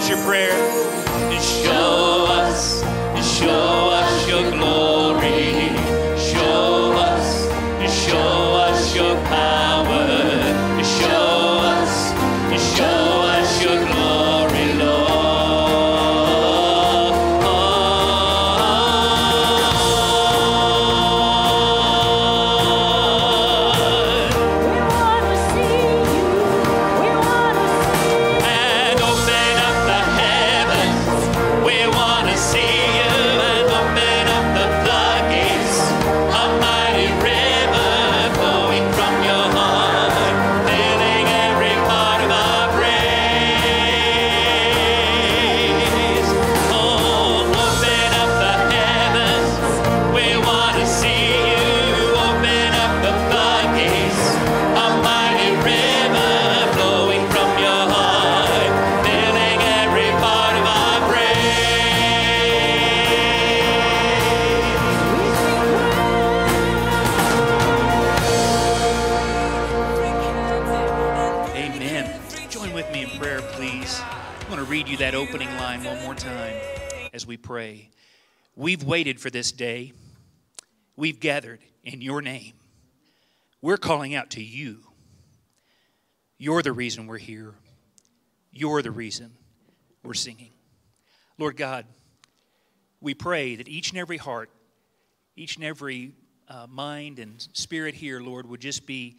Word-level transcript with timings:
Lord. 0.00 0.10
Your 0.10 0.24
prayer. 0.24 0.57
For 79.18 79.30
this 79.30 79.50
day. 79.50 79.92
We've 80.94 81.18
gathered 81.18 81.58
in 81.82 82.00
your 82.00 82.22
name. 82.22 82.52
We're 83.60 83.76
calling 83.76 84.14
out 84.14 84.30
to 84.30 84.42
you. 84.42 84.78
You're 86.38 86.62
the 86.62 86.72
reason 86.72 87.08
we're 87.08 87.18
here. 87.18 87.54
You're 88.52 88.80
the 88.80 88.92
reason 88.92 89.32
we're 90.04 90.14
singing. 90.14 90.50
Lord 91.36 91.56
God, 91.56 91.84
we 93.00 93.12
pray 93.12 93.56
that 93.56 93.68
each 93.68 93.90
and 93.90 93.98
every 93.98 94.18
heart, 94.18 94.50
each 95.34 95.56
and 95.56 95.64
every 95.64 96.12
uh, 96.48 96.68
mind 96.68 97.18
and 97.18 97.44
spirit 97.54 97.96
here, 97.96 98.20
Lord, 98.20 98.48
would 98.48 98.60
just 98.60 98.86
be 98.86 99.16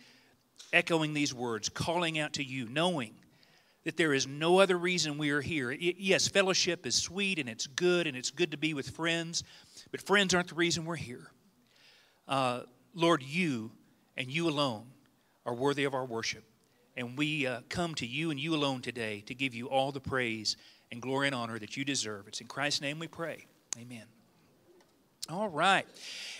echoing 0.71 1.13
these 1.13 1.33
words, 1.33 1.67
calling 1.67 2.19
out 2.19 2.33
to 2.33 2.43
you, 2.43 2.69
knowing 2.69 3.15
that 3.83 3.97
there 3.97 4.13
is 4.13 4.27
no 4.27 4.59
other 4.59 4.77
reason 4.77 5.17
we 5.17 5.29
are 5.31 5.41
here. 5.41 5.71
Yes, 5.71 6.27
fellowship 6.27 6.85
is 6.85 6.95
sweet 6.95 7.39
and 7.39 7.49
it's 7.49 7.67
good 7.67 8.07
and 8.07 8.15
it's 8.15 8.29
good 8.29 8.51
to 8.51 8.57
be 8.57 8.73
with 8.73 8.89
friends, 8.89 9.43
but 9.91 10.01
friends 10.01 10.33
aren't 10.33 10.49
the 10.49 10.55
reason 10.55 10.85
we're 10.85 10.95
here. 10.95 11.31
Uh, 12.27 12.61
Lord, 12.93 13.23
you 13.23 13.71
and 14.17 14.29
you 14.29 14.47
alone 14.47 14.85
are 15.45 15.53
worthy 15.53 15.83
of 15.85 15.93
our 15.93 16.05
worship. 16.05 16.43
And 16.95 17.17
we 17.17 17.47
uh, 17.47 17.61
come 17.69 17.95
to 17.95 18.05
you 18.05 18.29
and 18.29 18.39
you 18.39 18.53
alone 18.55 18.81
today 18.81 19.23
to 19.27 19.33
give 19.33 19.53
you 19.53 19.67
all 19.69 19.91
the 19.91 20.01
praise 20.01 20.57
and 20.91 21.01
glory 21.01 21.27
and 21.27 21.35
honor 21.35 21.57
that 21.57 21.77
you 21.77 21.85
deserve. 21.85 22.27
It's 22.27 22.41
in 22.41 22.47
Christ's 22.47 22.81
name 22.81 22.99
we 22.99 23.07
pray. 23.07 23.45
Amen. 23.79 24.03
All 25.29 25.47
right. 25.47 25.85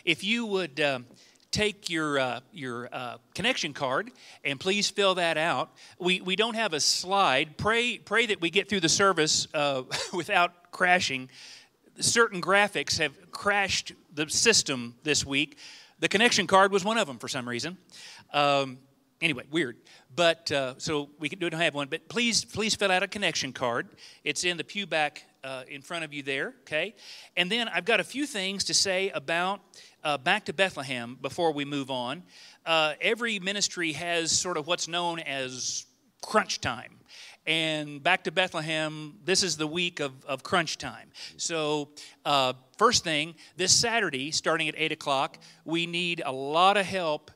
If 0.04 0.24
you 0.24 0.46
would 0.48 0.80
um, 0.82 1.06
take 1.52 1.90
your, 1.90 2.20
uh, 2.20 2.40
your 2.52 2.90
uh, 2.92 3.18
connection 3.34 3.74
card 3.74 4.12
and 4.44 4.60
please 4.60 4.90
fill 4.90 5.16
that 5.16 5.38
out. 5.38 5.72
We, 6.00 6.22
we 6.22 6.36
don't 6.36 6.56
have 6.56 6.74
a 6.74 6.80
slide. 6.80 7.58
Pray, 7.58 7.98
pray 7.98 8.28
that 8.28 8.42
we 8.42 8.50
get 8.50 8.70
through 8.70 8.82
the 8.82 8.90
service 8.90 9.48
uh, 9.54 9.84
without 10.14 10.72
crashing. 10.72 11.30
Certain 12.00 12.42
graphics 12.42 12.98
have 12.98 13.32
crashed 13.32 13.94
the 14.14 14.30
system 14.30 14.96
this 15.04 15.26
week. 15.26 15.58
The 16.00 16.08
connection 16.08 16.48
card 16.48 16.72
was 16.72 16.86
one 16.86 16.98
of 16.98 17.08
them 17.08 17.18
for 17.18 17.28
some 17.28 17.48
reason. 17.48 17.78
Um, 18.34 18.80
anyway, 19.22 19.44
weird. 19.52 19.78
But 20.16 20.52
uh, 20.52 20.76
so 20.78 21.10
we 21.20 21.30
don't 21.30 21.54
have 21.54 21.76
one. 21.76 21.88
But 21.90 22.08
please, 22.10 22.46
please 22.46 22.76
fill 22.76 22.92
out 22.92 23.04
a 23.04 23.08
connection 23.08 23.54
card. 23.54 23.90
It's 24.24 24.44
in 24.44 24.58
the 24.58 24.64
pew 24.64 24.88
back 24.88 25.26
uh, 25.44 25.64
in 25.68 25.82
front 25.82 26.04
of 26.04 26.14
you 26.14 26.24
there. 26.24 26.56
Okay. 26.62 26.96
And 27.38 27.52
then 27.52 27.68
I've 27.68 27.86
got 27.86 28.00
a 28.00 28.04
few 28.04 28.26
things 28.26 28.64
to 28.66 28.74
say 28.74 29.10
about 29.10 29.62
uh, 30.04 30.18
back 30.18 30.46
to 30.46 30.54
Bethlehem 30.54 31.18
before 31.22 31.52
we 31.52 31.66
move 31.66 31.92
on. 31.92 32.24
Uh, 32.66 32.94
every 33.02 33.40
ministry 33.40 33.94
has 33.94 34.32
sort 34.32 34.58
of 34.58 34.68
what's 34.68 34.88
known 34.88 35.20
as 35.20 35.86
crunch 36.22 36.62
time. 36.62 37.00
And 37.46 38.04
back 38.04 38.26
to 38.26 38.32
Bethlehem, 38.32 39.16
this 39.24 39.44
is 39.44 39.58
the 39.58 39.68
week 39.68 40.00
of, 40.00 40.14
of 40.26 40.44
crunch 40.44 40.78
time. 40.78 41.10
So, 41.38 41.90
uh, 42.26 42.54
first 42.78 43.04
thing, 43.04 43.36
this 43.58 43.74
Saturday, 43.74 44.32
starting 44.32 44.68
at 44.68 44.76
8 44.78 44.92
o'clock, 44.92 45.40
we 45.66 45.86
need 45.88 46.22
a 46.26 46.32
lot 46.32 46.78
of 46.78 46.86
help 46.86 47.32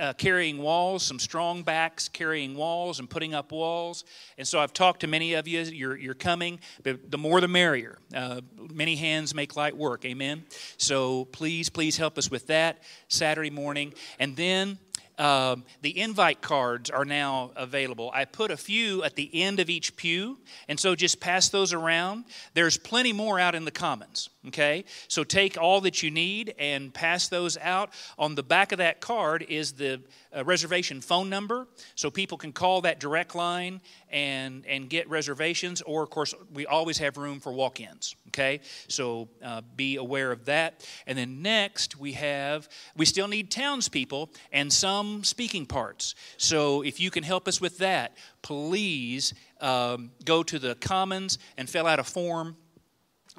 uh, 0.00 0.12
carrying 0.14 0.58
walls, 0.58 1.02
some 1.02 1.18
strong 1.18 1.62
backs 1.62 2.08
carrying 2.08 2.54
walls 2.54 2.98
and 2.98 3.08
putting 3.08 3.34
up 3.34 3.52
walls. 3.52 4.04
And 4.36 4.46
so 4.46 4.58
I've 4.60 4.72
talked 4.72 5.00
to 5.00 5.06
many 5.06 5.34
of 5.34 5.46
you. 5.46 5.60
You're, 5.60 5.96
you're 5.96 6.14
coming, 6.14 6.60
but 6.82 7.10
the 7.10 7.18
more 7.18 7.40
the 7.40 7.48
merrier. 7.48 7.98
Uh, 8.14 8.40
many 8.72 8.96
hands 8.96 9.34
make 9.34 9.56
light 9.56 9.76
work. 9.76 10.04
Amen. 10.04 10.44
So 10.76 11.26
please, 11.26 11.68
please 11.68 11.96
help 11.96 12.18
us 12.18 12.30
with 12.30 12.46
that 12.46 12.82
Saturday 13.08 13.50
morning. 13.50 13.94
And 14.18 14.36
then 14.36 14.78
um, 15.18 15.64
the 15.82 15.98
invite 15.98 16.40
cards 16.40 16.90
are 16.90 17.04
now 17.04 17.50
available. 17.56 18.10
I 18.14 18.24
put 18.24 18.50
a 18.50 18.56
few 18.56 19.02
at 19.02 19.16
the 19.16 19.42
end 19.42 19.60
of 19.60 19.68
each 19.68 19.96
pew, 19.96 20.38
and 20.68 20.78
so 20.78 20.94
just 20.94 21.20
pass 21.20 21.48
those 21.48 21.72
around. 21.72 22.24
There's 22.54 22.78
plenty 22.78 23.12
more 23.12 23.40
out 23.40 23.54
in 23.54 23.64
the 23.64 23.70
commons, 23.70 24.30
okay? 24.46 24.84
So 25.08 25.24
take 25.24 25.58
all 25.58 25.80
that 25.82 26.02
you 26.02 26.10
need 26.10 26.54
and 26.58 26.94
pass 26.94 27.28
those 27.28 27.56
out. 27.58 27.90
On 28.18 28.34
the 28.34 28.42
back 28.42 28.72
of 28.72 28.78
that 28.78 29.00
card 29.00 29.44
is 29.48 29.72
the 29.72 30.00
uh, 30.38 30.44
reservation 30.44 31.00
phone 31.00 31.28
number, 31.28 31.66
so 31.94 32.10
people 32.10 32.38
can 32.38 32.52
call 32.52 32.82
that 32.82 33.00
direct 33.00 33.34
line 33.34 33.80
and 34.10 34.64
and 34.66 34.88
get 34.88 35.08
reservations, 35.10 35.82
or 35.82 36.02
of 36.02 36.10
course 36.10 36.34
we 36.52 36.66
always 36.66 36.98
have 36.98 37.16
room 37.16 37.40
for 37.40 37.52
walk-ins. 37.52 38.14
Okay, 38.28 38.60
so 38.88 39.28
uh, 39.42 39.62
be 39.76 39.96
aware 39.96 40.30
of 40.30 40.44
that. 40.44 40.88
And 41.06 41.18
then 41.18 41.42
next 41.42 41.98
we 41.98 42.12
have 42.12 42.68
we 42.96 43.04
still 43.04 43.28
need 43.28 43.50
townspeople 43.50 44.30
and 44.52 44.72
some 44.72 45.24
speaking 45.24 45.66
parts. 45.66 46.14
So 46.36 46.82
if 46.82 47.00
you 47.00 47.10
can 47.10 47.24
help 47.24 47.48
us 47.48 47.60
with 47.60 47.78
that, 47.78 48.16
please 48.42 49.34
um, 49.60 50.10
go 50.24 50.42
to 50.42 50.58
the 50.58 50.74
Commons 50.76 51.38
and 51.56 51.68
fill 51.68 51.86
out 51.86 51.98
a 51.98 52.04
form 52.04 52.56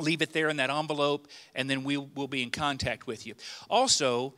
leave 0.02 0.22
it 0.22 0.32
there 0.32 0.48
in 0.48 0.58
that 0.58 0.70
envelope, 0.70 1.28
and 1.54 1.70
then 1.70 1.84
we 1.84 1.98
will 1.98 2.28
be 2.28 2.42
in 2.42 2.50
contact 2.50 3.06
with 3.06 3.28
you. 3.28 3.36
Also, 3.70 4.34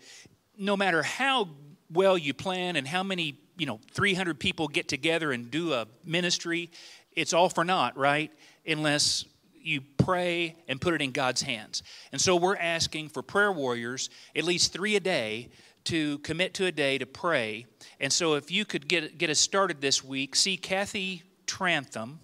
no 0.57 0.75
matter 0.75 1.03
how 1.03 1.49
well 1.93 2.17
you 2.17 2.33
plan 2.33 2.75
and 2.75 2.87
how 2.87 3.03
many, 3.03 3.39
you 3.57 3.65
know, 3.65 3.79
300 3.93 4.39
people 4.39 4.67
get 4.67 4.87
together 4.87 5.31
and 5.31 5.51
do 5.51 5.73
a 5.73 5.87
ministry, 6.05 6.69
it's 7.15 7.33
all 7.33 7.49
for 7.49 7.63
naught, 7.63 7.97
right? 7.97 8.31
Unless 8.65 9.25
you 9.53 9.81
pray 9.97 10.55
and 10.67 10.81
put 10.81 10.93
it 10.93 11.01
in 11.01 11.11
God's 11.11 11.41
hands. 11.41 11.83
And 12.11 12.19
so 12.19 12.35
we're 12.35 12.55
asking 12.55 13.09
for 13.09 13.21
prayer 13.21 13.51
warriors, 13.51 14.09
at 14.35 14.43
least 14.43 14.73
three 14.73 14.95
a 14.95 14.99
day, 14.99 15.49
to 15.85 16.19
commit 16.19 16.53
to 16.55 16.65
a 16.65 16.71
day 16.71 16.97
to 16.97 17.05
pray. 17.05 17.65
And 17.99 18.11
so 18.11 18.35
if 18.35 18.51
you 18.51 18.65
could 18.65 18.87
get, 18.87 19.17
get 19.17 19.29
us 19.29 19.39
started 19.39 19.81
this 19.81 20.03
week, 20.03 20.35
see 20.35 20.57
Kathy 20.57 21.23
Trantham. 21.45 22.19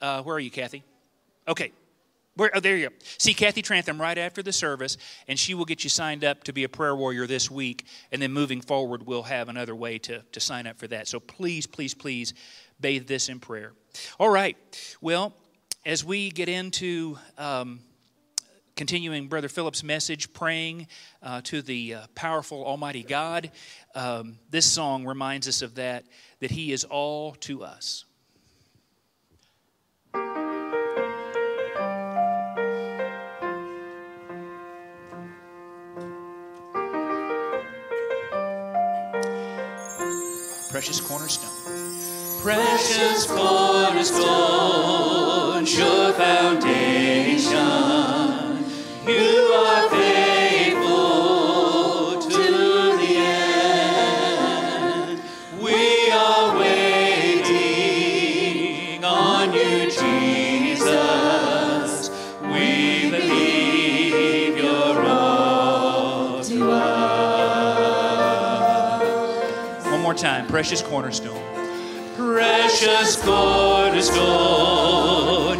Uh, 0.00 0.22
where 0.22 0.36
are 0.36 0.40
you, 0.40 0.50
Kathy? 0.50 0.82
Okay, 1.48 1.72
where, 2.36 2.50
oh, 2.54 2.60
there 2.60 2.76
you 2.76 2.88
go. 2.88 2.94
See 3.18 3.32
Kathy 3.32 3.62
Trantham 3.62 4.00
right 4.00 4.18
after 4.18 4.42
the 4.42 4.52
service, 4.52 4.96
and 5.28 5.38
she 5.38 5.54
will 5.54 5.64
get 5.64 5.84
you 5.84 5.90
signed 5.90 6.24
up 6.24 6.44
to 6.44 6.52
be 6.52 6.64
a 6.64 6.68
prayer 6.68 6.96
warrior 6.96 7.26
this 7.26 7.50
week. 7.50 7.86
And 8.10 8.20
then 8.20 8.32
moving 8.32 8.60
forward, 8.60 9.06
we'll 9.06 9.22
have 9.22 9.48
another 9.48 9.74
way 9.74 9.98
to, 10.00 10.22
to 10.32 10.40
sign 10.40 10.66
up 10.66 10.78
for 10.78 10.88
that. 10.88 11.06
So 11.06 11.20
please, 11.20 11.66
please, 11.66 11.94
please 11.94 12.34
bathe 12.80 13.06
this 13.06 13.28
in 13.28 13.38
prayer. 13.38 13.72
All 14.18 14.30
right. 14.30 14.56
Well, 15.00 15.32
as 15.86 16.04
we 16.04 16.30
get 16.30 16.48
into 16.48 17.18
um, 17.38 17.80
continuing 18.74 19.28
Brother 19.28 19.48
Philip's 19.48 19.84
message, 19.84 20.32
praying 20.32 20.88
uh, 21.22 21.40
to 21.44 21.62
the 21.62 21.94
uh, 21.94 22.06
powerful 22.16 22.64
Almighty 22.64 23.04
God, 23.04 23.52
um, 23.94 24.38
this 24.50 24.66
song 24.66 25.04
reminds 25.04 25.46
us 25.46 25.62
of 25.62 25.76
that, 25.76 26.04
that 26.40 26.50
He 26.50 26.72
is 26.72 26.82
all 26.84 27.32
to 27.36 27.62
us. 27.62 28.06
Precious 40.84 41.00
cornerstone. 41.00 41.48
Precious 42.42 43.26
cornerstone, 43.26 45.64
sure 45.64 46.12
foundation. 46.12 47.93
Precious 70.54 70.82
cornerstone. 70.82 71.42
Precious 72.14 73.20
cornerstone, 73.20 75.58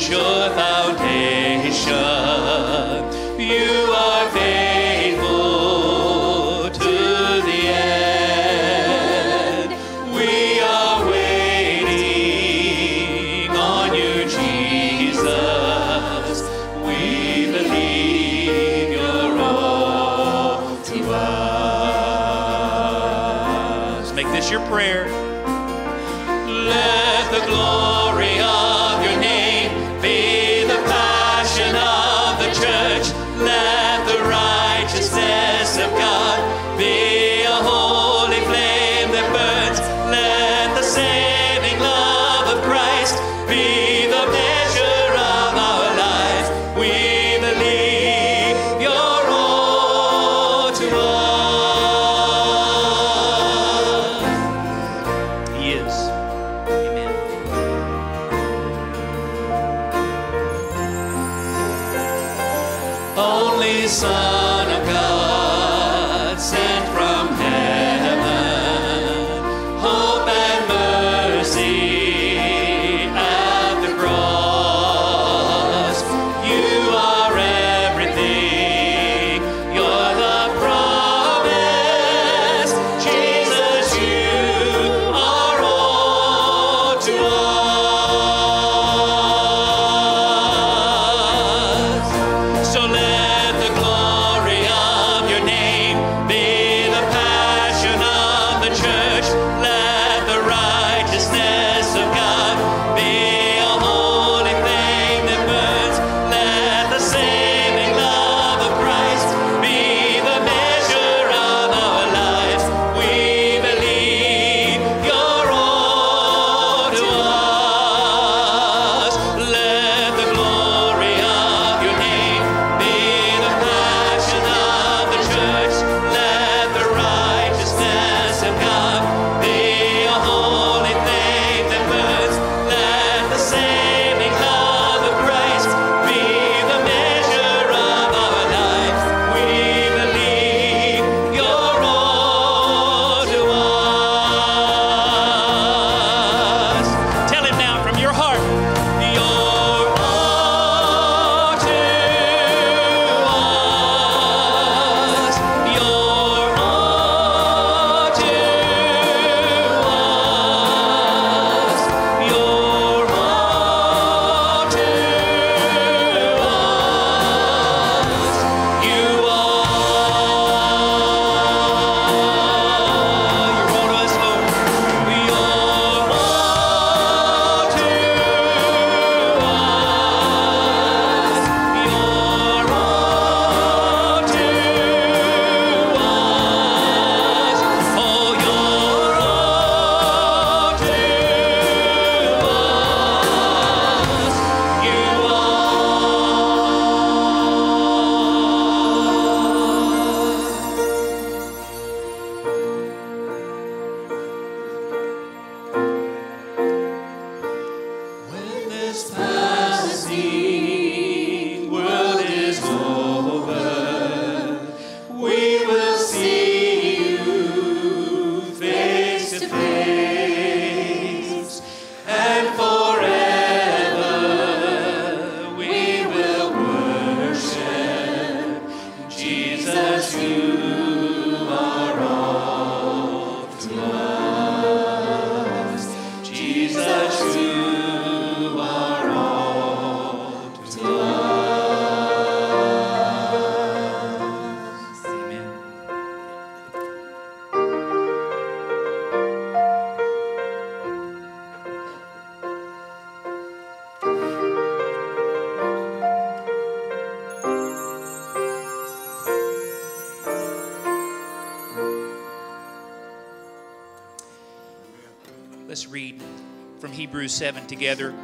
7 267.35 267.67
together. 267.67 268.15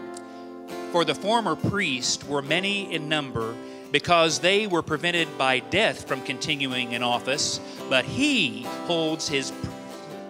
For 0.93 1.05
the 1.05 1.15
former 1.15 1.57
priests 1.57 2.27
were 2.27 2.43
many 2.43 2.93
in 2.93 3.09
number, 3.09 3.55
because 3.93 4.39
they 4.39 4.67
were 4.67 4.83
prevented 4.83 5.37
by 5.37 5.59
death 5.59 6.07
from 6.07 6.23
continuing 6.23 6.93
in 6.93 7.03
office, 7.03 7.61
but 7.89 8.05
he 8.05 8.63
holds 8.87 9.29
his 9.29 9.53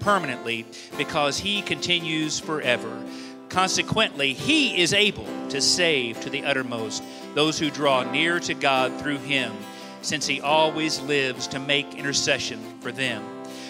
permanently, 0.01 0.65
because 0.97 1.39
he 1.39 1.61
continues 1.63 2.41
forever. 2.41 3.05
Consequently, 3.51 4.33
he 4.33 4.81
is 4.81 4.95
able 4.95 5.27
to 5.49 5.61
save 5.61 6.21
to 6.23 6.31
the 6.31 6.45
uttermost 6.45 7.03
those 7.35 7.59
who 7.59 7.71
draw 7.71 8.03
near 8.11 8.41
to 8.41 8.55
God 8.55 8.99
through 9.01 9.19
him, 9.19 9.53
since 10.03 10.27
he 10.27 10.41
always 10.41 11.01
lives 11.01 11.47
to 11.49 11.59
make 11.59 11.95
intercession 11.95 12.61
for 12.81 12.93
them. 12.93 13.23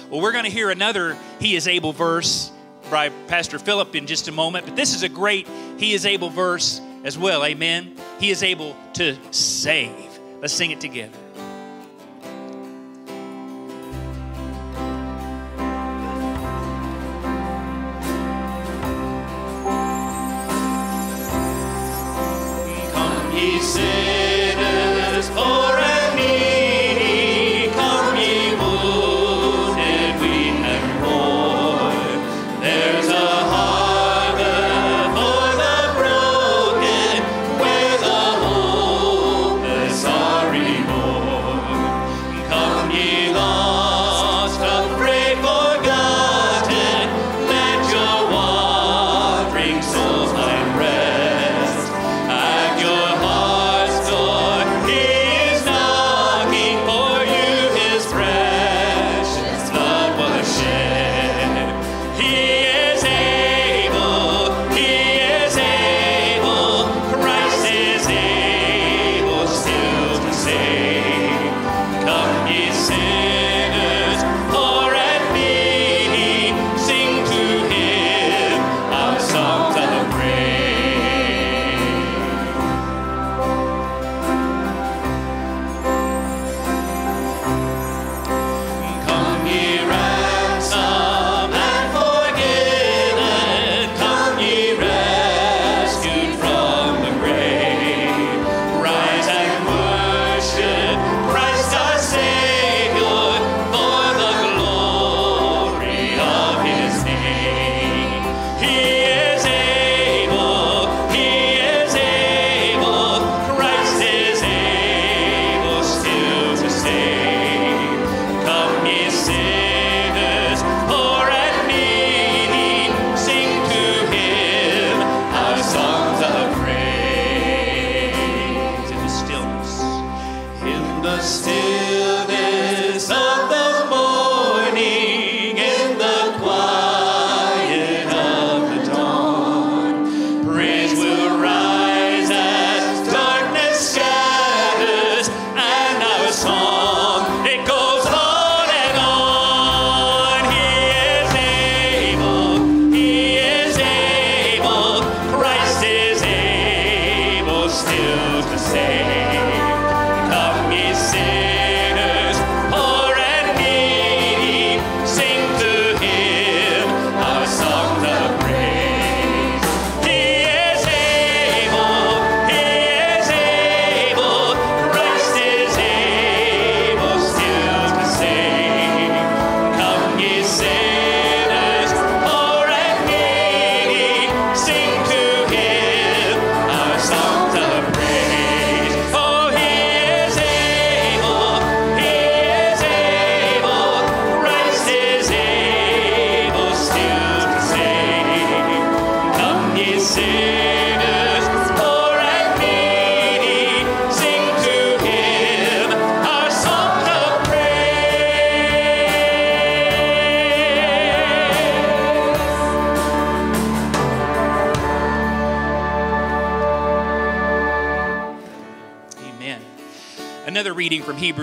Well, 0.09 0.21
we're 0.21 0.33
going 0.33 0.45
to 0.45 0.51
hear 0.51 0.71
another 0.71 1.17
He 1.41 1.57
is 1.57 1.67
Able 1.67 1.93
verse 1.93 2.53
by 2.91 3.09
Pastor 3.29 3.59
Philip 3.59 3.95
in 3.95 4.07
just 4.07 4.29
a 4.29 4.33
moment. 4.33 4.67
But 4.67 4.77
this 4.77 4.95
is 4.95 5.03
a 5.03 5.09
great 5.09 5.47
He 5.79 5.95
is 5.95 6.05
able 6.05 6.31
verse 6.31 6.81
as 7.05 7.17
well. 7.17 7.45
Amen. 7.45 7.95
He 8.19 8.31
is 8.31 8.43
able 8.43 8.77
to 8.95 9.17
save. 9.33 10.19
Let's 10.41 10.53
sing 10.53 10.71
it 10.71 10.81
together. 10.81 11.17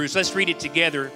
Hebrews. 0.07 0.15
Let's 0.15 0.35
read 0.35 0.47
it 0.47 0.59
together, 0.61 1.11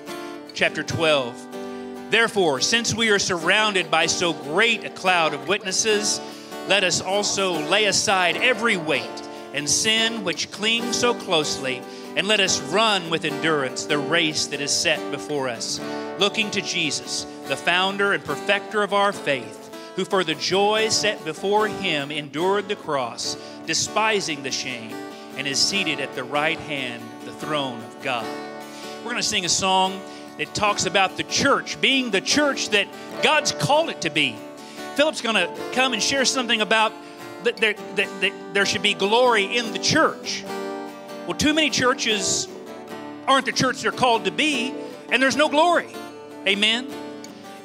chapter 0.54 0.84
12. 0.84 2.12
Therefore, 2.12 2.60
since 2.60 2.94
we 2.94 3.10
are 3.10 3.20
surrounded 3.20 3.90
by 3.90 4.08
so 4.08 4.34
great 4.34 4.84
a 4.84 4.90
cloud 4.90 5.34
of 5.34 5.48
witnesses, 5.48 6.20
let 6.68 6.84
us 6.84 7.00
also 7.00 7.54
lay 7.70 7.86
aside 7.86 8.36
every 8.36 8.76
weight 8.76 9.08
and 9.54 9.70
sin 9.70 10.26
which 10.26 10.52
clings 10.52 10.98
so 10.98 11.14
closely, 11.14 11.82
and 12.18 12.28
let 12.28 12.42
us 12.42 12.60
run 12.64 13.10
with 13.10 13.24
endurance 13.24 13.86
the 13.86 13.98
race 13.98 14.48
that 14.48 14.60
is 14.60 14.72
set 14.72 15.00
before 15.10 15.48
us, 15.48 15.80
looking 16.20 16.52
to 16.52 16.62
Jesus, 16.62 17.26
the 17.48 17.56
founder 17.56 18.12
and 18.12 18.26
perfecter 18.26 18.84
of 18.84 18.94
our 18.94 19.14
faith, 19.14 19.74
who 19.96 20.04
for 20.04 20.26
the 20.26 20.36
joy 20.36 20.90
set 20.90 21.24
before 21.24 21.70
him 21.70 22.12
endured 22.12 22.68
the 22.68 22.76
cross, 22.76 23.38
despising 23.66 24.44
the 24.44 24.52
shame, 24.52 24.94
and 25.38 25.48
is 25.48 25.60
seated 25.60 26.02
at 26.02 26.14
the 26.14 26.26
right 26.26 26.60
hand, 26.60 27.02
the 27.24 27.32
throne 27.32 27.82
of 27.84 28.02
God. 28.04 28.51
We're 29.04 29.12
going 29.12 29.18
to 29.18 29.24
sing 29.24 29.46
a 29.46 29.50
song 29.50 30.00
that 30.38 30.54
talks 30.54 30.86
about 30.86 31.18
the 31.18 31.24
church 31.24 31.82
being 31.82 32.12
the 32.12 32.22
church 32.22 32.70
that 32.70 32.88
God's 33.24 33.52
called 33.52 33.90
it 33.90 34.02
to 34.02 34.12
be. 34.12 34.36
Philip's 34.96 35.22
going 35.22 35.36
to 35.36 35.52
come 35.74 35.94
and 35.94 36.04
share 36.04 36.24
something 36.24 36.62
about 36.62 36.94
that 37.44 37.58
there, 37.58 37.74
that, 37.74 38.22
that 38.22 38.54
there 38.54 38.66
should 38.66 38.84
be 38.84 38.94
glory 38.94 39.58
in 39.58 39.74
the 39.74 39.80
church. 39.80 40.44
Well, 41.26 41.36
too 41.36 41.56
many 41.56 41.72
churches 41.72 42.48
aren't 43.28 43.48
the 43.48 43.52
church 43.52 43.82
they're 43.82 43.92
called 43.92 44.26
to 44.26 44.32
be, 44.32 44.72
and 45.10 45.22
there's 45.22 45.36
no 45.36 45.50
glory. 45.50 45.88
Amen? 46.48 46.88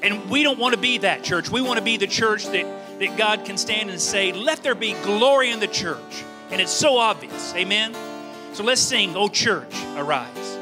And 0.03 0.31
we 0.31 0.43
don't 0.43 0.59
want 0.59 0.75
to 0.75 0.81
be 0.81 0.99
that 0.99 1.23
church. 1.23 1.51
We 1.51 1.61
want 1.61 1.79
to 1.79 1.85
be 1.85 1.99
the 1.99 2.07
church 2.07 2.47
that, 2.47 2.99
that 2.99 3.19
God 3.19 3.45
can 3.45 3.59
stand 3.59 3.91
and 3.91 4.01
say, 4.01 4.33
let 4.33 4.63
there 4.63 4.75
be 4.75 4.95
glory 5.03 5.51
in 5.51 5.61
the 5.61 5.67
church. 5.67 6.25
And 6.51 6.63
it's 6.63 6.73
so 6.73 6.97
obvious. 6.97 7.55
Amen? 7.55 7.95
So 8.55 8.65
let's 8.65 8.81
sing, 8.81 9.15
Oh 9.17 9.29
Church, 9.29 9.75
Arise. 9.97 10.56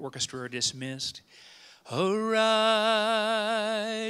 Orchestra 0.00 0.40
are 0.40 0.48
dismissed. 0.48 1.22
Arise, 1.92 2.36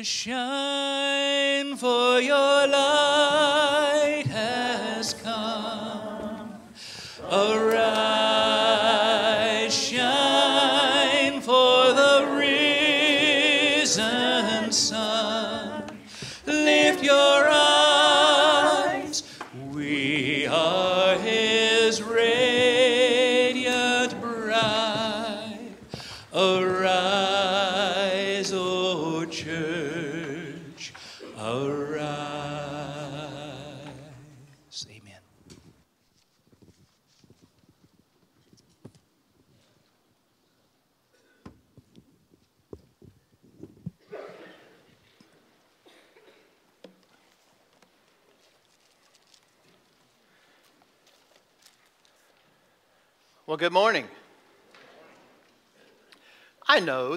shine, 0.06 1.76
for 1.76 2.20
your 2.20 2.66
light 2.66 2.89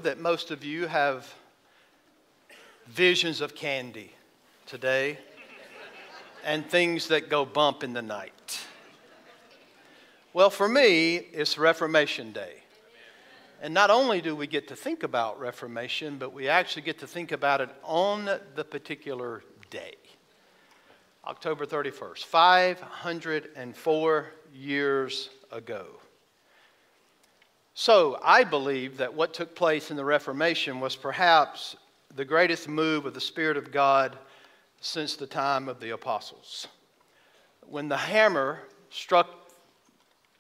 that 0.04 0.20
most 0.20 0.52
of 0.52 0.64
you 0.64 0.88
have 0.88 1.34
visions 2.88 3.42
of 3.42 3.56
candy 3.56 4.12
today 4.66 5.18
and 6.44 6.66
things 6.66 7.08
that 7.08 7.30
go 7.30 7.46
bump 7.46 7.84
in 7.84 7.94
the 7.94 8.02
night. 8.02 8.60
Well, 10.34 10.50
for 10.50 10.68
me, 10.68 11.16
it's 11.16 11.58
Reformation 11.58 12.32
Day. 12.32 12.56
And 13.62 13.74
not 13.74 13.90
only 13.90 14.20
do 14.20 14.36
we 14.36 14.48
get 14.48 14.68
to 14.68 14.76
think 14.76 15.04
about 15.04 15.40
Reformation, 15.40 16.18
but 16.18 16.34
we 16.34 16.50
actually 16.50 16.82
get 16.82 17.00
to 17.00 17.08
think 17.08 17.32
about 17.32 17.62
it 17.62 17.70
on 17.84 18.30
the 18.56 18.66
particular 18.66 19.44
day. 19.70 19.94
October 21.26 21.66
31st, 21.66 22.26
504 22.26 24.32
years 24.54 25.30
ago. 25.52 25.86
So 27.76 28.20
I 28.24 28.44
believe 28.44 28.98
that 28.98 29.14
what 29.14 29.34
took 29.34 29.56
place 29.56 29.90
in 29.90 29.98
the 29.98 30.06
Reformation 30.06 30.80
was 30.80 30.96
perhaps 30.96 31.76
the 32.16 32.26
greatest 32.26 32.68
move 32.68 33.06
of 33.06 33.16
the 33.16 33.22
Spirit 33.22 33.58
of 33.58 33.72
God 33.72 34.18
since 34.80 35.16
the 35.16 35.26
time 35.26 35.68
of 35.68 35.80
the 35.80 35.92
apostles. 35.92 36.68
When 37.66 37.88
the 37.88 37.98
hammer 37.98 38.60
struck 38.92 39.28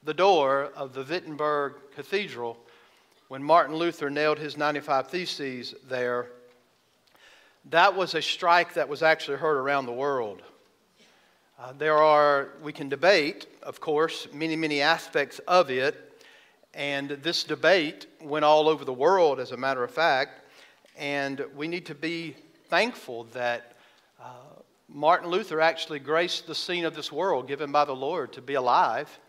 the 0.04 0.14
door 0.14 0.70
of 0.76 0.94
the 0.94 1.04
Wittenberg 1.04 1.74
Cathedral, 1.96 2.58
when 3.30 3.44
Martin 3.44 3.76
Luther 3.76 4.12
nailed 4.12 4.38
his 4.38 4.58
95 4.58 5.08
Theses 5.08 5.74
there, 5.90 6.28
that 7.70 7.96
was 7.96 8.14
a 8.14 8.22
strike 8.22 8.76
that 8.76 8.88
was 8.88 9.02
actually 9.02 9.38
heard 9.38 9.58
around 9.58 9.88
the 9.88 9.94
world. 9.94 10.44
Uh, 11.58 11.74
there 11.78 11.98
are, 11.98 12.50
we 12.62 12.74
can 12.74 12.90
debate, 12.90 13.48
of 13.64 13.80
course, 13.80 14.28
many, 14.34 14.56
many 14.56 14.82
aspects 14.82 15.40
of 15.48 15.72
it. 15.72 16.03
And 16.74 17.10
this 17.10 17.44
debate 17.44 18.08
went 18.22 18.46
all 18.46 18.68
over 18.68 18.84
the 18.84 18.94
world, 18.94 19.40
as 19.40 19.52
a 19.52 19.58
matter 19.58 19.84
of 19.84 19.92
fact. 19.92 20.42
And 20.98 21.46
we 21.56 21.68
need 21.68 21.86
to 21.88 21.96
be 21.96 22.36
thankful 22.70 23.26
that 23.34 23.76
uh, 24.20 24.62
Martin 24.88 25.30
Luther 25.30 25.62
actually 25.62 26.00
graced 26.00 26.48
the 26.48 26.56
scene 26.56 26.86
of 26.86 26.96
this 26.96 27.12
world 27.12 27.48
given 27.48 27.72
by 27.72 27.86
the 27.86 27.96
Lord 27.96 28.34
to 28.34 28.42
be 28.42 28.56
alive 28.56 29.20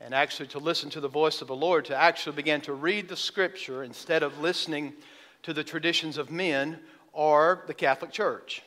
and 0.00 0.14
actually 0.14 0.48
to 0.48 0.58
listen 0.58 0.90
to 0.90 1.00
the 1.00 1.08
voice 1.08 1.40
of 1.42 1.48
the 1.48 1.54
Lord, 1.54 1.84
to 1.86 1.96
actually 1.96 2.34
begin 2.34 2.60
to 2.62 2.72
read 2.72 3.08
the 3.08 3.16
scripture 3.16 3.84
instead 3.84 4.22
of 4.22 4.40
listening 4.40 4.92
to 5.44 5.52
the 5.52 5.62
traditions 5.62 6.18
of 6.18 6.30
men 6.30 6.78
or 7.12 7.62
the 7.66 7.74
Catholic 7.74 8.10
Church. 8.10 8.62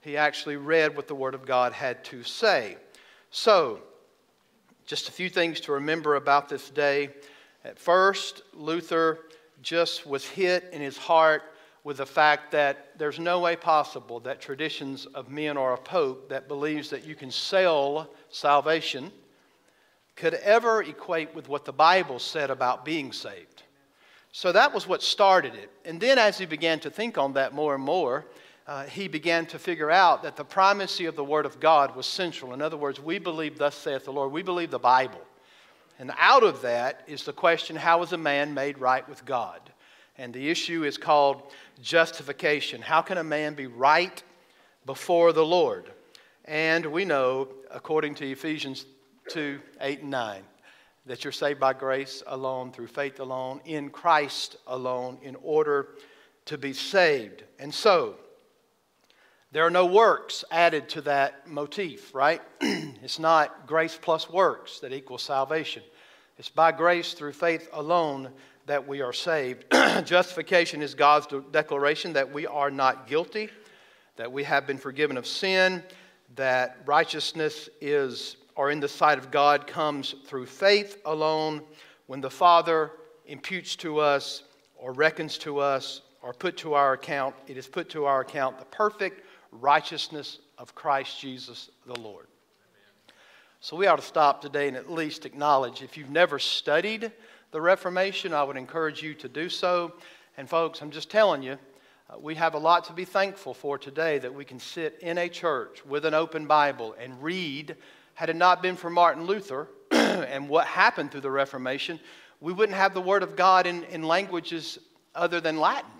He 0.00 0.16
actually 0.16 0.56
read 0.56 0.96
what 0.96 1.06
the 1.06 1.14
Word 1.14 1.34
of 1.34 1.46
God 1.46 1.72
had 1.72 2.04
to 2.06 2.24
say. 2.24 2.76
So, 3.30 3.80
just 4.86 5.08
a 5.08 5.12
few 5.12 5.28
things 5.28 5.60
to 5.60 5.72
remember 5.72 6.16
about 6.16 6.48
this 6.48 6.70
day. 6.70 7.10
At 7.64 7.78
first, 7.78 8.42
Luther 8.54 9.20
just 9.62 10.06
was 10.06 10.24
hit 10.24 10.70
in 10.72 10.80
his 10.80 10.96
heart 10.96 11.42
with 11.84 11.98
the 11.98 12.06
fact 12.06 12.52
that 12.52 12.98
there's 12.98 13.18
no 13.18 13.40
way 13.40 13.56
possible 13.56 14.20
that 14.20 14.40
traditions 14.40 15.06
of 15.06 15.30
men 15.30 15.56
or 15.56 15.72
a 15.72 15.78
pope 15.78 16.28
that 16.28 16.48
believes 16.48 16.90
that 16.90 17.06
you 17.06 17.14
can 17.14 17.30
sell 17.30 18.10
salvation 18.30 19.10
could 20.16 20.34
ever 20.34 20.82
equate 20.82 21.34
with 21.34 21.48
what 21.48 21.64
the 21.64 21.72
Bible 21.72 22.18
said 22.18 22.50
about 22.50 22.84
being 22.84 23.12
saved. 23.12 23.62
So 24.32 24.52
that 24.52 24.72
was 24.72 24.86
what 24.86 25.02
started 25.02 25.54
it. 25.54 25.70
And 25.84 26.00
then, 26.00 26.18
as 26.18 26.38
he 26.38 26.46
began 26.46 26.78
to 26.80 26.90
think 26.90 27.18
on 27.18 27.32
that 27.32 27.54
more 27.54 27.74
and 27.74 27.82
more, 27.82 28.26
uh, 28.66 28.84
he 28.84 29.08
began 29.08 29.46
to 29.46 29.58
figure 29.58 29.90
out 29.90 30.22
that 30.22 30.36
the 30.36 30.44
primacy 30.44 31.06
of 31.06 31.16
the 31.16 31.24
Word 31.24 31.46
of 31.46 31.58
God 31.58 31.96
was 31.96 32.06
central. 32.06 32.52
In 32.52 32.62
other 32.62 32.76
words, 32.76 33.00
we 33.00 33.18
believe, 33.18 33.58
thus 33.58 33.74
saith 33.74 34.04
the 34.04 34.12
Lord, 34.12 34.30
we 34.30 34.42
believe 34.42 34.70
the 34.70 34.78
Bible. 34.78 35.20
And 36.00 36.12
out 36.18 36.42
of 36.42 36.62
that 36.62 37.02
is 37.06 37.24
the 37.24 37.32
question 37.34 37.76
how 37.76 38.02
is 38.02 38.14
a 38.14 38.18
man 38.18 38.54
made 38.54 38.78
right 38.78 39.06
with 39.06 39.22
God? 39.26 39.60
And 40.16 40.32
the 40.32 40.48
issue 40.48 40.82
is 40.84 40.96
called 40.96 41.42
justification. 41.82 42.80
How 42.80 43.02
can 43.02 43.18
a 43.18 43.24
man 43.24 43.52
be 43.52 43.66
right 43.66 44.22
before 44.86 45.34
the 45.34 45.44
Lord? 45.44 45.92
And 46.46 46.86
we 46.86 47.04
know, 47.04 47.48
according 47.70 48.14
to 48.16 48.30
Ephesians 48.30 48.86
2 49.28 49.60
8 49.78 50.00
and 50.00 50.10
9, 50.10 50.42
that 51.04 51.22
you're 51.22 51.32
saved 51.32 51.60
by 51.60 51.74
grace 51.74 52.22
alone, 52.26 52.72
through 52.72 52.86
faith 52.86 53.20
alone, 53.20 53.60
in 53.66 53.90
Christ 53.90 54.56
alone, 54.66 55.18
in 55.20 55.36
order 55.42 55.88
to 56.46 56.56
be 56.56 56.72
saved. 56.72 57.44
And 57.58 57.74
so, 57.74 58.14
there 59.52 59.66
are 59.66 59.70
no 59.70 59.86
works 59.86 60.44
added 60.50 60.88
to 60.90 61.00
that 61.02 61.48
motif, 61.48 62.14
right? 62.14 62.40
it's 62.60 63.18
not 63.18 63.66
grace 63.66 63.98
plus 64.00 64.30
works 64.30 64.78
that 64.80 64.92
equals 64.92 65.22
salvation. 65.22 65.82
It's 66.38 66.48
by 66.48 66.70
grace 66.70 67.14
through 67.14 67.32
faith 67.32 67.68
alone 67.72 68.30
that 68.66 68.86
we 68.86 69.02
are 69.02 69.12
saved. 69.12 69.64
Justification 70.04 70.82
is 70.82 70.94
God's 70.94 71.26
declaration 71.50 72.12
that 72.12 72.32
we 72.32 72.46
are 72.46 72.70
not 72.70 73.08
guilty, 73.08 73.50
that 74.16 74.30
we 74.30 74.44
have 74.44 74.68
been 74.68 74.78
forgiven 74.78 75.16
of 75.16 75.26
sin, 75.26 75.82
that 76.36 76.78
righteousness 76.86 77.68
is, 77.80 78.36
or 78.54 78.70
in 78.70 78.78
the 78.78 78.88
sight 78.88 79.18
of 79.18 79.32
God, 79.32 79.66
comes 79.66 80.14
through 80.26 80.46
faith 80.46 80.98
alone. 81.04 81.62
When 82.06 82.20
the 82.20 82.30
Father 82.30 82.92
imputes 83.26 83.74
to 83.76 83.98
us, 83.98 84.44
or 84.76 84.92
reckons 84.92 85.36
to 85.38 85.58
us, 85.58 86.02
or 86.22 86.32
put 86.32 86.56
to 86.58 86.74
our 86.74 86.92
account, 86.92 87.34
it 87.48 87.56
is 87.56 87.66
put 87.66 87.88
to 87.90 88.04
our 88.04 88.20
account 88.20 88.58
the 88.58 88.64
perfect 88.66 89.26
righteousness 89.52 90.38
of 90.58 90.74
Christ 90.74 91.20
Jesus 91.20 91.70
the 91.86 91.98
Lord. 91.98 92.26
So 93.60 93.76
we 93.76 93.86
ought 93.86 93.96
to 93.96 94.02
stop 94.02 94.40
today 94.40 94.68
and 94.68 94.76
at 94.76 94.90
least 94.90 95.26
acknowledge 95.26 95.82
if 95.82 95.96
you've 95.96 96.10
never 96.10 96.38
studied 96.38 97.12
the 97.50 97.60
Reformation, 97.60 98.32
I 98.32 98.42
would 98.42 98.56
encourage 98.56 99.02
you 99.02 99.12
to 99.14 99.28
do 99.28 99.48
so. 99.48 99.92
And 100.36 100.48
folks, 100.48 100.80
I'm 100.80 100.90
just 100.90 101.10
telling 101.10 101.42
you, 101.42 101.58
uh, 102.08 102.18
we 102.18 102.36
have 102.36 102.54
a 102.54 102.58
lot 102.58 102.84
to 102.84 102.92
be 102.92 103.04
thankful 103.04 103.52
for 103.52 103.76
today 103.76 104.18
that 104.18 104.32
we 104.32 104.44
can 104.44 104.60
sit 104.60 104.98
in 105.00 105.18
a 105.18 105.28
church 105.28 105.84
with 105.84 106.04
an 106.04 106.14
open 106.14 106.46
Bible 106.46 106.94
and 106.98 107.22
read. 107.22 107.76
Had 108.14 108.30
it 108.30 108.36
not 108.36 108.62
been 108.62 108.76
for 108.76 108.88
Martin 108.88 109.24
Luther 109.24 109.68
and 109.90 110.48
what 110.48 110.66
happened 110.66 111.10
through 111.10 111.22
the 111.22 111.30
Reformation, 111.30 111.98
we 112.40 112.52
wouldn't 112.52 112.78
have 112.78 112.94
the 112.94 113.00
Word 113.00 113.22
of 113.22 113.36
God 113.36 113.66
in, 113.66 113.84
in 113.84 114.04
languages 114.04 114.78
other 115.14 115.40
than 115.40 115.58
Latin, 115.58 115.90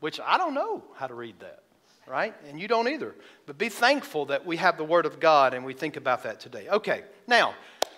which 0.00 0.20
I 0.20 0.36
don't 0.36 0.54
know 0.54 0.84
how 0.94 1.06
to 1.06 1.14
read 1.14 1.40
that 1.40 1.62
right? 2.06 2.34
And 2.48 2.60
you 2.60 2.68
don't 2.68 2.88
either. 2.88 3.14
But 3.46 3.58
be 3.58 3.68
thankful 3.68 4.26
that 4.26 4.44
we 4.44 4.56
have 4.56 4.76
the 4.76 4.84
Word 4.84 5.06
of 5.06 5.20
God 5.20 5.54
and 5.54 5.64
we 5.64 5.74
think 5.74 5.96
about 5.96 6.22
that 6.24 6.40
today. 6.40 6.68
Okay, 6.68 7.02
now, 7.26 7.54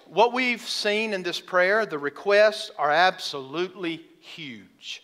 what 0.07 0.33
we've 0.33 0.61
seen 0.61 1.15
in 1.15 1.23
this 1.23 1.41
prayer, 1.41 1.87
the 1.87 1.99
requests 1.99 2.71
are 2.79 2.91
absolutely 2.91 4.03
huge. 4.21 5.03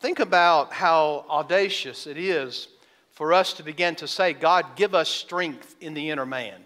Think 0.00 0.20
about 0.20 0.72
how 0.72 1.24
audacious 1.28 2.06
it 2.06 2.16
is 2.16 2.68
for 3.10 3.32
us 3.32 3.52
to 3.54 3.62
begin 3.62 3.94
to 3.96 4.08
say, 4.08 4.32
God, 4.32 4.64
give 4.76 4.94
us 4.94 5.08
strength 5.08 5.76
in 5.80 5.94
the 5.94 6.10
inner 6.10 6.26
man. 6.26 6.64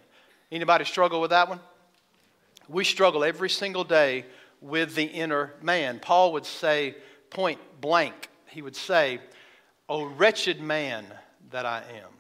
Anybody 0.53 0.85
struggle 0.85 1.21
with 1.21 1.31
that 1.31 1.49
one? 1.49 1.61
We 2.69 2.85
struggle 2.85 3.25
every 3.25 3.51
single 3.51 3.85
day 3.85 4.25
with 4.61 4.95
the 4.95 5.05
inner 5.05 5.53
man. 5.63 5.99
Paul 5.99 6.33
would 6.33 6.47
say, 6.47 6.95
point 7.31 7.59
blank, 7.81 8.29
he 8.47 8.63
would 8.63 8.77
say, 8.77 9.21
O 9.89 10.05
wretched 10.05 10.61
man 10.61 11.07
that 11.51 11.67
I 11.67 11.79
am, 11.79 12.11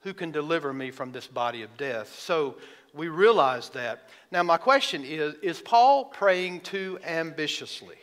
who 0.00 0.14
can 0.14 0.30
deliver 0.30 0.72
me 0.72 0.90
from 0.90 1.12
this 1.12 1.26
body 1.26 1.62
of 1.62 1.76
death? 1.76 2.14
So 2.18 2.56
we 2.94 3.08
realize 3.08 3.70
that. 3.70 4.08
Now, 4.30 4.42
my 4.42 4.56
question 4.56 5.04
is 5.04 5.34
Is 5.42 5.60
Paul 5.60 6.06
praying 6.06 6.60
too 6.60 6.98
ambitiously? 7.04 7.96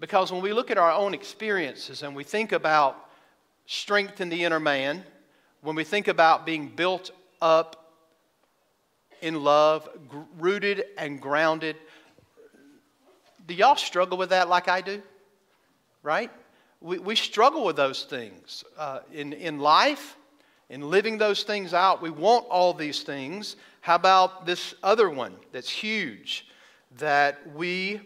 Because 0.00 0.30
when 0.30 0.42
we 0.42 0.52
look 0.52 0.70
at 0.70 0.78
our 0.78 0.92
own 0.92 1.12
experiences 1.12 2.02
and 2.02 2.14
we 2.14 2.22
think 2.22 2.52
about 2.52 3.08
strength 3.66 4.20
in 4.20 4.28
the 4.28 4.44
inner 4.44 4.60
man, 4.60 5.02
when 5.60 5.74
we 5.74 5.82
think 5.82 6.06
about 6.06 6.46
being 6.46 6.68
built 6.68 7.10
up 7.42 7.94
in 9.20 9.42
love, 9.42 9.88
rooted 10.38 10.84
and 10.96 11.20
grounded, 11.20 11.74
do 13.46 13.54
y'all 13.54 13.76
struggle 13.76 14.16
with 14.16 14.30
that 14.30 14.48
like 14.48 14.68
I 14.68 14.80
do? 14.80 15.02
Right? 16.02 16.30
We, 16.80 16.98
we 16.98 17.16
struggle 17.16 17.64
with 17.64 17.76
those 17.76 18.04
things 18.04 18.64
uh, 18.76 19.00
in, 19.12 19.32
in 19.32 19.58
life, 19.58 20.16
in 20.70 20.88
living 20.90 21.18
those 21.18 21.42
things 21.42 21.74
out. 21.74 22.00
We 22.00 22.10
want 22.10 22.46
all 22.48 22.72
these 22.72 23.02
things. 23.02 23.56
How 23.80 23.96
about 23.96 24.46
this 24.46 24.74
other 24.82 25.10
one 25.10 25.34
that's 25.50 25.70
huge? 25.70 26.46
That 26.98 27.54
we 27.54 28.00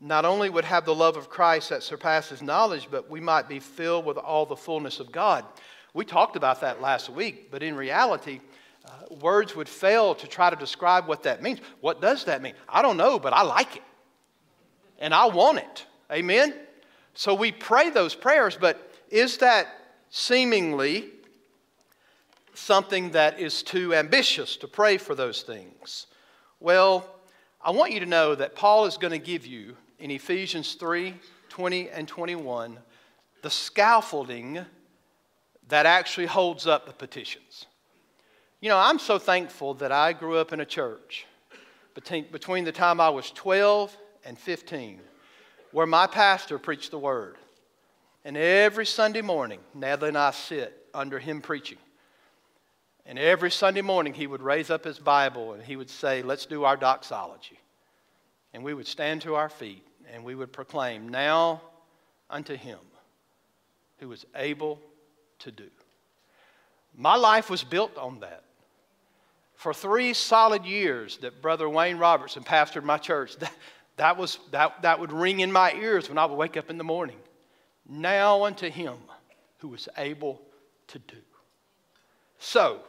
not 0.00 0.24
only 0.24 0.50
would 0.50 0.64
have 0.64 0.84
the 0.84 0.94
love 0.94 1.16
of 1.16 1.28
Christ 1.28 1.68
that 1.68 1.82
surpasses 1.82 2.42
knowledge, 2.42 2.88
but 2.90 3.08
we 3.10 3.20
might 3.20 3.48
be 3.48 3.60
filled 3.60 4.06
with 4.06 4.16
all 4.16 4.46
the 4.46 4.56
fullness 4.56 4.98
of 4.98 5.12
God. 5.12 5.44
We 5.92 6.04
talked 6.04 6.36
about 6.36 6.60
that 6.62 6.80
last 6.80 7.10
week, 7.10 7.50
but 7.50 7.62
in 7.62 7.76
reality, 7.76 8.40
uh, 8.84 9.14
words 9.20 9.54
would 9.54 9.68
fail 9.68 10.14
to 10.14 10.26
try 10.26 10.48
to 10.50 10.56
describe 10.56 11.06
what 11.06 11.22
that 11.24 11.42
means. 11.42 11.60
What 11.80 12.00
does 12.00 12.24
that 12.24 12.42
mean? 12.42 12.54
I 12.68 12.80
don't 12.82 12.96
know, 12.96 13.18
but 13.18 13.32
I 13.32 13.42
like 13.42 13.76
it. 13.76 13.82
And 14.98 15.12
I 15.12 15.26
want 15.26 15.58
it. 15.58 15.86
Amen? 16.10 16.54
So 17.14 17.34
we 17.34 17.52
pray 17.52 17.90
those 17.90 18.14
prayers, 18.14 18.56
but 18.60 18.92
is 19.10 19.38
that 19.38 19.66
seemingly 20.10 21.10
something 22.54 23.10
that 23.10 23.40
is 23.40 23.62
too 23.62 23.94
ambitious 23.94 24.56
to 24.58 24.68
pray 24.68 24.96
for 24.96 25.14
those 25.14 25.42
things? 25.42 26.06
Well, 26.60 27.06
I 27.62 27.70
want 27.70 27.92
you 27.92 28.00
to 28.00 28.06
know 28.06 28.34
that 28.34 28.54
Paul 28.54 28.86
is 28.86 28.96
going 28.96 29.12
to 29.12 29.18
give 29.18 29.46
you 29.46 29.76
in 29.98 30.10
Ephesians 30.10 30.74
3 30.74 31.14
20 31.48 31.90
and 31.90 32.06
21 32.06 32.78
the 33.42 33.50
scaffolding 33.50 34.64
that 35.68 35.84
actually 35.84 36.26
holds 36.26 36.66
up 36.66 36.86
the 36.86 36.92
petitions. 36.92 37.66
You 38.60 38.68
know, 38.68 38.78
I'm 38.78 38.98
so 38.98 39.18
thankful 39.18 39.74
that 39.74 39.90
I 39.90 40.12
grew 40.12 40.36
up 40.36 40.52
in 40.52 40.60
a 40.60 40.64
church 40.64 41.26
between, 41.94 42.26
between 42.30 42.64
the 42.64 42.72
time 42.72 43.00
I 43.00 43.08
was 43.08 43.30
12 43.32 43.96
and 44.24 44.38
15 44.38 45.00
where 45.72 45.86
my 45.86 46.06
pastor 46.06 46.58
preached 46.58 46.90
the 46.90 46.98
word. 46.98 47.36
And 48.24 48.36
every 48.36 48.86
Sunday 48.86 49.22
morning, 49.22 49.60
Natalie 49.74 50.08
and 50.08 50.18
I 50.18 50.30
sit 50.32 50.76
under 50.92 51.18
him 51.18 51.40
preaching. 51.40 51.78
And 53.06 53.18
every 53.18 53.50
Sunday 53.50 53.80
morning, 53.80 54.12
he 54.12 54.26
would 54.26 54.42
raise 54.42 54.70
up 54.70 54.84
his 54.84 54.98
Bible 54.98 55.54
and 55.54 55.62
he 55.62 55.76
would 55.76 55.90
say, 55.90 56.22
Let's 56.22 56.46
do 56.46 56.64
our 56.64 56.76
doxology. 56.76 57.58
And 58.52 58.62
we 58.62 58.74
would 58.74 58.86
stand 58.86 59.22
to 59.22 59.36
our 59.36 59.48
feet 59.48 59.86
and 60.12 60.24
we 60.24 60.34
would 60.34 60.52
proclaim, 60.52 61.08
Now 61.08 61.62
unto 62.28 62.54
him 62.54 62.78
who 63.98 64.12
is 64.12 64.26
able 64.34 64.80
to 65.40 65.50
do. 65.50 65.68
My 66.96 67.16
life 67.16 67.48
was 67.48 67.62
built 67.64 67.96
on 67.96 68.20
that. 68.20 68.44
For 69.54 69.74
three 69.74 70.14
solid 70.14 70.64
years 70.64 71.18
that 71.18 71.42
Brother 71.42 71.68
Wayne 71.68 71.98
Robertson 71.98 72.42
pastored 72.42 72.82
my 72.82 72.98
church, 72.98 73.36
that, 73.38 73.52
that, 74.00 74.16
was, 74.16 74.38
that, 74.50 74.80
that 74.80 74.98
would 74.98 75.12
ring 75.12 75.40
in 75.40 75.52
my 75.52 75.74
ears 75.74 76.08
when 76.08 76.16
I 76.16 76.24
would 76.24 76.34
wake 76.34 76.56
up 76.56 76.70
in 76.70 76.78
the 76.78 76.84
morning. 76.84 77.18
Now 77.86 78.46
unto 78.46 78.70
him 78.70 78.94
who 79.58 79.74
is 79.74 79.90
able 79.98 80.40
to 80.86 80.98
do. 81.00 81.18
So, 82.38 82.80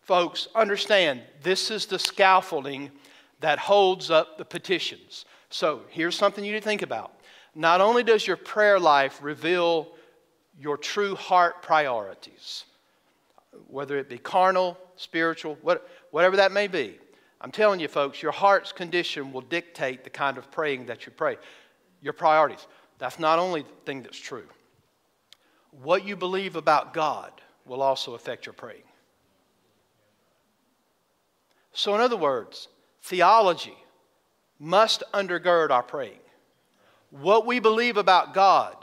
folks, 0.00 0.48
understand 0.56 1.20
this 1.44 1.70
is 1.70 1.86
the 1.86 1.96
scaffolding 1.96 2.90
that 3.38 3.60
holds 3.60 4.10
up 4.10 4.36
the 4.36 4.44
petitions. 4.44 5.26
So, 5.48 5.82
here's 5.90 6.16
something 6.16 6.44
you 6.44 6.50
need 6.50 6.58
to 6.58 6.64
think 6.64 6.82
about. 6.82 7.12
Not 7.54 7.80
only 7.80 8.02
does 8.02 8.26
your 8.26 8.36
prayer 8.36 8.80
life 8.80 9.20
reveal 9.22 9.92
your 10.58 10.76
true 10.76 11.14
heart 11.14 11.62
priorities, 11.62 12.64
whether 13.68 13.96
it 13.96 14.08
be 14.08 14.18
carnal, 14.18 14.76
spiritual, 14.96 15.56
what, 15.62 15.88
whatever 16.10 16.34
that 16.38 16.50
may 16.50 16.66
be, 16.66 16.98
I'm 17.42 17.50
telling 17.50 17.80
you, 17.80 17.88
folks, 17.88 18.22
your 18.22 18.30
heart's 18.30 18.70
condition 18.70 19.32
will 19.32 19.40
dictate 19.40 20.04
the 20.04 20.10
kind 20.10 20.38
of 20.38 20.50
praying 20.52 20.86
that 20.86 21.04
you 21.04 21.12
pray. 21.12 21.36
Your 22.00 22.12
priorities. 22.12 22.66
That's 22.98 23.18
not 23.18 23.40
only 23.40 23.62
the 23.62 23.68
thing 23.84 24.02
that's 24.02 24.18
true. 24.18 24.46
What 25.82 26.06
you 26.06 26.14
believe 26.14 26.54
about 26.54 26.94
God 26.94 27.32
will 27.66 27.82
also 27.82 28.14
affect 28.14 28.46
your 28.46 28.52
praying. 28.52 28.84
So, 31.72 31.94
in 31.96 32.00
other 32.00 32.16
words, 32.16 32.68
theology 33.02 33.76
must 34.60 35.02
undergird 35.12 35.70
our 35.70 35.82
praying. 35.82 36.20
What 37.10 37.44
we 37.44 37.58
believe 37.58 37.96
about 37.96 38.34
God. 38.34 38.76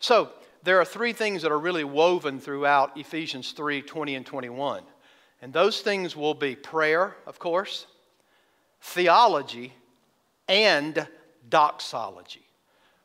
So, 0.00 0.30
there 0.64 0.80
are 0.80 0.84
three 0.84 1.12
things 1.12 1.42
that 1.42 1.52
are 1.52 1.58
really 1.58 1.84
woven 1.84 2.40
throughout 2.40 2.96
Ephesians 2.98 3.52
3 3.52 3.82
20 3.82 4.14
and 4.16 4.26
21. 4.26 4.82
And 5.44 5.52
those 5.52 5.82
things 5.82 6.16
will 6.16 6.32
be 6.32 6.56
prayer, 6.56 7.14
of 7.26 7.38
course, 7.38 7.84
theology, 8.80 9.74
and 10.48 11.06
doxology. 11.50 12.46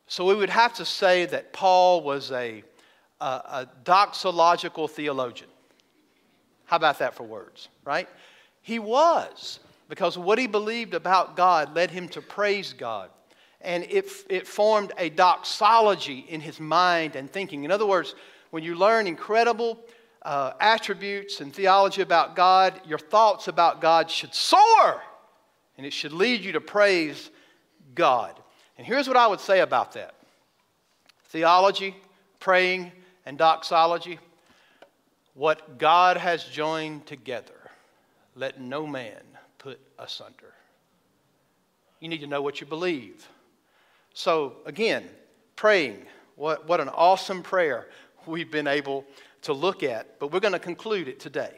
So 0.07 0.23
we 0.23 0.35
would 0.35 0.49
have 0.49 0.73
to 0.75 0.85
say 0.85 1.25
that 1.25 1.51
Paul 1.51 2.01
was 2.01 2.31
a, 2.31 2.63
a, 3.19 3.25
a 3.25 3.69
doxological 3.83 4.89
theologian. 4.89 5.49
How 6.63 6.77
about 6.77 6.99
that 6.99 7.13
for 7.13 7.23
words, 7.23 7.67
right? 7.83 8.07
He 8.61 8.79
was, 8.79 9.59
because 9.89 10.17
what 10.17 10.39
he 10.39 10.47
believed 10.47 10.93
about 10.93 11.35
God 11.35 11.75
led 11.75 11.91
him 11.91 12.07
to 12.07 12.21
praise 12.21 12.71
God. 12.71 13.09
And 13.59 13.83
it, 13.89 14.09
it 14.29 14.47
formed 14.47 14.93
a 14.97 15.09
doxology 15.09 16.25
in 16.29 16.39
his 16.39 16.57
mind 16.57 17.17
and 17.17 17.29
thinking. 17.29 17.65
In 17.65 17.71
other 17.71 17.85
words, 17.85 18.15
when 18.51 18.63
you 18.63 18.75
learn 18.75 19.07
incredible 19.07 19.77
uh, 20.21 20.53
attributes 20.59 21.41
and 21.41 21.53
theology 21.53 22.01
about 22.01 22.35
God, 22.35 22.79
your 22.85 22.99
thoughts 22.99 23.47
about 23.47 23.81
God 23.81 24.11
should 24.11 24.33
soar 24.33 25.01
and 25.77 25.85
it 25.85 25.93
should 25.93 26.11
lead 26.11 26.41
you 26.41 26.51
to 26.53 26.61
praise 26.61 27.29
God. 27.95 28.37
And 28.77 28.85
here's 28.85 29.07
what 29.07 29.17
I 29.17 29.27
would 29.27 29.39
say 29.39 29.61
about 29.61 29.93
that 29.93 30.13
theology, 31.25 31.95
praying, 32.39 32.91
and 33.25 33.37
doxology. 33.37 34.19
What 35.35 35.77
God 35.77 36.17
has 36.17 36.43
joined 36.43 37.05
together, 37.05 37.53
let 38.35 38.59
no 38.59 38.85
man 38.85 39.21
put 39.57 39.79
asunder. 39.97 40.53
You 42.01 42.09
need 42.09 42.21
to 42.21 42.27
know 42.27 42.41
what 42.41 42.59
you 42.59 42.67
believe. 42.67 43.25
So, 44.13 44.57
again, 44.65 45.05
praying. 45.55 46.05
What, 46.35 46.67
what 46.67 46.81
an 46.81 46.89
awesome 46.89 47.41
prayer 47.41 47.87
we've 48.25 48.51
been 48.51 48.67
able 48.67 49.05
to 49.43 49.53
look 49.53 49.83
at, 49.83 50.19
but 50.19 50.31
we're 50.31 50.39
going 50.39 50.53
to 50.53 50.59
conclude 50.59 51.07
it 51.07 51.19
today, 51.19 51.53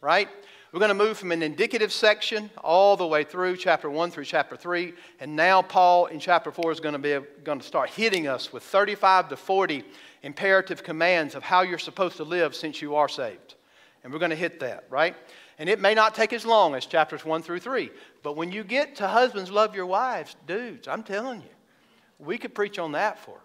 right? 0.00 0.28
We're 0.72 0.80
going 0.80 0.88
to 0.90 0.94
move 0.94 1.16
from 1.16 1.32
an 1.32 1.42
indicative 1.42 1.92
section 1.92 2.50
all 2.62 2.96
the 2.96 3.06
way 3.06 3.24
through 3.24 3.56
chapter 3.56 3.88
1 3.88 4.10
through 4.10 4.24
chapter 4.24 4.56
3. 4.56 4.92
And 5.20 5.34
now, 5.34 5.62
Paul 5.62 6.06
in 6.06 6.20
chapter 6.20 6.50
4 6.50 6.72
is 6.72 6.80
going 6.80 6.92
to, 6.92 6.98
be, 6.98 7.18
going 7.44 7.60
to 7.60 7.66
start 7.66 7.88
hitting 7.88 8.28
us 8.28 8.52
with 8.52 8.62
35 8.62 9.30
to 9.30 9.36
40 9.36 9.84
imperative 10.22 10.82
commands 10.82 11.34
of 11.34 11.42
how 11.42 11.62
you're 11.62 11.78
supposed 11.78 12.16
to 12.18 12.24
live 12.24 12.54
since 12.54 12.82
you 12.82 12.96
are 12.96 13.08
saved. 13.08 13.54
And 14.04 14.12
we're 14.12 14.18
going 14.18 14.30
to 14.30 14.36
hit 14.36 14.60
that, 14.60 14.84
right? 14.90 15.16
And 15.58 15.68
it 15.68 15.80
may 15.80 15.94
not 15.94 16.14
take 16.14 16.32
as 16.32 16.44
long 16.44 16.74
as 16.74 16.84
chapters 16.84 17.24
1 17.24 17.42
through 17.42 17.60
3. 17.60 17.90
But 18.22 18.36
when 18.36 18.52
you 18.52 18.62
get 18.62 18.96
to 18.96 19.08
husbands 19.08 19.50
love 19.50 19.74
your 19.74 19.86
wives, 19.86 20.36
dudes, 20.46 20.88
I'm 20.88 21.02
telling 21.04 21.40
you, 21.40 21.48
we 22.18 22.38
could 22.38 22.54
preach 22.54 22.78
on 22.78 22.92
that 22.92 23.18
for 23.18 23.40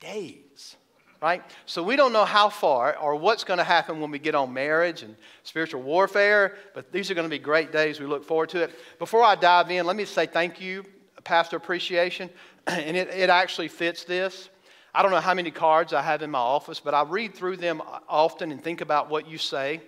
days 0.00 0.76
right? 1.24 1.42
So 1.64 1.82
we 1.82 1.96
don't 1.96 2.12
know 2.12 2.26
how 2.26 2.50
far 2.50 2.98
or 2.98 3.16
what's 3.16 3.44
going 3.44 3.56
to 3.56 3.64
happen 3.64 3.98
when 3.98 4.10
we 4.10 4.18
get 4.18 4.34
on 4.34 4.52
marriage 4.52 5.02
and 5.02 5.16
spiritual 5.42 5.80
warfare, 5.80 6.56
but 6.74 6.92
these 6.92 7.10
are 7.10 7.14
going 7.14 7.24
to 7.24 7.30
be 7.30 7.38
great 7.38 7.72
days. 7.72 7.98
We 7.98 8.04
look 8.04 8.26
forward 8.26 8.50
to 8.50 8.64
it. 8.64 8.78
Before 8.98 9.24
I 9.24 9.34
dive 9.34 9.70
in, 9.70 9.86
let 9.86 9.96
me 9.96 10.04
say 10.04 10.26
thank 10.26 10.60
you, 10.60 10.84
Pastor 11.24 11.56
Appreciation, 11.56 12.28
and 12.66 12.94
it, 12.94 13.08
it 13.08 13.30
actually 13.30 13.68
fits 13.68 14.04
this. 14.04 14.50
I 14.94 15.00
don't 15.00 15.12
know 15.12 15.20
how 15.20 15.32
many 15.32 15.50
cards 15.50 15.94
I 15.94 16.02
have 16.02 16.20
in 16.20 16.30
my 16.30 16.38
office, 16.38 16.78
but 16.78 16.92
I 16.92 17.04
read 17.04 17.34
through 17.34 17.56
them 17.56 17.80
often 18.06 18.52
and 18.52 18.62
think 18.62 18.82
about 18.82 19.08
what 19.08 19.26
you 19.26 19.38
say. 19.38 19.80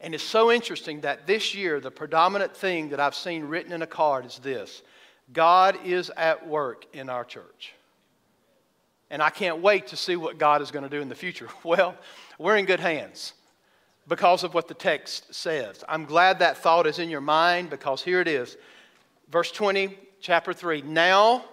And 0.00 0.16
it's 0.16 0.24
so 0.24 0.50
interesting 0.50 1.02
that 1.02 1.28
this 1.28 1.54
year, 1.54 1.78
the 1.78 1.92
predominant 1.92 2.56
thing 2.56 2.88
that 2.88 2.98
I've 2.98 3.14
seen 3.14 3.44
written 3.44 3.72
in 3.72 3.82
a 3.82 3.86
card 3.86 4.26
is 4.26 4.40
this 4.40 4.82
God 5.32 5.78
is 5.84 6.10
at 6.16 6.48
work 6.48 6.86
in 6.92 7.08
our 7.08 7.24
church 7.24 7.74
and 9.10 9.22
I 9.22 9.30
can't 9.30 9.60
wait 9.60 9.88
to 9.88 9.96
see 9.96 10.16
what 10.16 10.38
God 10.38 10.62
is 10.62 10.70
going 10.70 10.82
to 10.82 10.88
do 10.88 11.00
in 11.00 11.08
the 11.08 11.14
future. 11.14 11.48
Well, 11.64 11.96
we're 12.38 12.56
in 12.56 12.66
good 12.66 12.80
hands 12.80 13.32
because 14.06 14.44
of 14.44 14.54
what 14.54 14.68
the 14.68 14.74
text 14.74 15.34
says. 15.34 15.84
I'm 15.88 16.04
glad 16.04 16.38
that 16.38 16.58
thought 16.58 16.86
is 16.86 16.98
in 16.98 17.10
your 17.10 17.20
mind 17.20 17.70
because 17.70 18.02
here 18.02 18.20
it 18.20 18.28
is. 18.28 18.56
Verse 19.30 19.50
20, 19.50 19.98
chapter 20.20 20.52
3. 20.52 20.82
Now 20.82 21.44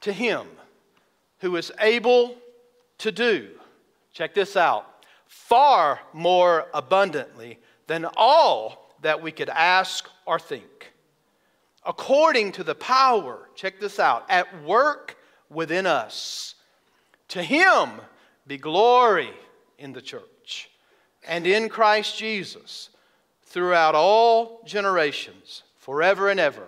to 0.00 0.12
him 0.12 0.46
who 1.40 1.56
is 1.56 1.72
able 1.80 2.36
to 2.98 3.12
do, 3.12 3.50
check 4.12 4.34
this 4.34 4.56
out, 4.56 5.04
far 5.26 6.00
more 6.12 6.66
abundantly 6.72 7.58
than 7.86 8.06
all 8.16 8.94
that 9.02 9.20
we 9.20 9.32
could 9.32 9.50
ask 9.50 10.08
or 10.26 10.38
think. 10.38 10.92
According 11.84 12.52
to 12.52 12.64
the 12.64 12.74
power, 12.74 13.50
check 13.54 13.78
this 13.78 13.98
out, 13.98 14.24
at 14.30 14.62
work 14.62 15.16
within 15.50 15.86
us. 15.86 16.53
To 17.28 17.42
him 17.42 17.90
be 18.46 18.58
glory 18.58 19.30
in 19.78 19.92
the 19.92 20.02
church 20.02 20.70
and 21.26 21.46
in 21.46 21.68
Christ 21.68 22.18
Jesus 22.18 22.90
throughout 23.42 23.94
all 23.94 24.62
generations, 24.64 25.62
forever 25.78 26.28
and 26.28 26.40
ever. 26.40 26.66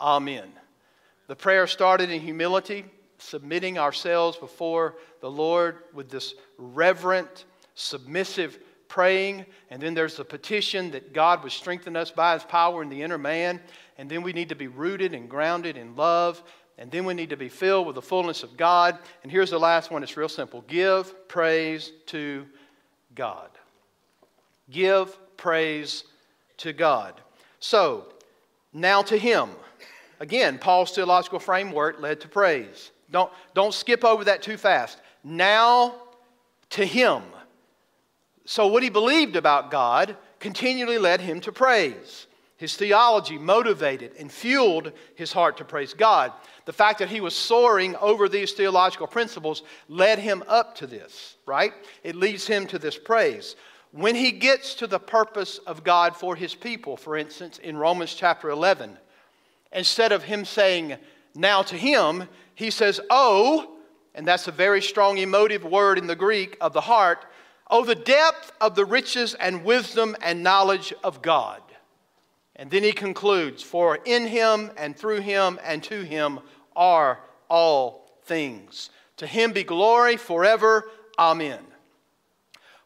Amen. 0.00 0.52
The 1.26 1.36
prayer 1.36 1.66
started 1.66 2.10
in 2.10 2.20
humility, 2.20 2.84
submitting 3.18 3.78
ourselves 3.78 4.36
before 4.36 4.96
the 5.20 5.30
Lord 5.30 5.78
with 5.92 6.10
this 6.10 6.34
reverent, 6.58 7.44
submissive 7.74 8.58
praying. 8.88 9.46
And 9.70 9.80
then 9.80 9.94
there's 9.94 10.16
the 10.16 10.24
petition 10.24 10.90
that 10.90 11.12
God 11.12 11.42
would 11.42 11.52
strengthen 11.52 11.96
us 11.96 12.10
by 12.10 12.34
his 12.34 12.42
power 12.44 12.82
in 12.82 12.88
the 12.88 13.02
inner 13.02 13.18
man. 13.18 13.60
And 13.96 14.10
then 14.10 14.22
we 14.22 14.32
need 14.32 14.48
to 14.48 14.54
be 14.54 14.66
rooted 14.66 15.14
and 15.14 15.28
grounded 15.28 15.76
in 15.76 15.96
love. 15.96 16.42
And 16.80 16.90
then 16.90 17.04
we 17.04 17.14
need 17.14 17.30
to 17.30 17.36
be 17.36 17.48
filled 17.48 17.86
with 17.86 17.94
the 17.94 18.02
fullness 18.02 18.42
of 18.42 18.56
God. 18.56 18.98
And 19.22 19.30
here's 19.30 19.50
the 19.50 19.60
last 19.60 19.90
one 19.90 20.02
it's 20.02 20.16
real 20.16 20.28
simple 20.28 20.64
give 20.66 21.28
praise 21.28 21.92
to 22.06 22.46
God. 23.14 23.50
Give 24.70 25.16
praise 25.36 26.04
to 26.58 26.72
God. 26.72 27.20
So, 27.60 28.06
now 28.72 29.02
to 29.02 29.16
Him. 29.16 29.50
Again, 30.18 30.58
Paul's 30.58 30.92
theological 30.92 31.38
framework 31.38 32.00
led 32.00 32.20
to 32.22 32.28
praise. 32.28 32.90
Don't, 33.10 33.30
don't 33.54 33.74
skip 33.74 34.04
over 34.04 34.24
that 34.24 34.42
too 34.42 34.56
fast. 34.56 35.00
Now 35.22 35.94
to 36.70 36.84
Him. 36.84 37.22
So, 38.50 38.66
what 38.66 38.82
he 38.82 38.90
believed 38.90 39.36
about 39.36 39.70
God 39.70 40.16
continually 40.40 40.98
led 40.98 41.20
him 41.20 41.40
to 41.42 41.52
praise. 41.52 42.26
His 42.60 42.76
theology 42.76 43.38
motivated 43.38 44.12
and 44.18 44.30
fueled 44.30 44.92
his 45.14 45.32
heart 45.32 45.56
to 45.56 45.64
praise 45.64 45.94
God. 45.94 46.30
The 46.66 46.74
fact 46.74 46.98
that 46.98 47.08
he 47.08 47.22
was 47.22 47.34
soaring 47.34 47.96
over 47.96 48.28
these 48.28 48.52
theological 48.52 49.06
principles 49.06 49.62
led 49.88 50.18
him 50.18 50.44
up 50.46 50.74
to 50.74 50.86
this, 50.86 51.36
right? 51.46 51.72
It 52.04 52.16
leads 52.16 52.46
him 52.46 52.66
to 52.66 52.78
this 52.78 52.98
praise. 52.98 53.56
When 53.92 54.14
he 54.14 54.30
gets 54.30 54.74
to 54.74 54.86
the 54.86 54.98
purpose 54.98 55.56
of 55.66 55.84
God 55.84 56.14
for 56.14 56.36
his 56.36 56.54
people, 56.54 56.98
for 56.98 57.16
instance, 57.16 57.56
in 57.56 57.78
Romans 57.78 58.12
chapter 58.12 58.50
11, 58.50 58.98
instead 59.72 60.12
of 60.12 60.22
him 60.22 60.44
saying, 60.44 60.98
now 61.34 61.62
to 61.62 61.76
him, 61.76 62.28
he 62.54 62.68
says, 62.70 63.00
oh, 63.08 63.78
and 64.14 64.28
that's 64.28 64.48
a 64.48 64.52
very 64.52 64.82
strong 64.82 65.16
emotive 65.16 65.64
word 65.64 65.96
in 65.96 66.06
the 66.06 66.14
Greek 66.14 66.58
of 66.60 66.74
the 66.74 66.82
heart. 66.82 67.24
Oh, 67.70 67.86
the 67.86 67.94
depth 67.94 68.52
of 68.60 68.74
the 68.74 68.84
riches 68.84 69.32
and 69.32 69.64
wisdom 69.64 70.14
and 70.20 70.42
knowledge 70.42 70.92
of 71.02 71.22
God. 71.22 71.62
And 72.60 72.70
then 72.70 72.84
he 72.84 72.92
concludes, 72.92 73.62
For 73.62 73.98
in 74.04 74.26
him 74.26 74.70
and 74.76 74.94
through 74.94 75.22
him 75.22 75.58
and 75.64 75.82
to 75.84 76.02
him 76.02 76.40
are 76.76 77.18
all 77.48 78.20
things. 78.24 78.90
To 79.16 79.26
him 79.26 79.52
be 79.52 79.64
glory 79.64 80.18
forever. 80.18 80.84
Amen. 81.18 81.60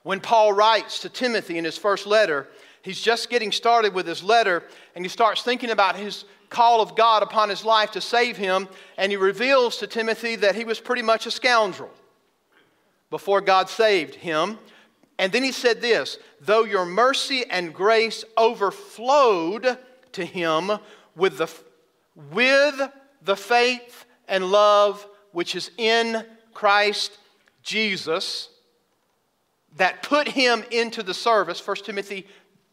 When 0.05 0.21
Paul 0.21 0.53
writes 0.53 1.01
to 1.01 1.09
Timothy 1.09 1.59
in 1.59 1.65
his 1.65 1.77
first 1.77 2.07
letter, 2.07 2.47
he's 2.83 3.01
just 3.01 3.31
getting 3.31 3.51
started 3.51 3.95
with 3.95 4.07
his 4.07 4.23
letter 4.23 4.63
and 4.95 5.05
he 5.05 5.09
starts 5.09 5.43
thinking 5.43 5.71
about 5.71 5.97
his 5.97 6.25
call 6.51 6.81
of 6.81 6.95
God 6.95 7.25
upon 7.25 7.49
his 7.49 7.65
life 7.65 7.91
to 7.93 8.01
save 8.01 8.37
him. 8.37 8.69
And 8.97 9.11
he 9.11 9.17
reveals 9.17 9.79
to 9.79 9.89
Timothy 9.89 10.37
that 10.37 10.55
he 10.55 10.65
was 10.65 10.79
pretty 10.79 11.03
much 11.03 11.27
a 11.27 11.33
scoundrel 11.33 11.91
before 13.11 13.41
God 13.41 13.69
saved 13.69 14.15
him. 14.15 14.57
And 15.19 15.33
then 15.33 15.43
he 15.43 15.53
said 15.53 15.81
this 15.81 16.19
though 16.41 16.65
your 16.65 16.85
mercy 16.85 17.45
and 17.49 17.75
grace 17.75 18.25
overflowed 18.37 19.79
to 20.13 20.25
him 20.25 20.73
with 21.17 21.39
the, 21.39 21.51
with 22.33 22.81
the 23.23 23.37
faith 23.37 24.05
and 24.29 24.51
love 24.51 25.07
which 25.33 25.55
is 25.55 25.71
in 25.77 26.25
Christ 26.53 27.19
Jesus 27.63 28.49
that 29.77 30.03
put 30.03 30.29
him 30.29 30.65
into 30.71 31.03
the 31.03 31.15
service 31.15 31.65
1 31.67 31.77
timothy 31.79 32.27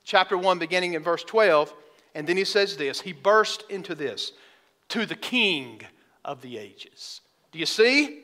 chapter 0.04 0.38
1 0.38 0.60
beginning 0.60 0.94
in 0.94 1.04
verse 1.04 1.24
12 1.24 1.74
and 2.14 2.28
then 2.28 2.38
he 2.38 2.46
says 2.46 2.78
this 2.78 3.02
he 3.02 3.14
burst 3.14 3.64
into 3.70 3.96
this 3.96 4.34
to 4.90 5.06
the 5.06 5.16
king 5.16 5.82
of 6.26 6.42
the 6.42 6.58
ages. 6.58 7.22
Do 7.52 7.60
you 7.60 7.66
see? 7.66 8.24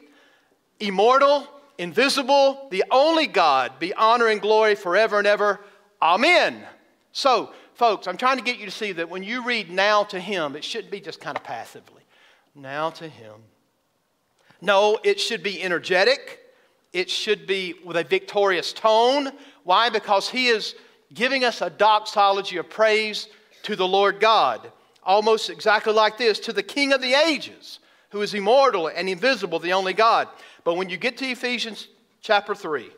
Immortal 0.80 1.48
invisible, 1.78 2.68
the 2.72 2.84
only 2.92 3.28
God, 3.28 3.80
be 3.80 3.94
honor 3.94 4.28
and 4.28 4.42
glory 4.42 4.76
forever 4.76 5.18
and 5.18 5.28
ever. 5.28 5.60
Amen. 6.02 6.64
So, 7.12 7.52
folks, 7.74 8.08
I'm 8.08 8.18
trying 8.18 8.38
to 8.38 8.44
get 8.44 8.60
you 8.60 8.66
to 8.66 8.72
see 8.72 8.92
that 8.94 9.10
when 9.10 9.24
you 9.24 9.44
read 9.44 9.70
now 9.70 10.04
to 10.06 10.20
Him, 10.20 10.56
it 10.56 10.64
shouldn't 10.64 10.92
be 10.92 11.00
just 11.00 11.22
kind 11.22 11.38
of 11.38 11.44
passively. 11.44 12.04
Now 12.56 12.90
to 12.92 13.08
Him. 13.08 13.36
No, 14.62 14.98
it 15.04 15.20
should 15.20 15.44
be 15.44 15.62
energetic. 15.62 16.40
It 16.94 17.10
should 17.10 17.46
be 17.46 17.76
with 17.86 17.98
a 17.98 18.04
victorious 18.04 18.74
tone. 18.74 19.32
Why? 19.64 19.90
Because 19.90 20.30
He 20.30 20.48
is 20.48 20.76
giving 21.14 21.44
us 21.44 21.62
a 21.62 21.70
doxology 21.70 22.58
of 22.58 22.70
praise 22.70 23.28
to 23.64 23.76
the 23.76 23.88
Lord 23.88 24.20
God. 24.20 24.72
Almost 25.04 25.50
exactly 25.50 25.94
like 25.94 26.18
this 26.18 26.40
to 26.42 26.54
the 26.54 26.64
King 26.64 26.94
of 26.94 27.02
the 27.02 27.14
ages, 27.14 27.80
who 28.10 28.22
is 28.22 28.34
immortal 28.34 28.88
and 28.88 29.08
invisible, 29.08 29.60
the 29.60 29.74
only 29.74 29.94
God. 29.94 30.28
But 30.68 30.76
when 30.76 30.90
you 30.90 30.98
get 30.98 31.16
to 31.20 31.26
Ephesians 31.26 31.88
chapter 32.20 32.54
3, 32.54 32.90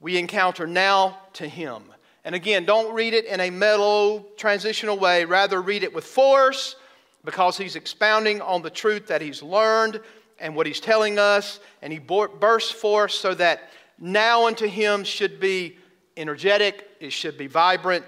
we 0.00 0.18
encounter 0.18 0.66
now 0.66 1.16
to 1.32 1.48
him. 1.48 1.82
And 2.26 2.34
again, 2.34 2.66
don't 2.66 2.92
read 2.92 3.14
it 3.14 3.24
in 3.24 3.40
a 3.40 3.48
mellow, 3.48 4.26
transitional 4.36 4.98
way. 4.98 5.24
Rather, 5.24 5.62
read 5.62 5.82
it 5.82 5.94
with 5.94 6.04
force 6.04 6.76
because 7.24 7.56
he's 7.56 7.74
expounding 7.74 8.42
on 8.42 8.60
the 8.60 8.68
truth 8.68 9.06
that 9.06 9.22
he's 9.22 9.42
learned 9.42 9.98
and 10.38 10.54
what 10.54 10.66
he's 10.66 10.78
telling 10.78 11.18
us. 11.18 11.58
And 11.80 11.90
he 11.90 11.98
bursts 11.98 12.70
forth 12.70 13.12
so 13.12 13.32
that 13.32 13.70
now 13.98 14.46
unto 14.46 14.66
him 14.66 15.04
should 15.04 15.40
be 15.40 15.78
energetic, 16.18 16.86
it 17.00 17.14
should 17.14 17.38
be 17.38 17.46
vibrant, 17.46 18.04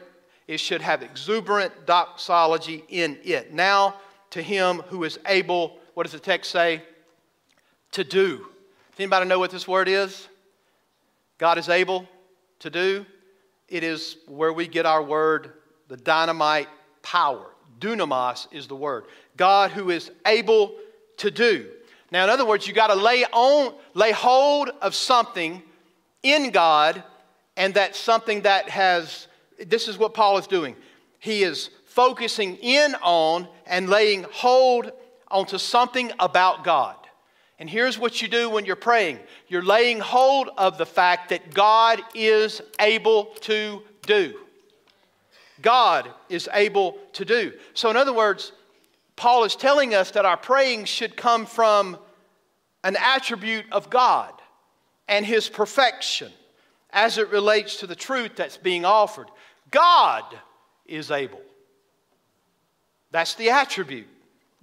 it 0.49 0.61
should 0.61 0.83
have 0.83 1.03
exuberant 1.03 1.73
doxology 1.87 2.85
in 2.91 3.17
it. 3.25 3.55
Now 3.55 3.95
to 4.33 4.43
him 4.43 4.83
who 4.89 5.05
is 5.05 5.19
able, 5.25 5.79
what 5.95 6.03
does 6.03 6.13
the 6.13 6.19
text 6.19 6.51
say? 6.51 6.83
To 7.93 8.05
do 8.05 8.49
does 8.97 9.03
anybody 9.03 9.29
know 9.29 9.39
what 9.39 9.51
this 9.51 9.69
word 9.69 9.89
is? 9.89 10.27
God 11.37 11.59
is 11.59 11.69
able 11.69 12.09
to 12.61 12.71
do. 12.71 13.05
It 13.69 13.85
is 13.85 14.17
where 14.27 14.55
we 14.55 14.67
get 14.67 14.87
our 14.87 15.03
word, 15.03 15.53
the 15.89 15.99
dynamite 15.99 16.69
power. 17.03 17.45
Dunamis 17.79 18.47
is 18.53 18.69
the 18.69 18.75
word. 18.75 19.05
God 19.37 19.71
who 19.71 19.91
is 19.91 20.11
able 20.27 20.77
to 21.19 21.31
do. 21.31 21.69
Now, 22.11 22.25
in 22.25 22.31
other 22.31 22.47
words, 22.47 22.67
you 22.67 22.73
got 22.73 22.87
to 22.87 22.95
lay 22.95 23.27
on, 23.27 23.75
lay 23.93 24.13
hold 24.13 24.71
of 24.81 24.95
something 24.95 25.63
in 26.23 26.49
God, 26.51 27.05
and 27.59 27.75
that's 27.75 27.99
something 27.99 28.41
that 28.43 28.71
has. 28.71 29.29
This 29.67 29.89
is 29.89 29.99
what 29.99 30.15
Paul 30.15 30.39
is 30.39 30.47
doing. 30.47 30.75
He 31.19 31.43
is 31.43 31.69
focusing 31.85 32.57
in 32.57 32.95
on 33.03 33.47
and 33.67 33.91
laying 33.91 34.25
hold 34.33 34.91
onto 35.29 35.59
something 35.59 36.13
about 36.19 36.65
God. 36.65 36.97
And 37.59 37.71
here's 37.71 37.99
what 37.99 38.21
you 38.21 38.29
do 38.29 38.51
when 38.51 38.67
you're 38.67 38.77
praying 38.77 39.19
you're 39.49 39.63
laying 39.63 40.01
hold 40.01 40.51
of 40.59 40.79
the 40.79 40.87
fact 40.87 41.31
that 41.31 41.55
God 41.55 42.03
is 42.15 42.61
able 42.81 43.27
to 43.43 43.83
do. 44.03 44.39
God 45.63 46.11
is 46.29 46.49
able 46.53 46.99
to 47.15 47.25
do. 47.25 47.53
So, 47.75 47.89
in 47.89 47.97
other 47.97 48.13
words, 48.13 48.53
Paul 49.17 49.45
is 49.45 49.57
telling 49.57 49.95
us 49.95 50.11
that 50.13 50.27
our 50.27 50.37
praying 50.37 50.85
should 50.85 51.17
come 51.17 51.47
from 51.47 51.97
an 52.85 52.97
attribute 53.01 53.65
of 53.73 53.89
God 53.89 54.33
and 55.09 55.25
His 55.25 55.49
perfection 55.49 56.31
as 56.91 57.17
it 57.17 57.31
relates 57.31 57.79
to 57.79 57.87
the 57.87 57.97
truth 57.97 58.37
that's 58.37 58.59
being 58.59 58.85
offered. 58.85 59.29
God 59.71 60.25
is 60.85 61.11
able. 61.11 61.41
That's 63.11 63.35
the 63.35 63.51
attribute 63.51 64.09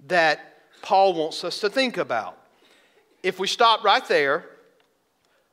that 0.06 0.80
Paul 0.80 1.14
wants 1.14 1.42
us 1.42 1.60
to 1.60 1.68
think 1.68 1.96
about 1.96 2.38
if 3.24 3.38
we 3.38 3.46
stop 3.46 3.82
right 3.82 4.06
there, 4.06 4.44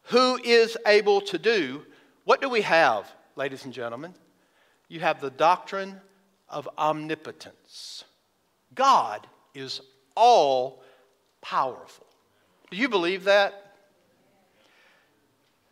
who 0.03 0.37
is 0.43 0.77
able 0.85 1.21
to 1.21 1.37
do, 1.37 1.83
what 2.25 2.41
do 2.41 2.49
we 2.49 2.61
have, 2.61 3.09
ladies 3.37 3.63
and 3.63 3.73
gentlemen? 3.73 4.13
You 4.89 4.99
have 4.99 5.21
the 5.21 5.29
doctrine 5.29 5.99
of 6.49 6.67
omnipotence. 6.77 8.03
God 8.75 9.25
is 9.55 9.79
all 10.15 10.83
powerful. 11.41 12.05
Do 12.69 12.75
you 12.75 12.89
believe 12.89 13.23
that? 13.23 13.73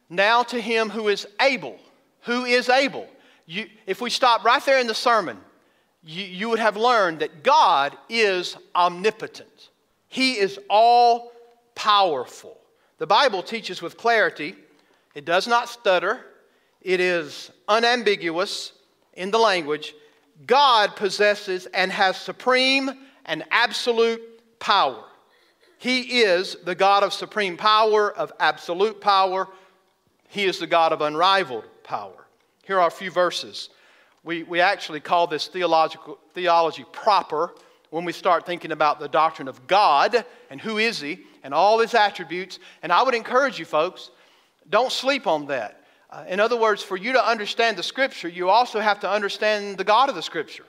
Now 0.10 0.43
to 0.43 0.62
him 0.62 0.89
who 0.89 1.10
is 1.10 1.28
able. 1.41 1.78
Who 2.22 2.45
is 2.45 2.70
able? 2.70 3.10
You, 3.45 3.68
if 3.86 4.00
we 4.00 4.10
stop 4.10 4.45
right 4.45 4.64
there 4.66 4.80
in 4.80 4.88
the 4.88 4.95
sermon, 4.95 5.38
you, 6.02 6.24
you 6.24 6.50
would 6.50 6.60
have 6.60 6.78
learned 6.78 7.20
that 7.20 7.43
God 7.43 7.97
is 8.08 8.56
omnipotent. 8.74 9.70
He 10.08 10.39
is 10.39 10.58
all 10.70 11.34
powerful. 11.80 12.58
The 12.98 13.08
Bible 13.08 13.42
teaches 13.42 13.82
with 13.82 13.96
clarity, 13.96 14.54
it 15.16 15.24
does 15.24 15.48
not 15.48 15.70
stutter, 15.70 16.20
it 16.82 17.00
is 17.00 17.52
unambiguous 17.70 18.74
in 19.14 19.32
the 19.32 19.38
language, 19.38 19.96
God 20.46 20.98
possesses 20.98 21.68
and 21.68 21.90
has 21.90 22.18
supreme 22.18 22.92
and 23.26 23.46
absolute 23.50 24.22
power. 24.60 25.06
He 25.78 26.20
is 26.20 26.58
the 26.66 26.76
God 26.76 27.04
of 27.04 27.14
supreme 27.14 27.56
power, 27.56 28.12
of 28.12 28.34
absolute 28.42 29.00
power. 29.00 29.48
He 30.28 30.44
is 30.44 30.60
the 30.60 30.68
God 30.68 30.92
of 30.92 31.00
unrivaled 31.00 31.64
power. 31.84 32.28
Here 32.66 32.78
are 32.78 32.88
a 32.90 32.92
few 32.92 33.10
verses. 33.10 33.70
We, 34.26 34.44
we 34.44 34.60
actually 34.60 35.00
call 35.00 35.28
this 35.28 35.48
theological, 35.48 36.20
theology 36.34 36.86
proper 36.92 37.56
when 37.90 38.04
we 38.04 38.12
start 38.12 38.46
thinking 38.46 38.74
about 38.74 39.00
the 39.00 39.08
doctrine 39.08 39.48
of 39.48 39.66
God 39.66 40.26
and 40.50 40.60
who 40.60 40.78
is 40.78 41.00
He 41.00 41.20
and 41.44 41.54
all 41.54 41.80
His 41.80 41.94
attributes. 41.94 42.60
And 42.84 42.92
I 42.92 43.04
would 43.04 43.16
encourage 43.16 43.60
you, 43.60 43.66
folks, 43.66 44.12
don't 44.70 44.92
sleep 44.92 45.28
on 45.28 45.48
that. 45.48 45.84
Uh, 46.10 46.26
in 46.28 46.40
other 46.40 46.58
words, 46.58 46.82
for 46.82 46.98
you 46.98 47.14
to 47.14 47.24
understand 47.24 47.78
the 47.78 47.84
Scripture, 47.84 48.28
you 48.28 48.50
also 48.50 48.80
have 48.80 49.00
to 49.02 49.10
understand 49.10 49.78
the 49.78 49.84
God 49.84 50.10
of 50.10 50.16
the 50.16 50.24
Scripture. 50.24 50.66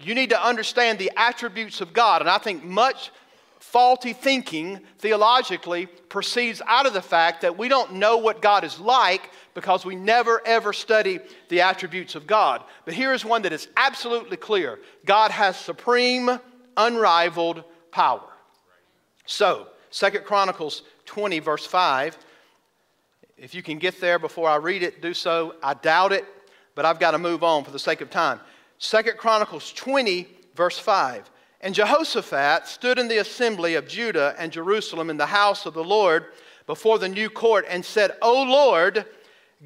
You 0.00 0.14
need 0.14 0.30
to 0.30 0.42
understand 0.42 0.98
the 0.98 1.10
attributes 1.16 1.80
of 1.80 1.92
God. 1.92 2.22
And 2.22 2.30
I 2.30 2.38
think 2.38 2.64
much 2.64 3.10
faulty 3.58 4.12
thinking 4.12 4.80
theologically 4.98 5.86
proceeds 5.86 6.62
out 6.66 6.86
of 6.86 6.94
the 6.94 7.02
fact 7.02 7.42
that 7.42 7.58
we 7.58 7.68
don't 7.68 7.94
know 7.94 8.16
what 8.16 8.40
God 8.40 8.64
is 8.64 8.78
like 8.78 9.30
because 9.52 9.84
we 9.84 9.96
never 9.96 10.40
ever 10.46 10.72
study 10.72 11.18
the 11.48 11.60
attributes 11.60 12.14
of 12.14 12.26
God. 12.26 12.62
But 12.84 12.94
here 12.94 13.12
is 13.12 13.24
one 13.24 13.42
that 13.42 13.52
is 13.52 13.68
absolutely 13.76 14.36
clear 14.36 14.78
God 15.04 15.30
has 15.32 15.56
supreme, 15.56 16.30
unrivaled 16.76 17.64
power. 17.90 18.28
So, 19.26 19.66
Second 19.90 20.24
Chronicles 20.24 20.82
20, 21.06 21.38
verse 21.38 21.66
5. 21.66 22.18
If 23.36 23.54
you 23.54 23.62
can 23.62 23.78
get 23.78 24.00
there 24.00 24.18
before 24.18 24.48
I 24.48 24.56
read 24.56 24.82
it, 24.82 25.00
do 25.00 25.14
so. 25.14 25.54
I 25.62 25.74
doubt 25.74 26.12
it, 26.12 26.24
but 26.74 26.84
I've 26.84 26.98
got 26.98 27.12
to 27.12 27.18
move 27.18 27.44
on 27.44 27.64
for 27.64 27.70
the 27.70 27.78
sake 27.78 28.00
of 28.00 28.10
time. 28.10 28.40
Second 28.78 29.16
Chronicles 29.16 29.72
20, 29.72 30.26
verse 30.54 30.78
5. 30.78 31.30
And 31.60 31.74
Jehoshaphat 31.74 32.66
stood 32.66 32.98
in 32.98 33.08
the 33.08 33.18
assembly 33.18 33.74
of 33.74 33.88
Judah 33.88 34.34
and 34.38 34.52
Jerusalem 34.52 35.10
in 35.10 35.16
the 35.16 35.26
house 35.26 35.66
of 35.66 35.74
the 35.74 35.84
Lord 35.84 36.26
before 36.66 36.98
the 36.98 37.08
new 37.08 37.30
court 37.30 37.64
and 37.68 37.84
said, 37.84 38.12
O 38.22 38.42
Lord, 38.44 39.04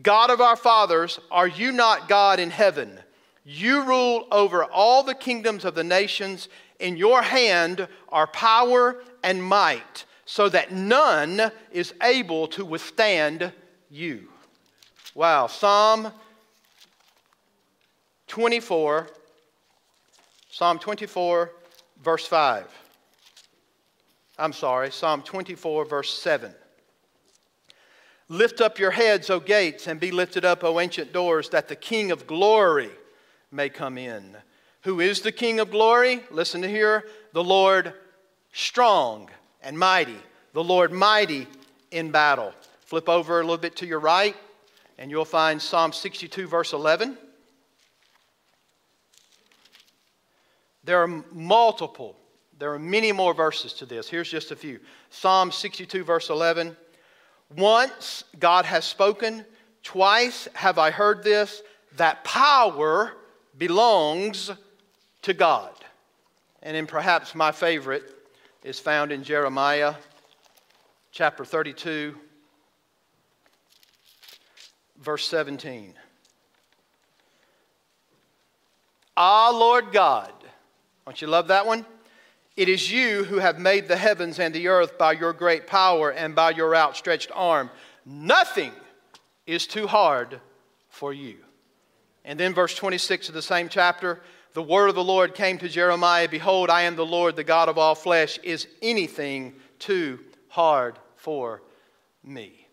God 0.03 0.31
of 0.31 0.41
our 0.41 0.57
fathers, 0.57 1.19
are 1.31 1.49
you 1.49 1.73
not 1.73 2.09
God 2.09 2.41
in 2.41 2.51
heaven? 2.51 2.99
You 3.45 3.83
rule 3.85 4.27
over 4.31 4.65
all 4.65 5.03
the 5.03 5.15
kingdoms 5.15 5.65
of 5.65 5.75
the 5.75 5.85
nations. 5.85 6.49
In 6.79 6.97
your 6.97 7.23
hand 7.23 7.89
are 8.09 8.27
power 8.27 9.03
and 9.23 9.43
might, 9.43 10.05
so 10.25 10.49
that 10.49 10.73
none 10.73 11.51
is 11.71 11.95
able 12.03 12.47
to 12.49 12.65
withstand 12.65 13.53
you. 13.91 14.29
Wow. 15.15 15.47
Psalm 15.47 16.13
24, 18.29 19.09
Psalm 20.51 20.79
24, 20.79 21.53
verse 22.03 22.27
5. 22.27 22.67
I'm 24.39 24.53
sorry, 24.53 24.91
Psalm 24.91 25.23
24, 25.23 25.85
verse 25.85 26.19
7. 26.19 26.55
Lift 28.29 28.63
up 28.63 28.79
your 28.79 28.93
heads, 28.93 29.29
O 29.29 29.39
gates, 29.41 29.87
and 29.87 30.01
be 30.01 30.11
lifted 30.11 30.45
up, 30.45 30.65
O 30.65 30.81
ancient 30.81 31.13
doors, 31.13 31.51
that 31.51 31.69
the 31.69 31.77
King 31.77 32.11
of 32.11 32.27
glory 32.27 32.91
may 33.51 33.69
come 33.69 33.99
in. 33.99 34.37
Who 34.83 35.01
is 35.01 35.21
the 35.21 35.33
King 35.33 35.61
of 35.61 35.71
glory? 35.71 36.23
Listen 36.31 36.63
to 36.63 36.69
here 36.69 37.05
the 37.35 37.45
Lord 37.45 37.93
strong 38.53 39.29
and 39.63 39.79
mighty, 39.79 40.17
the 40.53 40.63
Lord 40.63 40.93
mighty 40.93 41.47
in 41.91 42.11
battle. 42.11 42.53
Flip 42.81 43.09
over 43.09 43.41
a 43.41 43.43
little 43.43 43.57
bit 43.59 43.77
to 43.77 43.87
your 43.87 44.01
right, 44.01 44.37
and 44.99 45.11
you'll 45.11 45.25
find 45.25 45.61
Psalm 45.61 45.93
62, 45.93 46.47
verse 46.47 46.73
11. 46.73 47.17
There 50.85 51.03
are 51.03 51.25
multiple, 51.33 52.17
there 52.59 52.73
are 52.73 52.79
many 52.79 53.13
more 53.13 53.35
verses 53.35 53.73
to 53.75 53.87
this. 53.87 54.09
Here's 54.09 54.31
just 54.31 54.51
a 54.51 54.57
few 54.57 54.81
Psalm 55.11 55.53
62, 55.53 56.05
verse 56.05 56.29
11. 56.29 56.77
Once 57.57 58.25
God 58.39 58.65
has 58.65 58.85
spoken, 58.85 59.45
twice 59.83 60.49
have 60.55 60.79
I 60.79 60.91
heard 60.91 61.23
this, 61.23 61.63
that 61.97 62.25
power 62.25 63.13
belongs 63.59 64.51
to 65.23 65.35
God. 65.35 65.73
And 66.63 66.75
then 66.75 66.87
perhaps 66.87 67.35
my 67.35 67.53
favorite 67.53 68.05
is 68.65 68.79
found 68.79 69.11
in 69.11 69.25
Jeremiah 69.25 69.95
chapter 71.11 71.45
32, 71.45 72.15
verse 75.01 75.27
17. 75.27 75.95
Ah, 79.17 79.51
Lord 79.51 79.93
God, 79.93 80.33
don't 81.05 81.21
you 81.21 81.27
love 81.27 81.49
that 81.49 81.67
one? 81.67 81.85
It 82.57 82.69
is 82.69 82.91
you 82.91 83.25
who 83.25 83.39
have 83.39 83.59
made 83.59 83.89
the 83.89 83.97
heavens 83.97 84.39
and 84.39 84.55
the 84.55 84.69
earth 84.69 84.97
by 84.97 85.13
your 85.13 85.33
great 85.33 85.67
power 85.67 86.13
and 86.13 86.35
by 86.35 86.51
your 86.51 86.77
outstretched 86.77 87.33
arm. 87.35 87.69
Nothing 88.07 88.73
is 89.47 89.67
too 89.67 89.89
hard 89.89 90.41
for 90.89 91.13
you. 91.13 91.39
And 92.25 92.39
then, 92.39 92.55
verse 92.55 92.77
26 92.77 93.29
of 93.29 93.35
the 93.35 93.43
same 93.43 93.69
chapter 93.69 94.21
the 94.55 94.63
word 94.63 94.89
of 94.89 94.95
the 94.95 95.05
Lord 95.05 95.35
came 95.35 95.59
to 95.59 95.69
Jeremiah 95.69 96.29
Behold, 96.29 96.71
I 96.71 96.83
am 96.83 96.97
the 96.97 97.07
Lord, 97.07 97.37
the 97.37 97.45
God 97.45 97.69
of 97.69 97.79
all 97.79 97.95
flesh. 97.95 98.39
Is 98.43 98.67
anything 98.81 99.55
too 99.79 100.21
hard 100.49 100.99
for 101.17 101.63
me? 102.23 102.67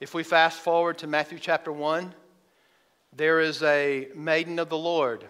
If 0.00 0.14
we 0.14 0.22
fast 0.22 0.60
forward 0.60 0.98
to 0.98 1.06
Matthew 1.06 1.38
chapter 1.38 1.72
1, 1.72 2.14
there 3.14 3.40
is 3.40 3.62
a 3.62 4.08
maiden 4.14 4.58
of 4.58 4.68
the 4.68 4.78
Lord 4.78 5.26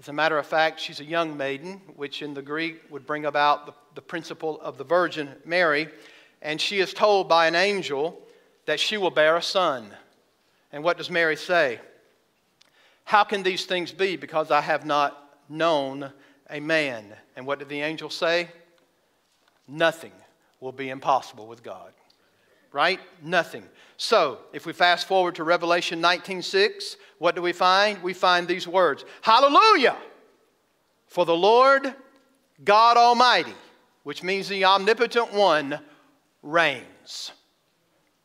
as 0.00 0.08
a 0.08 0.14
matter 0.14 0.38
of 0.38 0.46
fact, 0.46 0.80
she's 0.80 1.00
a 1.00 1.04
young 1.04 1.36
maiden, 1.36 1.82
which 1.94 2.22
in 2.22 2.32
the 2.32 2.40
Greek 2.40 2.80
would 2.88 3.04
bring 3.04 3.26
about 3.26 3.66
the, 3.66 3.74
the 3.96 4.00
principle 4.00 4.58
of 4.62 4.78
the 4.78 4.84
Virgin 4.84 5.28
Mary. 5.44 5.88
And 6.40 6.58
she 6.58 6.78
is 6.78 6.94
told 6.94 7.28
by 7.28 7.46
an 7.46 7.54
angel 7.54 8.18
that 8.64 8.80
she 8.80 8.96
will 8.96 9.10
bear 9.10 9.36
a 9.36 9.42
son. 9.42 9.90
And 10.72 10.82
what 10.82 10.96
does 10.96 11.10
Mary 11.10 11.36
say? 11.36 11.80
How 13.04 13.24
can 13.24 13.42
these 13.42 13.66
things 13.66 13.92
be? 13.92 14.16
Because 14.16 14.50
I 14.50 14.62
have 14.62 14.86
not 14.86 15.29
known 15.50 16.12
a 16.48 16.60
man. 16.60 17.04
And 17.36 17.46
what 17.46 17.58
did 17.58 17.68
the 17.68 17.80
angel 17.82 18.08
say? 18.08 18.48
Nothing 19.68 20.12
will 20.60 20.72
be 20.72 20.88
impossible 20.88 21.46
with 21.46 21.62
God. 21.62 21.92
Right? 22.72 23.00
Nothing. 23.22 23.64
So, 23.96 24.38
if 24.52 24.64
we 24.64 24.72
fast 24.72 25.08
forward 25.08 25.34
to 25.34 25.44
Revelation 25.44 26.00
19:6, 26.00 26.96
what 27.18 27.34
do 27.34 27.42
we 27.42 27.52
find? 27.52 28.02
We 28.02 28.14
find 28.14 28.46
these 28.46 28.68
words 28.68 29.04
Hallelujah! 29.22 29.96
For 31.06 31.26
the 31.26 31.36
Lord 31.36 31.94
God 32.62 32.96
Almighty, 32.96 33.54
which 34.04 34.22
means 34.22 34.48
the 34.48 34.64
omnipotent 34.64 35.32
one, 35.32 35.80
reigns. 36.42 37.32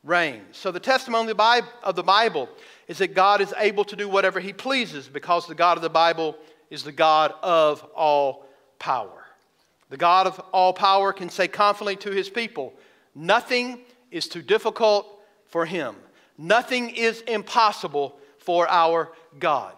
Reigns. 0.04 0.58
So 0.58 0.72
the 0.72 0.80
testimony 0.80 1.32
of 1.32 1.96
the 1.96 2.04
Bible 2.04 2.50
is 2.88 3.00
that 3.00 3.16
God 3.16 3.42
is 3.42 3.54
able 3.58 3.84
to 3.86 3.96
do 3.96 4.08
whatever 4.08 4.40
he 4.40 4.54
pleases 4.54 5.08
because 5.08 5.48
the 5.48 5.56
God 5.56 5.78
of 5.78 5.82
the 5.82 5.90
Bible 5.90 6.38
is 6.76 6.84
the 6.84 6.92
God 6.92 7.34
of 7.42 7.82
all 7.96 8.46
power. 8.78 9.26
The 9.90 9.98
God 9.98 10.28
of 10.28 10.40
all 10.52 10.74
power 10.74 11.14
can 11.14 11.30
say 11.30 11.48
confidently 11.48 11.96
to 12.04 12.12
his 12.12 12.30
people, 12.30 12.74
Nothing 13.16 13.80
is 14.12 14.28
too 14.28 14.42
difficult 14.42 15.08
for 15.48 15.66
him. 15.66 15.96
Nothing 16.38 16.90
is 16.90 17.22
impossible 17.22 18.20
for 18.40 18.70
our 18.70 19.14
God. 19.40 19.74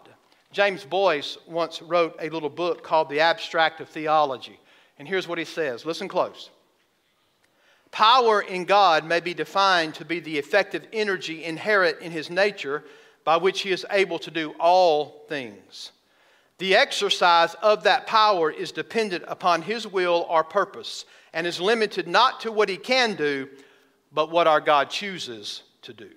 James 0.52 0.84
Boyce 0.84 1.38
once 1.48 1.84
wrote 1.84 2.16
a 2.20 2.30
little 2.30 2.50
book 2.50 2.84
called 2.84 3.10
The 3.10 3.20
Abstract 3.20 3.80
of 3.80 3.89
Theology. 3.89 4.60
And 4.98 5.08
here's 5.08 5.28
what 5.28 5.38
he 5.38 5.45
says 5.45 5.86
listen 5.86 6.08
close. 6.08 6.50
Power 7.91 8.41
in 8.41 8.66
God 8.66 9.06
may 9.06 9.20
be 9.20 9.36
defined 9.36 9.93
to 9.95 10.06
be 10.06 10.20
the 10.20 10.38
effective 10.39 10.88
energy 10.91 11.43
inherent 11.43 12.00
in 12.00 12.12
his 12.12 12.32
nature 12.32 12.84
by 13.24 13.38
which 13.38 13.62
he 13.62 13.72
is 13.72 13.86
able 13.91 14.18
to 14.20 14.32
do 14.32 14.56
all 14.60 15.26
things. 15.30 15.91
The 16.58 16.76
exercise 16.76 17.53
of 17.55 17.84
that 17.84 18.08
power 18.08 18.49
is 18.49 18.72
dependent 18.72 19.24
upon 19.28 19.62
his 19.62 19.86
will 19.86 20.26
or 20.30 20.43
purpose 20.43 21.05
and 21.34 21.45
is 21.45 21.62
limited 21.62 22.08
not 22.08 22.39
to 22.41 22.51
what 22.51 22.70
he 22.70 22.78
can 22.78 23.16
do, 23.16 23.47
but 24.12 24.32
what 24.32 24.47
our 24.47 24.62
God 24.62 24.89
chooses 24.89 25.64
to 25.84 25.93
do. 25.93 26.10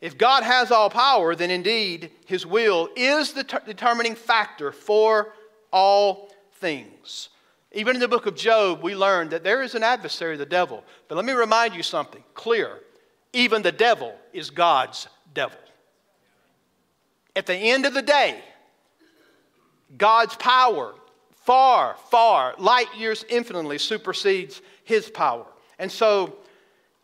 If 0.00 0.16
God 0.16 0.44
has 0.44 0.70
all 0.70 0.88
power, 0.90 1.34
then 1.34 1.50
indeed 1.50 2.10
his 2.24 2.46
will 2.46 2.88
is 2.96 3.32
the 3.32 3.44
ter- 3.44 3.62
determining 3.66 4.14
factor 4.14 4.72
for 4.72 5.34
all 5.72 6.32
things. 6.54 7.28
Even 7.72 7.96
in 7.96 8.00
the 8.00 8.08
book 8.08 8.26
of 8.26 8.36
Job, 8.36 8.82
we 8.82 8.94
learn 8.94 9.28
that 9.30 9.44
there 9.44 9.62
is 9.62 9.74
an 9.74 9.82
adversary, 9.82 10.36
the 10.36 10.46
devil. 10.46 10.84
But 11.08 11.16
let 11.16 11.24
me 11.24 11.32
remind 11.32 11.74
you 11.74 11.82
something 11.82 12.22
clear. 12.34 12.78
Even 13.32 13.60
the 13.60 13.72
devil 13.72 14.14
is 14.32 14.50
God's 14.50 15.08
devil. 15.34 15.58
At 17.36 17.46
the 17.46 17.56
end 17.56 17.84
of 17.84 17.92
the 17.92 18.02
day, 18.02 18.42
God's 19.96 20.34
power 20.36 20.94
far, 21.48 21.96
far, 22.10 22.54
light 22.58 22.94
years 22.94 23.24
infinitely 23.30 23.78
supersedes 23.78 24.60
his 24.84 25.08
power. 25.08 25.46
And 25.78 25.90
so, 25.90 26.36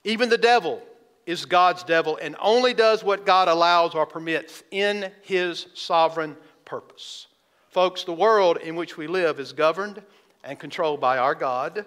even 0.05 0.29
the 0.29 0.37
devil 0.37 0.83
is 1.25 1.47
God's 1.47 1.83
devil 1.83 2.19
and 2.21 2.37
only 2.39 2.75
does 2.75 3.03
what 3.03 3.25
God 3.25 3.49
allows 3.49 3.95
or 3.95 4.05
permits 4.05 4.63
in 4.71 5.11
his 5.23 5.69
sovereign 5.73 6.37
purpose. 6.67 7.29
Folks, 7.71 8.05
the 8.05 8.13
world 8.13 8.59
in 8.59 8.77
which 8.77 8.99
we 8.99 9.07
live 9.07 9.41
is 9.41 9.55
governed 9.55 10.03
and 10.45 10.59
controlled 10.59 11.01
by 11.01 11.17
our 11.17 11.35
God 11.35 11.87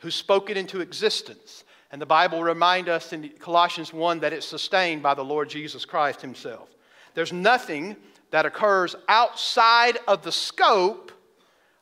who 0.00 0.10
spoke 0.10 0.50
it 0.50 0.58
into 0.58 0.82
existence. 0.82 1.64
And 1.90 2.02
the 2.02 2.04
Bible 2.04 2.42
reminds 2.42 2.90
us 2.90 3.14
in 3.14 3.30
Colossians 3.38 3.94
1 3.94 4.20
that 4.20 4.34
it's 4.34 4.44
sustained 4.44 5.02
by 5.02 5.14
the 5.14 5.24
Lord 5.24 5.48
Jesus 5.48 5.86
Christ 5.86 6.20
himself. 6.20 6.68
There's 7.14 7.32
nothing 7.32 7.96
that 8.30 8.46
occurs 8.46 8.96
outside 9.08 9.98
of 10.08 10.22
the 10.22 10.32
scope 10.32 11.12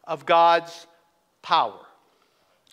of 0.05 0.27
God's 0.27 0.87
power. 1.43 1.81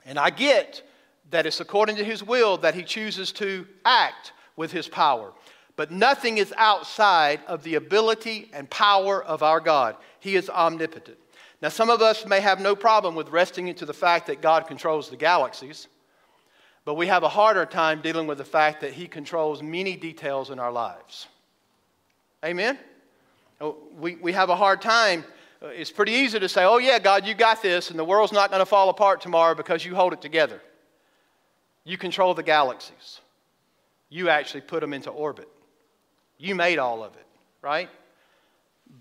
And 0.05 0.17
I 0.19 0.29
get 0.29 0.83
that 1.31 1.45
it's 1.45 1.59
according 1.59 1.95
to 1.97 2.03
his 2.03 2.23
will 2.23 2.57
that 2.57 2.75
he 2.75 2.83
chooses 2.83 3.31
to 3.33 3.65
act 3.85 4.33
with 4.55 4.71
his 4.71 4.87
power. 4.87 5.31
But 5.75 5.91
nothing 5.91 6.37
is 6.37 6.53
outside 6.57 7.39
of 7.47 7.63
the 7.63 7.75
ability 7.75 8.49
and 8.53 8.69
power 8.69 9.23
of 9.23 9.41
our 9.41 9.59
God. 9.59 9.95
He 10.19 10.35
is 10.35 10.49
omnipotent. 10.49 11.17
Now, 11.61 11.69
some 11.69 11.89
of 11.89 12.01
us 12.01 12.25
may 12.25 12.39
have 12.39 12.59
no 12.59 12.75
problem 12.75 13.15
with 13.15 13.29
resting 13.29 13.67
into 13.67 13.85
the 13.85 13.93
fact 13.93 14.27
that 14.27 14.41
God 14.41 14.67
controls 14.67 15.09
the 15.09 15.15
galaxies, 15.15 15.87
but 16.85 16.95
we 16.95 17.07
have 17.07 17.23
a 17.23 17.29
harder 17.29 17.65
time 17.65 18.01
dealing 18.01 18.25
with 18.25 18.39
the 18.39 18.43
fact 18.43 18.81
that 18.81 18.93
He 18.93 19.07
controls 19.07 19.61
many 19.61 19.95
details 19.95 20.49
in 20.49 20.59
our 20.59 20.71
lives. 20.71 21.27
Amen? 22.43 22.79
Oh, 23.61 23.77
We, 23.95 24.15
we 24.15 24.33
have 24.33 24.49
a 24.49 24.55
hard 24.55 24.81
time. 24.81 25.23
It's 25.61 25.91
pretty 25.91 26.13
easy 26.13 26.39
to 26.39 26.49
say, 26.49 26.63
oh, 26.63 26.79
yeah, 26.79 26.97
God, 26.97 27.27
you 27.27 27.35
got 27.35 27.61
this, 27.61 27.91
and 27.91 27.99
the 27.99 28.03
world's 28.03 28.33
not 28.33 28.49
going 28.49 28.61
to 28.61 28.65
fall 28.65 28.89
apart 28.89 29.21
tomorrow 29.21 29.53
because 29.53 29.85
you 29.85 29.93
hold 29.93 30.11
it 30.11 30.21
together. 30.21 30.59
You 31.83 31.97
control 31.97 32.33
the 32.33 32.43
galaxies. 32.43 33.21
You 34.09 34.29
actually 34.29 34.61
put 34.61 34.81
them 34.81 34.93
into 34.93 35.11
orbit. 35.11 35.47
You 36.39 36.55
made 36.55 36.79
all 36.79 37.03
of 37.03 37.15
it, 37.15 37.25
right? 37.61 37.89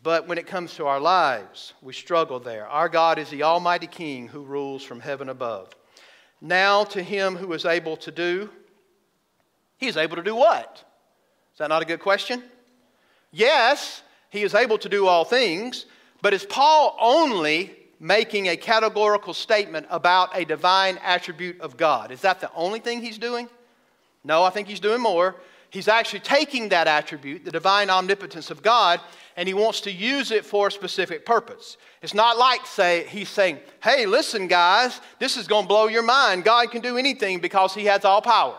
But 0.03 0.29
when 0.29 0.37
it 0.37 0.47
comes 0.47 0.75
to 0.75 0.87
our 0.87 1.01
lives, 1.01 1.73
we 1.81 1.95
struggle 1.95 2.39
there. 2.39 2.67
Our 2.67 2.89
God 2.89 3.19
is 3.19 3.31
the 3.31 3.43
Almighty 3.43 3.87
King 3.87 4.29
who 4.29 4.43
rules 4.43 4.83
from 4.83 5.01
heaven 5.01 5.31
above. 5.31 5.71
Now 6.41 6.85
to 6.85 7.03
him 7.03 7.37
who 7.37 7.53
is 7.55 7.65
able 7.65 7.97
to 7.99 8.11
do, 8.11 8.51
he 9.79 9.89
is 9.89 9.97
able 9.97 10.17
to 10.17 10.23
do 10.23 10.37
what? 10.37 10.85
Is 11.53 11.59
that 11.59 11.69
not 11.69 11.83
a 11.83 11.87
good 11.87 12.01
question? 12.01 12.43
Yes, 13.33 14.03
he 14.31 14.43
is 14.43 14.55
able 14.55 14.79
to 14.79 14.89
do 14.89 15.07
all 15.07 15.25
things, 15.25 15.87
but 16.23 16.33
is 16.33 16.45
Paul 16.45 16.97
only 17.01 17.77
making 17.99 18.49
a 18.49 18.57
categorical 18.57 19.35
statement 19.35 19.87
about 19.91 20.37
a 20.37 20.45
divine 20.45 20.99
attribute 21.03 21.61
of 21.61 21.77
God? 21.77 22.11
Is 22.11 22.23
that 22.23 22.41
the 22.41 22.51
only 22.55 22.81
thing 22.81 23.03
he's 23.03 23.19
doing? 23.19 23.49
No, 24.25 24.43
I 24.43 24.51
think 24.51 24.69
he's 24.69 24.81
doing 24.81 25.01
more. 25.01 25.37
He's 25.71 25.89
actually 25.89 26.21
taking 26.21 26.71
that 26.71 26.89
attribute, 26.89 27.45
the 27.45 27.51
divine 27.51 27.91
omnipotence 27.91 28.51
of 28.51 28.63
God, 28.63 29.01
and 29.37 29.47
he 29.47 29.55
wants 29.55 29.81
to 29.83 29.93
use 29.93 30.33
it 30.33 30.45
for 30.45 30.67
a 30.67 30.73
specific 30.73 31.25
purpose. 31.25 31.77
It's 32.03 32.15
not 32.15 32.39
like 32.39 32.67
say 32.67 33.07
he's 33.09 33.29
saying, 33.29 33.61
"Hey, 33.81 34.05
listen 34.05 34.49
guys, 34.49 35.01
this 35.21 35.37
is 35.37 35.47
going 35.47 35.65
to 35.65 35.69
blow 35.69 35.87
your 35.87 36.03
mind. 36.03 36.45
God 36.45 36.71
can 36.71 36.81
do 36.81 36.99
anything 36.99 37.39
because 37.39 37.73
he 37.73 37.85
has 37.85 38.05
all 38.05 38.21
power." 38.21 38.59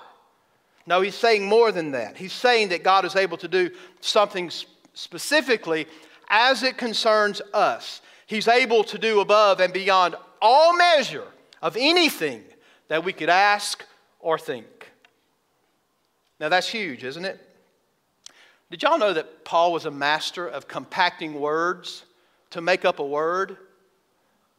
No, 0.88 1.02
he's 1.02 1.16
saying 1.16 1.46
more 1.46 1.72
than 1.72 1.92
that. 1.92 2.18
He's 2.18 2.34
saying 2.34 2.70
that 2.70 2.84
God 2.84 3.04
is 3.04 3.16
able 3.16 3.38
to 3.38 3.48
do 3.48 3.72
something 4.00 4.50
specifically 4.94 5.88
as 6.30 6.64
it 6.64 6.78
concerns 6.78 7.42
us. 7.54 8.02
He's 8.26 8.48
able 8.48 8.84
to 8.86 8.98
do 8.98 9.20
above 9.20 9.60
and 9.60 9.74
beyond 9.74 10.16
all 10.42 10.76
measure 10.76 11.28
of 11.62 11.76
anything 11.78 12.44
that 12.88 13.04
we 13.04 13.14
could 13.14 13.30
ask 13.30 13.84
or 14.20 14.38
think. 14.38 14.92
Now, 16.40 16.50
that's 16.50 16.70
huge, 16.70 17.04
isn't 17.04 17.26
it? 17.26 17.40
Did 18.72 18.84
y'all 18.84 18.98
know 18.98 19.14
that 19.14 19.44
Paul 19.44 19.74
was 19.74 19.86
a 19.86 19.92
master 19.92 20.48
of 20.48 20.68
compacting 20.68 21.40
words 21.40 22.06
to 22.52 22.62
make 22.62 22.86
up 22.86 23.00
a 23.00 23.06
word 23.06 23.58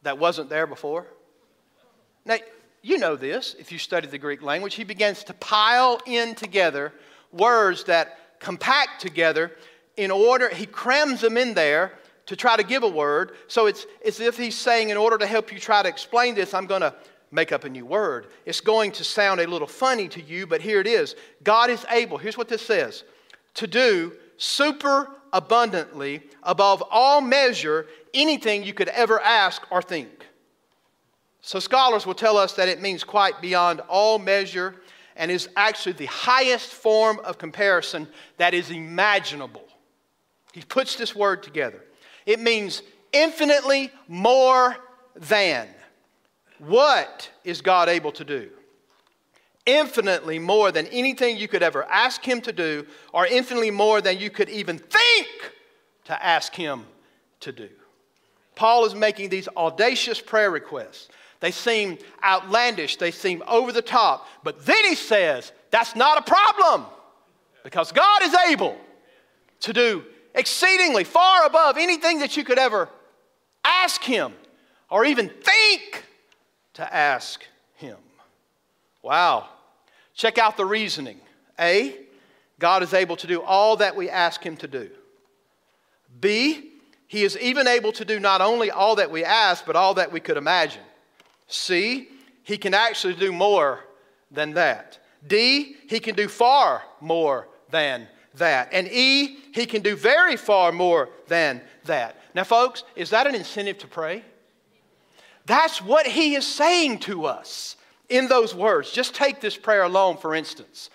that 0.03 0.19
wasn't 0.19 0.49
there 0.49 0.67
before? 0.67 1.07
Now, 2.25 2.37
you 2.83 2.99
know 2.99 3.15
this 3.15 3.55
if 3.57 3.71
you 3.71 3.79
study 3.79 4.07
the 4.07 4.17
Greek 4.17 4.43
language. 4.43 4.75
He 4.75 4.83
begins 4.83 5.23
to 5.25 5.33
pile 5.33 5.99
in 6.05 6.35
together 6.35 6.93
words 7.31 7.85
that 7.85 8.39
compact 8.39 9.01
together 9.01 9.51
in 9.97 10.11
order, 10.11 10.49
he 10.49 10.65
crams 10.65 11.21
them 11.21 11.37
in 11.37 11.53
there 11.53 11.93
to 12.25 12.35
try 12.35 12.55
to 12.55 12.63
give 12.63 12.83
a 12.83 12.87
word. 12.87 13.33
So 13.47 13.67
it's 13.67 13.85
as 14.05 14.19
if 14.19 14.37
he's 14.37 14.57
saying, 14.57 14.89
in 14.89 14.97
order 14.97 15.17
to 15.17 15.27
help 15.27 15.51
you 15.51 15.59
try 15.59 15.83
to 15.83 15.89
explain 15.89 16.35
this, 16.35 16.53
I'm 16.53 16.65
going 16.65 16.81
to 16.81 16.93
make 17.31 17.51
up 17.51 17.63
a 17.63 17.69
new 17.69 17.85
word. 17.85 18.27
It's 18.45 18.61
going 18.61 18.91
to 18.93 19.03
sound 19.03 19.39
a 19.39 19.47
little 19.47 19.67
funny 19.67 20.07
to 20.09 20.21
you, 20.21 20.47
but 20.47 20.61
here 20.61 20.79
it 20.79 20.87
is. 20.87 21.15
God 21.43 21.69
is 21.69 21.85
able, 21.89 22.17
here's 22.17 22.37
what 22.37 22.47
this 22.47 22.61
says, 22.61 23.03
to 23.55 23.67
do 23.67 24.13
super 24.37 25.09
abundantly 25.31 26.21
above 26.43 26.83
all 26.91 27.21
measure 27.21 27.87
anything 28.13 28.63
you 28.63 28.73
could 28.73 28.89
ever 28.89 29.19
ask 29.19 29.63
or 29.71 29.81
think. 29.81 30.09
So 31.41 31.59
scholars 31.59 32.05
will 32.05 32.13
tell 32.13 32.37
us 32.37 32.53
that 32.53 32.69
it 32.69 32.81
means 32.81 33.03
quite 33.03 33.41
beyond 33.41 33.81
all 33.89 34.19
measure 34.19 34.75
and 35.15 35.29
is 35.29 35.49
actually 35.55 35.93
the 35.93 36.05
highest 36.05 36.69
form 36.69 37.19
of 37.19 37.37
comparison 37.37 38.07
that 38.37 38.53
is 38.53 38.71
imaginable. 38.71 39.67
He 40.53 40.61
puts 40.61 40.95
this 40.95 41.15
word 41.15 41.41
together. 41.43 41.83
It 42.25 42.39
means 42.39 42.83
infinitely 43.11 43.91
more 44.07 44.77
than. 45.15 45.67
What 46.59 47.29
is 47.43 47.61
God 47.61 47.89
able 47.89 48.11
to 48.13 48.23
do? 48.23 48.51
Infinitely 49.65 50.37
more 50.39 50.71
than 50.71 50.85
anything 50.87 51.37
you 51.37 51.47
could 51.47 51.63
ever 51.63 51.83
ask 51.85 52.23
Him 52.23 52.39
to 52.41 52.53
do, 52.53 52.85
or 53.13 53.25
infinitely 53.25 53.71
more 53.71 53.99
than 53.99 54.19
you 54.19 54.29
could 54.29 54.49
even 54.49 54.77
think 54.77 55.27
to 56.05 56.23
ask 56.23 56.53
Him 56.53 56.85
to 57.39 57.51
do. 57.51 57.69
Paul 58.55 58.85
is 58.85 58.93
making 58.93 59.29
these 59.29 59.47
audacious 59.57 60.21
prayer 60.21 60.51
requests. 60.51 61.09
They 61.39 61.51
seem 61.51 61.97
outlandish, 62.23 62.97
they 62.97 63.11
seem 63.11 63.41
over 63.47 63.71
the 63.71 63.81
top, 63.81 64.27
but 64.43 64.65
then 64.65 64.85
he 64.85 64.95
says, 64.95 65.51
That's 65.71 65.95
not 65.95 66.19
a 66.19 66.31
problem 66.31 66.85
because 67.63 67.91
God 67.91 68.21
is 68.21 68.35
able 68.49 68.77
to 69.61 69.73
do 69.73 70.03
exceedingly 70.33 71.03
far 71.03 71.45
above 71.45 71.77
anything 71.77 72.19
that 72.19 72.35
you 72.37 72.43
could 72.43 72.59
ever 72.59 72.89
ask 73.63 74.01
Him 74.01 74.33
or 74.89 75.05
even 75.05 75.29
think 75.29 76.03
to 76.73 76.93
ask 76.93 77.43
Him. 77.75 77.97
Wow. 79.01 79.49
Check 80.15 80.37
out 80.37 80.57
the 80.57 80.65
reasoning. 80.65 81.19
A, 81.59 81.95
God 82.59 82.83
is 82.83 82.93
able 82.93 83.15
to 83.17 83.27
do 83.27 83.41
all 83.41 83.77
that 83.77 83.95
we 83.95 84.09
ask 84.09 84.43
Him 84.43 84.57
to 84.57 84.67
do. 84.67 84.89
B, 86.19 86.71
He 87.07 87.23
is 87.23 87.37
even 87.39 87.67
able 87.67 87.91
to 87.93 88.05
do 88.05 88.19
not 88.19 88.41
only 88.41 88.71
all 88.71 88.95
that 88.95 89.11
we 89.11 89.23
ask, 89.23 89.65
but 89.65 89.75
all 89.75 89.95
that 89.95 90.11
we 90.11 90.19
could 90.19 90.37
imagine. 90.37 90.83
C, 91.47 92.09
He 92.43 92.57
can 92.57 92.73
actually 92.73 93.15
do 93.15 93.31
more 93.31 93.81
than 94.31 94.53
that. 94.53 94.99
D, 95.25 95.75
He 95.87 95.99
can 95.99 96.15
do 96.15 96.27
far 96.27 96.83
more 96.99 97.47
than 97.69 98.07
that. 98.35 98.69
And 98.71 98.87
E, 98.87 99.39
He 99.53 99.65
can 99.65 99.81
do 99.81 99.95
very 99.95 100.35
far 100.35 100.71
more 100.71 101.09
than 101.27 101.61
that. 101.85 102.17
Now, 102.33 102.43
folks, 102.43 102.83
is 102.95 103.09
that 103.11 103.27
an 103.27 103.35
incentive 103.35 103.77
to 103.79 103.87
pray? 103.87 104.23
That's 105.45 105.81
what 105.81 106.07
He 106.07 106.35
is 106.35 106.45
saying 106.45 106.99
to 106.99 107.25
us 107.25 107.75
in 108.09 108.27
those 108.27 108.55
words. 108.55 108.91
Just 108.91 109.15
take 109.15 109.41
this 109.41 109.57
prayer 109.57 109.83
alone, 109.83 110.17
for 110.17 110.35
instance 110.35 110.89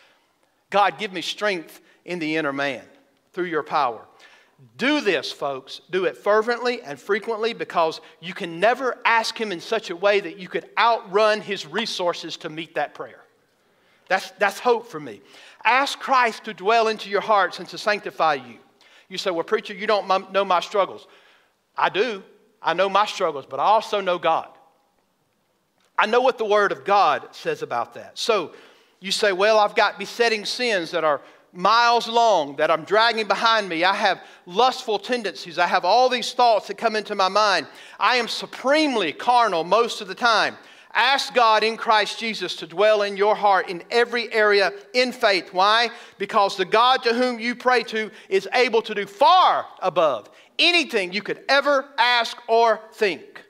God, 0.71 0.99
give 0.99 1.13
me 1.13 1.23
strength 1.23 1.81
in 2.05 2.19
the 2.19 2.37
inner 2.37 2.53
man 2.53 2.85
through 3.33 3.47
your 3.47 3.63
power. 3.63 4.05
Do 4.77 5.01
this, 5.01 5.31
folks. 5.31 5.81
Do 5.91 6.05
it 6.07 6.17
fervently 6.17 6.83
and 6.83 6.99
frequently 6.99 7.53
because 7.53 8.01
you 8.21 8.35
can 8.35 8.59
never 8.59 8.99
ask 9.05 9.41
Him 9.41 9.53
in 9.53 9.61
such 9.61 9.91
a 9.91 9.97
way 9.97 10.21
that 10.21 10.39
you 10.39 10.49
could 10.49 10.69
outrun 10.77 11.41
His 11.41 11.67
resources 11.67 12.37
to 12.39 12.49
meet 12.49 12.75
that 12.75 12.95
prayer. 12.95 13.21
That's, 14.09 14.31
that's 14.33 14.59
hope 14.59 14.89
for 14.89 14.99
me. 14.99 15.21
Ask 15.69 16.01
Christ 16.01 16.45
to 16.45 16.55
dwell 16.55 16.89
into 16.89 17.11
your 17.11 17.21
hearts 17.21 17.59
and 17.59 17.69
to 17.69 17.77
sanctify 17.77 18.35
you. 18.35 18.57
You 19.11 19.19
say, 19.19 19.31
Well, 19.31 19.45
preacher, 19.45 19.75
you 19.75 19.87
don't 19.87 20.33
know 20.33 20.45
my 20.45 20.61
struggles. 20.61 21.07
I 21.77 21.91
do. 21.91 22.25
I 22.63 22.73
know 22.73 22.89
my 22.89 23.05
struggles, 23.05 23.45
but 23.45 23.61
I 23.61 23.65
also 23.65 24.01
know 24.01 24.19
God. 24.19 24.49
I 25.99 26.07
know 26.07 26.23
what 26.23 26.39
the 26.39 26.47
Word 26.47 26.73
of 26.73 26.87
God 26.87 27.29
says 27.33 27.61
about 27.61 27.93
that. 27.95 28.17
So 28.19 28.53
you 29.01 29.13
say, 29.13 29.33
Well, 29.33 29.59
I've 29.59 29.75
got 29.75 29.99
besetting 29.99 30.47
sins 30.47 30.91
that 30.93 31.05
are 31.05 31.21
miles 31.53 32.09
long 32.09 32.57
that 32.57 32.71
I'm 32.71 32.85
dragging 32.85 33.29
behind 33.29 33.69
me. 33.69 33.85
I 33.85 33.95
have 33.95 34.23
lustful 34.47 34.99
tendencies. 34.99 35.59
I 35.59 35.67
have 35.67 35.85
all 35.85 36.09
these 36.09 36.33
thoughts 36.33 36.69
that 36.69 36.79
come 36.79 36.97
into 36.97 37.15
my 37.15 37.29
mind. 37.29 37.67
I 38.01 38.17
am 38.17 38.27
supremely 38.27 39.13
carnal 39.13 39.65
most 39.65 40.01
of 40.01 40.09
the 40.09 40.15
time. 40.15 40.57
Ask 40.95 41.35
God 41.35 41.63
in 41.63 41.77
Christ 41.77 42.19
Jesus 42.19 42.57
to 42.57 42.67
dwell 42.67 43.03
in 43.03 43.17
your 43.17 43.35
heart 43.35 43.69
in 43.69 43.83
every 43.91 44.33
area 44.33 44.73
in 44.95 45.13
faith. 45.13 45.53
Why? 45.53 45.91
Because 46.19 46.57
the 46.57 46.65
God 46.65 47.03
to 47.03 47.15
whom 47.15 47.39
you 47.39 47.55
pray 47.55 47.83
to 47.85 48.11
is 48.29 48.49
able 48.55 48.83
to 48.83 48.95
do 48.95 49.07
far 49.07 49.67
above 49.81 50.31
anything 50.59 51.13
you 51.13 51.23
could 51.23 51.45
ever 51.49 51.85
ask 51.99 52.37
or 52.49 52.81
think. 52.93 53.45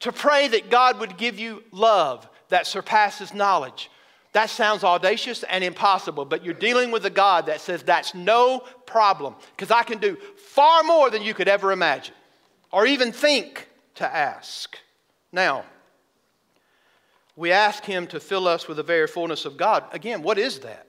To 0.00 0.12
pray 0.12 0.48
that 0.48 0.70
God 0.70 1.00
would 1.00 1.16
give 1.16 1.38
you 1.38 1.62
love 1.72 2.28
that 2.48 2.66
surpasses 2.66 3.34
knowledge. 3.34 3.90
That 4.32 4.50
sounds 4.50 4.82
audacious 4.82 5.44
and 5.44 5.62
impossible, 5.62 6.24
but 6.24 6.44
you're 6.44 6.54
dealing 6.54 6.90
with 6.90 7.06
a 7.06 7.10
God 7.10 7.46
that 7.46 7.60
says 7.60 7.82
that's 7.82 8.14
no 8.14 8.64
problem 8.84 9.34
because 9.56 9.70
I 9.70 9.82
can 9.82 9.98
do 9.98 10.16
far 10.36 10.82
more 10.82 11.08
than 11.08 11.22
you 11.22 11.34
could 11.34 11.48
ever 11.48 11.72
imagine 11.72 12.14
or 12.72 12.84
even 12.86 13.12
think 13.12 13.68
to 13.94 14.04
ask. 14.04 14.76
Now, 15.32 15.64
we 17.36 17.50
ask 17.50 17.84
Him 17.84 18.06
to 18.08 18.20
fill 18.20 18.46
us 18.46 18.68
with 18.68 18.76
the 18.76 18.82
very 18.82 19.06
fullness 19.06 19.44
of 19.44 19.56
God. 19.56 19.84
Again, 19.92 20.22
what 20.22 20.38
is 20.38 20.60
that? 20.60 20.86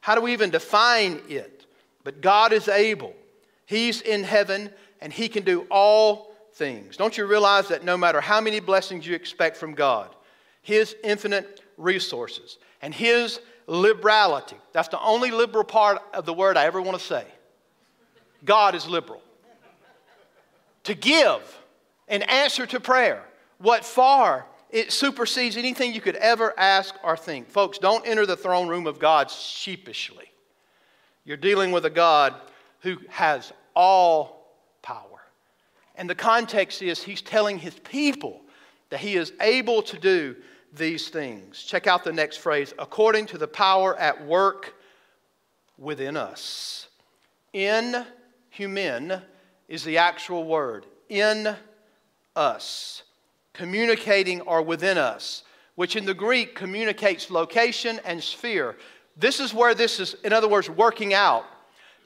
How 0.00 0.14
do 0.14 0.20
we 0.20 0.32
even 0.32 0.50
define 0.50 1.20
it? 1.28 1.66
But 2.04 2.20
God 2.20 2.52
is 2.52 2.68
able. 2.68 3.14
He's 3.66 4.00
in 4.00 4.24
heaven 4.24 4.70
and 5.00 5.12
He 5.12 5.28
can 5.28 5.44
do 5.44 5.66
all 5.70 6.34
things. 6.54 6.96
Don't 6.96 7.16
you 7.16 7.26
realize 7.26 7.68
that 7.68 7.84
no 7.84 7.96
matter 7.96 8.20
how 8.20 8.40
many 8.40 8.60
blessings 8.60 9.06
you 9.06 9.14
expect 9.14 9.56
from 9.56 9.74
God, 9.74 10.14
His 10.62 10.96
infinite 11.02 11.62
resources 11.76 12.58
and 12.82 12.94
His 12.94 13.40
liberality, 13.66 14.56
that's 14.72 14.88
the 14.88 15.00
only 15.00 15.30
liberal 15.30 15.64
part 15.64 16.02
of 16.12 16.26
the 16.26 16.34
word 16.34 16.56
I 16.56 16.64
ever 16.64 16.80
want 16.80 16.98
to 16.98 17.04
say. 17.04 17.24
God 18.44 18.74
is 18.74 18.86
liberal. 18.86 19.22
To 20.84 20.94
give 20.94 21.58
an 22.08 22.22
answer 22.22 22.66
to 22.66 22.80
prayer, 22.80 23.22
what 23.58 23.84
far 23.84 24.46
it 24.70 24.92
supersedes 24.92 25.56
anything 25.56 25.94
you 25.94 26.00
could 26.00 26.16
ever 26.16 26.52
ask 26.58 26.94
or 27.02 27.16
think. 27.16 27.48
Folks, 27.48 27.78
don't 27.78 28.06
enter 28.06 28.26
the 28.26 28.36
throne 28.36 28.68
room 28.68 28.86
of 28.86 28.98
God 28.98 29.30
sheepishly. 29.30 30.30
You're 31.24 31.36
dealing 31.36 31.72
with 31.72 31.84
a 31.84 31.90
God 31.90 32.34
who 32.80 32.98
has 33.08 33.52
all 33.74 34.56
power. 34.82 35.04
And 35.94 36.08
the 36.08 36.14
context 36.14 36.82
is 36.82 37.02
he's 37.02 37.22
telling 37.22 37.58
his 37.58 37.74
people 37.80 38.42
that 38.90 39.00
he 39.00 39.16
is 39.16 39.32
able 39.40 39.82
to 39.82 39.98
do 39.98 40.36
these 40.74 41.08
things. 41.08 41.62
Check 41.62 41.86
out 41.86 42.04
the 42.04 42.12
next 42.12 42.36
phrase 42.38 42.74
according 42.78 43.26
to 43.26 43.38
the 43.38 43.48
power 43.48 43.96
at 43.96 44.24
work 44.26 44.74
within 45.78 46.16
us. 46.16 46.88
In 47.52 48.04
human 48.50 49.22
is 49.66 49.82
the 49.82 49.98
actual 49.98 50.44
word. 50.44 50.86
In 51.08 51.56
us 52.36 53.02
communicating 53.58 54.40
are 54.42 54.62
within 54.62 54.96
us, 54.96 55.42
which 55.74 55.96
in 55.96 56.04
the 56.04 56.14
Greek 56.14 56.54
communicates 56.54 57.28
location 57.28 58.00
and 58.04 58.22
sphere. 58.22 58.76
This 59.16 59.40
is 59.40 59.52
where 59.52 59.74
this 59.74 59.98
is, 59.98 60.14
in 60.22 60.32
other 60.32 60.46
words, 60.46 60.70
working 60.70 61.12
out. 61.12 61.44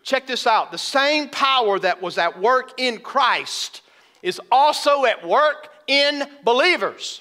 Check 0.03 0.27
this 0.27 0.47
out. 0.47 0.73
The 0.73 0.79
same 0.79 1.29
power 1.29 1.79
that 1.79 2.01
was 2.01 2.17
at 2.17 2.41
work 2.41 2.81
in 2.81 3.01
Christ 3.01 3.83
is 4.23 4.41
also 4.51 5.05
at 5.05 5.29
work 5.29 5.69
in 5.87 6.25
believers. 6.43 7.21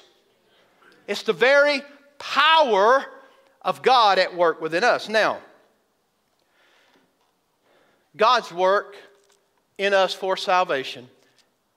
It's 1.06 1.22
the 1.22 1.34
very 1.34 1.82
power 2.18 3.04
of 3.60 3.82
God 3.82 4.18
at 4.18 4.34
work 4.34 4.62
within 4.62 4.82
us. 4.82 5.10
Now, 5.10 5.40
God's 8.16 8.50
work 8.50 8.96
in 9.76 9.92
us 9.92 10.14
for 10.14 10.38
salvation 10.38 11.06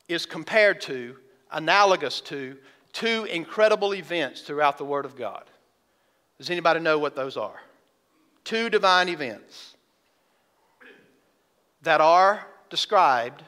is 0.07 0.25
compared 0.25 0.79
to 0.81 1.17
analogous 1.55 2.19
to 2.19 2.57
two 2.93 3.25
incredible 3.31 3.95
events 3.95 4.41
throughout 4.41 4.77
the 4.77 4.85
Word 4.85 5.05
of 5.05 5.15
God. 5.15 5.45
Does 6.37 6.49
anybody 6.49 6.81
know 6.81 6.99
what 6.99 7.15
those 7.15 7.37
are? 7.37 7.59
Two 8.43 8.69
divine 8.69 9.09
events 9.09 9.75
that 11.81 12.01
are 12.01 12.45
described, 12.69 13.41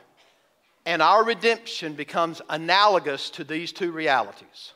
and 0.86 1.02
our 1.02 1.24
redemption 1.24 1.94
becomes 1.94 2.42
analogous 2.50 3.30
to 3.32 3.44
these 3.44 3.72
two 3.72 3.92
realities 3.92 4.74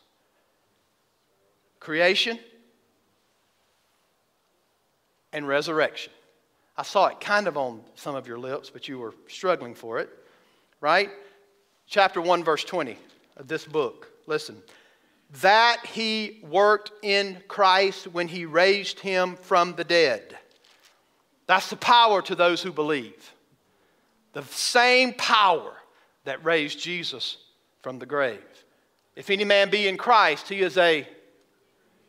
creation 1.79 2.37
and 5.33 5.47
resurrection. 5.47 6.13
I 6.77 6.83
saw 6.83 7.07
it 7.07 7.19
kind 7.19 7.47
of 7.47 7.57
on 7.57 7.81
some 7.95 8.13
of 8.13 8.27
your 8.27 8.37
lips, 8.37 8.69
but 8.69 8.87
you 8.87 8.99
were 8.99 9.15
struggling 9.27 9.73
for 9.73 9.97
it, 9.97 10.09
right? 10.79 11.09
Chapter 11.87 12.21
1, 12.21 12.43
verse 12.43 12.63
20 12.63 12.97
of 13.37 13.47
this 13.47 13.65
book. 13.65 14.07
Listen. 14.27 14.61
That 15.41 15.85
he 15.85 16.41
worked 16.49 16.91
in 17.01 17.37
Christ 17.47 18.07
when 18.07 18.27
he 18.27 18.45
raised 18.45 18.99
him 18.99 19.37
from 19.37 19.75
the 19.75 19.83
dead. 19.83 20.37
That's 21.47 21.69
the 21.69 21.77
power 21.77 22.21
to 22.23 22.35
those 22.35 22.61
who 22.61 22.71
believe. 22.71 23.33
The 24.33 24.43
same 24.43 25.13
power 25.13 25.73
that 26.25 26.43
raised 26.43 26.79
Jesus 26.79 27.37
from 27.81 27.99
the 27.99 28.05
grave. 28.05 28.39
If 29.15 29.29
any 29.29 29.43
man 29.43 29.69
be 29.69 29.87
in 29.87 29.97
Christ, 29.97 30.47
he 30.47 30.61
is 30.61 30.77
a 30.77 31.07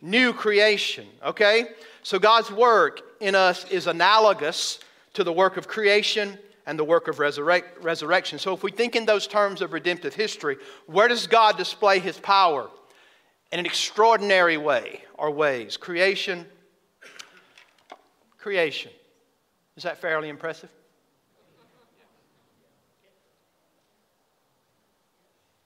new 0.01 0.33
creation, 0.33 1.07
okay? 1.25 1.67
So 2.03 2.19
God's 2.19 2.51
work 2.51 3.01
in 3.21 3.35
us 3.35 3.65
is 3.71 3.87
analogous 3.87 4.81
to 5.15 5.25
the 5.25 5.33
work 5.33 5.57
of 5.57 5.69
creation 5.69 6.39
and 6.67 6.79
the 6.79 6.85
work 6.85 7.09
of 7.09 7.19
resurrect, 7.19 7.83
resurrection. 7.83 8.39
So, 8.39 8.55
if 8.55 8.63
we 8.63 8.71
think 8.71 8.95
in 8.97 9.05
those 9.05 9.27
terms 9.27 9.63
of 9.63 9.73
redemptive 9.73 10.15
history, 10.15 10.57
where 10.87 11.09
does 11.09 11.27
God 11.27 11.57
display 11.57 11.99
his 11.99 12.19
power? 12.19 12.71
In 13.51 13.59
an 13.59 13.67
extraordinary 13.67 14.57
way 14.57 15.03
or 15.15 15.31
ways. 15.31 15.77
Creation. 15.77 16.47
Creation. 18.39 18.91
Is 19.77 19.83
that 19.83 19.99
fairly 19.99 20.29
impressive? 20.29 20.71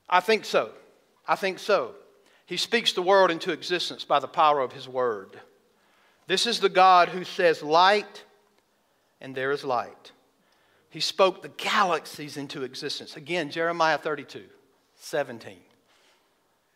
I 0.09 0.21
think 0.21 0.45
so. 0.45 0.71
I 1.27 1.37
think 1.37 1.59
so. 1.59 1.95
He 2.47 2.57
speaks 2.57 2.93
the 2.93 3.03
world 3.03 3.31
into 3.31 3.53
existence 3.53 4.05
by 4.05 4.21
the 4.21 4.29
power 4.29 4.61
of 4.61 4.73
his 4.73 4.89
word. 4.89 5.41
This 6.29 6.47
is 6.47 6.61
the 6.61 6.69
God 6.69 7.09
who 7.09 7.25
says, 7.25 7.63
Light, 7.63 8.25
and 9.21 9.35
there 9.35 9.51
is 9.51 9.65
light. 9.65 10.13
He 10.97 11.01
spoke 11.01 11.43
the 11.43 11.51
galaxies 11.59 12.39
into 12.39 12.63
existence. 12.63 13.19
Again, 13.19 13.51
Jeremiah 13.51 13.99
32, 13.99 14.45
17. 14.95 15.59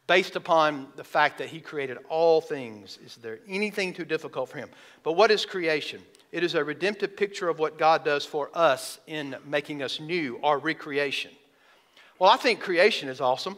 Based 0.06 0.36
upon 0.36 0.88
the 0.96 1.04
fact 1.04 1.38
that 1.38 1.48
he 1.48 1.58
created 1.58 1.96
all 2.10 2.42
things, 2.42 2.98
is 3.02 3.16
there 3.16 3.38
anything 3.48 3.94
too 3.94 4.04
difficult 4.04 4.50
for 4.50 4.58
him? 4.58 4.68
But 5.04 5.12
what 5.12 5.30
is 5.30 5.46
creation? 5.46 6.02
It 6.32 6.44
is 6.44 6.54
a 6.54 6.62
redemptive 6.62 7.16
picture 7.16 7.48
of 7.48 7.58
what 7.58 7.78
God 7.78 8.04
does 8.04 8.26
for 8.26 8.50
us 8.52 8.98
in 9.06 9.36
making 9.46 9.82
us 9.82 10.00
new 10.00 10.38
or 10.42 10.58
recreation. 10.58 11.30
Well, 12.18 12.28
I 12.28 12.36
think 12.36 12.60
creation 12.60 13.08
is 13.08 13.22
awesome. 13.22 13.56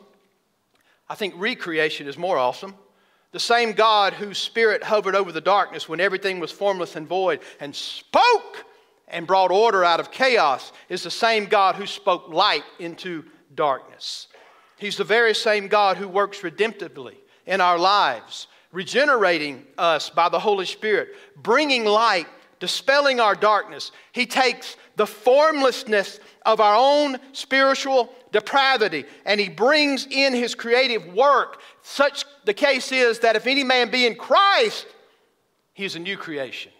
I 1.09 1.17
think 1.17 1.35
recreation 1.37 2.07
is 2.07 2.17
more 2.17 2.39
awesome. 2.39 2.77
The 3.33 3.41
same 3.41 3.73
God 3.73 4.13
whose 4.13 4.39
spirit 4.39 4.85
hovered 4.85 5.17
over 5.17 5.33
the 5.33 5.41
darkness 5.41 5.89
when 5.89 5.99
everything 5.99 6.39
was 6.39 6.53
formless 6.53 6.95
and 6.95 7.09
void 7.09 7.41
and 7.59 7.75
spoke 7.75 8.65
and 9.09 9.27
brought 9.27 9.51
order 9.51 9.85
out 9.85 10.01
of 10.01 10.11
chaos 10.11 10.73
is 10.89 11.03
the 11.03 11.11
same 11.11 11.47
God 11.47 11.75
who 11.75 11.87
spoke 11.87 12.29
light 12.29 12.65
into 12.79 13.25
darkness. 13.55 14.29
He's 14.79 14.97
the 14.97 15.05
very 15.05 15.35
same 15.35 15.69
God 15.69 15.97
who 15.97 16.09
works 16.09 16.41
redemptively 16.41 17.15
in 17.47 17.61
our 17.61 17.79
lives, 17.79 18.49
regenerating 18.73 19.65
us 19.79 20.11
by 20.11 20.29
the 20.29 20.39
Holy 20.39 20.67
Spirit, 20.67 21.11
bringing 21.37 21.85
light, 21.85 22.27
dispelling 22.59 23.21
our 23.21 23.35
darkness. 23.35 23.93
He 24.13 24.27
takes 24.27 24.77
the 24.97 25.07
formlessness 25.07 26.21
of 26.45 26.61
our 26.61 26.77
own 26.77 27.19
spiritual 27.33 28.13
depravity 28.33 29.05
and 29.25 29.39
he 29.39 29.49
brings 29.49 30.07
in 30.11 30.33
his 30.33 30.55
creative 30.55 31.07
work. 31.15 31.61
Such 31.83 32.25
the 32.45 32.55
case 32.55 32.93
is 32.93 33.21
that 33.21 33.37
if 33.37 33.47
any 33.47 33.65
man 33.65 33.91
be 33.91 34.07
in 34.07 34.15
Christ, 34.15 34.87
he 35.75 35.85
is 35.85 35.97
a 35.97 36.01
new 36.01 36.17
creation. 36.17 36.73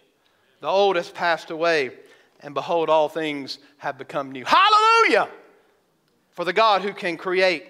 The 0.61 0.67
old 0.67 0.95
has 0.95 1.09
passed 1.09 1.51
away 1.51 1.91
and 2.43 2.53
behold, 2.53 2.89
all 2.89 3.09
things 3.09 3.57
have 3.77 3.97
become 3.97 4.31
new. 4.31 4.45
Hallelujah! 4.45 5.29
For 6.31 6.45
the 6.45 6.53
God 6.53 6.81
who 6.81 6.93
can 6.93 7.17
create 7.17 7.65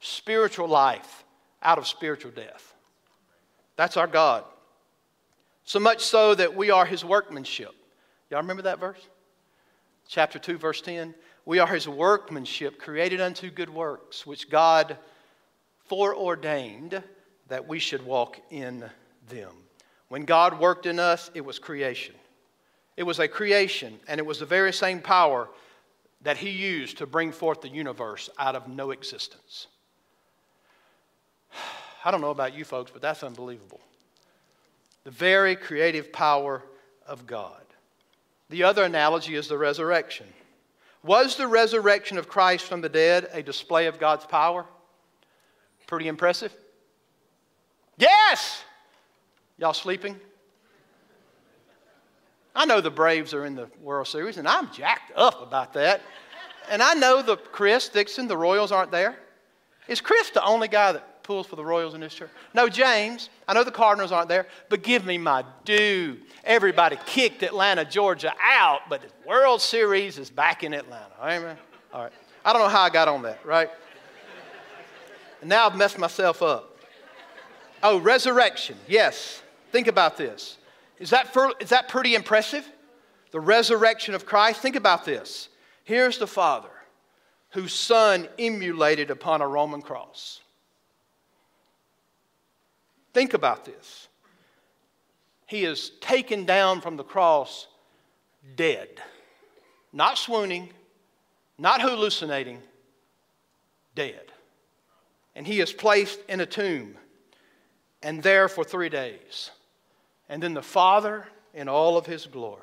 spiritual 0.00 0.68
life 0.68 1.24
out 1.62 1.78
of 1.78 1.86
spiritual 1.86 2.30
death. 2.30 2.74
That's 3.76 3.96
our 3.96 4.06
God. 4.06 4.44
So 5.64 5.78
much 5.78 6.02
so 6.02 6.34
that 6.34 6.56
we 6.56 6.70
are 6.70 6.86
his 6.86 7.04
workmanship. 7.04 7.74
Y'all 8.30 8.40
remember 8.40 8.62
that 8.62 8.80
verse? 8.80 9.00
Chapter 10.08 10.38
2, 10.38 10.56
verse 10.56 10.80
10. 10.80 11.14
We 11.44 11.58
are 11.58 11.66
his 11.66 11.88
workmanship, 11.88 12.78
created 12.78 13.20
unto 13.20 13.50
good 13.50 13.70
works, 13.70 14.26
which 14.26 14.50
God 14.50 14.96
foreordained 15.86 17.02
that 17.48 17.68
we 17.68 17.78
should 17.78 18.04
walk 18.04 18.38
in 18.50 18.84
them. 19.28 19.52
When 20.08 20.24
God 20.24 20.58
worked 20.58 20.86
in 20.86 20.98
us, 20.98 21.30
it 21.34 21.44
was 21.44 21.58
creation. 21.58 22.14
It 22.98 23.06
was 23.06 23.20
a 23.20 23.28
creation, 23.28 24.00
and 24.08 24.18
it 24.18 24.26
was 24.26 24.40
the 24.40 24.44
very 24.44 24.72
same 24.72 25.00
power 25.00 25.48
that 26.22 26.36
he 26.36 26.50
used 26.50 26.98
to 26.98 27.06
bring 27.06 27.30
forth 27.30 27.60
the 27.60 27.68
universe 27.68 28.28
out 28.36 28.56
of 28.56 28.66
no 28.66 28.90
existence. 28.90 29.68
I 32.04 32.10
don't 32.10 32.20
know 32.20 32.32
about 32.32 32.56
you 32.56 32.64
folks, 32.64 32.90
but 32.90 33.00
that's 33.00 33.22
unbelievable. 33.22 33.78
The 35.04 35.12
very 35.12 35.54
creative 35.54 36.12
power 36.12 36.64
of 37.06 37.24
God. 37.24 37.62
The 38.50 38.64
other 38.64 38.82
analogy 38.82 39.36
is 39.36 39.46
the 39.46 39.58
resurrection. 39.58 40.26
Was 41.04 41.36
the 41.36 41.46
resurrection 41.46 42.18
of 42.18 42.28
Christ 42.28 42.64
from 42.64 42.80
the 42.80 42.88
dead 42.88 43.28
a 43.32 43.44
display 43.44 43.86
of 43.86 44.00
God's 44.00 44.26
power? 44.26 44.66
Pretty 45.86 46.08
impressive? 46.08 46.52
Yes! 47.96 48.64
Y'all 49.56 49.72
sleeping? 49.72 50.18
I 52.58 52.64
know 52.64 52.80
the 52.80 52.90
Braves 52.90 53.34
are 53.34 53.44
in 53.44 53.54
the 53.54 53.68
World 53.80 54.08
Series, 54.08 54.36
and 54.36 54.48
I'm 54.48 54.72
jacked 54.72 55.12
up 55.14 55.40
about 55.46 55.74
that. 55.74 56.00
And 56.68 56.82
I 56.82 56.94
know 56.94 57.22
the 57.22 57.36
Chris 57.36 57.88
Dixon, 57.88 58.26
the 58.26 58.36
Royals 58.36 58.72
aren't 58.72 58.90
there. 58.90 59.16
Is 59.86 60.00
Chris 60.00 60.30
the 60.30 60.44
only 60.44 60.66
guy 60.66 60.90
that 60.90 61.22
pulls 61.22 61.46
for 61.46 61.54
the 61.54 61.64
Royals 61.64 61.94
in 61.94 62.00
this 62.00 62.12
church? 62.12 62.30
No, 62.54 62.68
James. 62.68 63.30
I 63.46 63.54
know 63.54 63.62
the 63.62 63.70
Cardinals 63.70 64.10
aren't 64.10 64.28
there, 64.28 64.48
but 64.70 64.82
give 64.82 65.06
me 65.06 65.18
my 65.18 65.44
due. 65.64 66.18
Everybody 66.42 66.98
kicked 67.06 67.44
Atlanta, 67.44 67.84
Georgia 67.84 68.32
out, 68.42 68.80
but 68.90 69.02
the 69.02 69.08
World 69.24 69.60
Series 69.60 70.18
is 70.18 70.28
back 70.28 70.64
in 70.64 70.74
Atlanta. 70.74 71.14
Amen. 71.22 71.56
All 71.94 72.02
right. 72.02 72.12
I 72.44 72.52
don't 72.52 72.60
know 72.60 72.68
how 72.68 72.82
I 72.82 72.90
got 72.90 73.06
on 73.06 73.22
that, 73.22 73.38
right? 73.46 73.70
And 75.42 75.48
now 75.48 75.68
I've 75.68 75.76
messed 75.76 75.96
myself 75.96 76.42
up. 76.42 76.76
Oh, 77.84 78.00
resurrection. 78.00 78.76
Yes. 78.88 79.42
Think 79.70 79.86
about 79.86 80.16
this. 80.16 80.57
Is 80.98 81.10
that, 81.10 81.32
for, 81.32 81.52
is 81.60 81.70
that 81.70 81.88
pretty 81.88 82.14
impressive? 82.14 82.68
The 83.30 83.40
resurrection 83.40 84.14
of 84.14 84.26
Christ? 84.26 84.60
Think 84.60 84.76
about 84.76 85.04
this. 85.04 85.48
Here's 85.84 86.18
the 86.18 86.26
Father 86.26 86.70
whose 87.50 87.72
Son 87.72 88.28
emulated 88.38 89.10
upon 89.10 89.40
a 89.40 89.48
Roman 89.48 89.80
cross. 89.80 90.40
Think 93.14 93.34
about 93.34 93.64
this. 93.64 94.08
He 95.46 95.64
is 95.64 95.92
taken 96.00 96.44
down 96.44 96.80
from 96.80 96.96
the 96.96 97.04
cross 97.04 97.66
dead, 98.54 98.88
not 99.92 100.18
swooning, 100.18 100.70
not 101.56 101.80
hallucinating, 101.80 102.62
dead. 103.94 104.30
And 105.34 105.46
he 105.46 105.60
is 105.60 105.72
placed 105.72 106.20
in 106.28 106.40
a 106.40 106.46
tomb 106.46 106.96
and 108.02 108.22
there 108.22 108.48
for 108.48 108.62
three 108.62 108.88
days. 108.88 109.50
And 110.28 110.42
then 110.42 110.54
the 110.54 110.62
Father, 110.62 111.26
in 111.54 111.68
all 111.68 111.96
of 111.96 112.06
his 112.06 112.26
glory, 112.26 112.62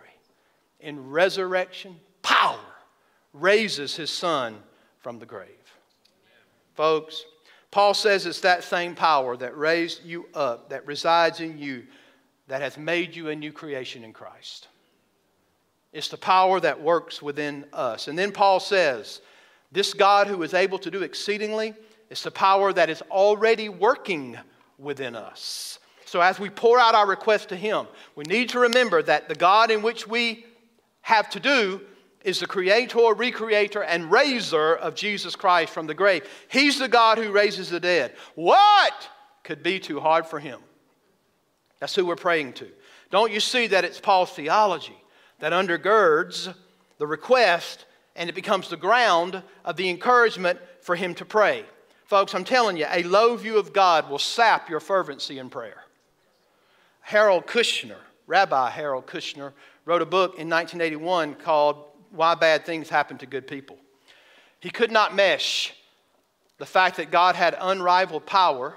in 0.80 1.10
resurrection 1.10 1.96
power, 2.22 2.60
raises 3.34 3.96
his 3.96 4.12
Son 4.12 4.58
from 5.00 5.20
the 5.20 5.26
grave. 5.26 5.50
Folks, 6.76 7.26
Paul 7.72 7.94
says 7.94 8.26
it's 8.26 8.42
that 8.42 8.64
same 8.64 8.96
power 8.96 9.36
that 9.38 9.58
raised 9.58 10.06
you 10.06 10.28
up, 10.34 10.70
that 10.70 10.86
resides 10.86 11.40
in 11.40 11.58
you, 11.58 11.84
that 12.48 12.62
has 12.62 12.78
made 12.78 13.16
you 13.16 13.30
a 13.30 13.36
new 13.36 13.52
creation 13.52 14.04
in 14.04 14.14
Christ. 14.14 14.68
It's 15.92 16.10
the 16.10 16.18
power 16.18 16.60
that 16.60 16.82
works 16.82 17.22
within 17.22 17.66
us. 17.74 18.08
And 18.08 18.18
then 18.18 18.32
Paul 18.32 18.60
says, 18.60 19.22
This 19.72 19.94
God 19.94 20.28
who 20.28 20.44
is 20.44 20.54
able 20.54 20.78
to 20.80 20.92
do 20.92 21.04
exceedingly, 21.04 21.74
is 22.10 22.22
the 22.22 22.32
power 22.32 22.72
that 22.74 22.90
is 22.90 23.02
already 23.04 23.70
working 23.70 24.38
within 24.78 25.16
us. 25.16 25.80
So 26.16 26.22
as 26.22 26.40
we 26.40 26.50
pour 26.50 26.80
out 26.80 26.96
our 26.96 27.06
request 27.06 27.50
to 27.50 27.58
Him, 27.58 27.88
we 28.16 28.24
need 28.24 28.48
to 28.52 28.60
remember 28.60 29.04
that 29.04 29.28
the 29.28 29.36
God 29.36 29.70
in 29.70 29.82
which 29.82 30.08
we 30.08 30.46
have 31.02 31.30
to 31.32 31.42
do 31.42 31.82
is 32.24 32.40
the 32.40 32.48
creator, 32.48 33.00
recreator, 33.00 33.84
and 33.86 34.10
raiser 34.10 34.76
of 34.76 34.96
Jesus 34.96 35.36
Christ 35.36 35.74
from 35.74 35.88
the 35.88 35.94
grave. 35.94 36.26
He's 36.48 36.80
the 36.80 36.88
God 36.88 37.18
who 37.18 37.34
raises 37.34 37.70
the 37.70 37.82
dead. 37.82 38.14
What 38.36 39.10
could 39.44 39.62
be 39.62 39.78
too 39.78 40.00
hard 40.00 40.26
for 40.26 40.40
Him? 40.40 40.62
That's 41.82 41.94
who 41.94 42.06
we're 42.06 42.16
praying 42.16 42.54
to. 42.54 42.70
Don't 43.12 43.34
you 43.34 43.42
see 43.42 43.68
that 43.68 43.84
it's 43.84 44.00
Paul's 44.00 44.32
theology 44.32 44.96
that 45.40 45.52
undergirds 45.52 46.56
the 46.98 47.08
request 47.08 47.88
and 48.16 48.30
it 48.30 48.36
becomes 48.36 48.70
the 48.70 48.78
ground 48.78 49.44
of 49.66 49.76
the 49.76 49.90
encouragement 49.90 50.62
for 50.80 50.96
him 50.96 51.14
to 51.16 51.26
pray? 51.26 51.66
Folks, 52.06 52.34
I'm 52.34 52.46
telling 52.46 52.78
you, 52.78 52.86
a 52.90 53.04
low 53.04 53.36
view 53.36 53.58
of 53.58 53.74
God 53.74 54.10
will 54.10 54.18
sap 54.18 54.70
your 54.70 54.80
fervency 54.80 55.40
in 55.40 55.50
prayer. 55.50 55.85
Harold 57.06 57.46
Kushner, 57.46 58.00
Rabbi 58.26 58.72
Harold 58.72 59.06
Kushner, 59.06 59.54
wrote 59.86 60.02
a 60.02 60.08
book 60.08 60.40
in 60.40 60.50
1981 60.50 61.36
called 61.36 61.86
Why 62.10 62.34
Bad 62.34 62.66
Things 62.66 62.90
Happen 62.90 63.20
to 63.20 63.28
Good 63.28 63.46
People. 63.46 63.78
He 64.60 64.72
could 64.72 64.92
not 64.92 65.14
mesh 65.14 65.76
the 66.58 66.66
fact 66.66 66.98
that 66.98 67.12
God 67.12 67.36
had 67.36 67.56
unrivaled 67.62 68.26
power, 68.26 68.74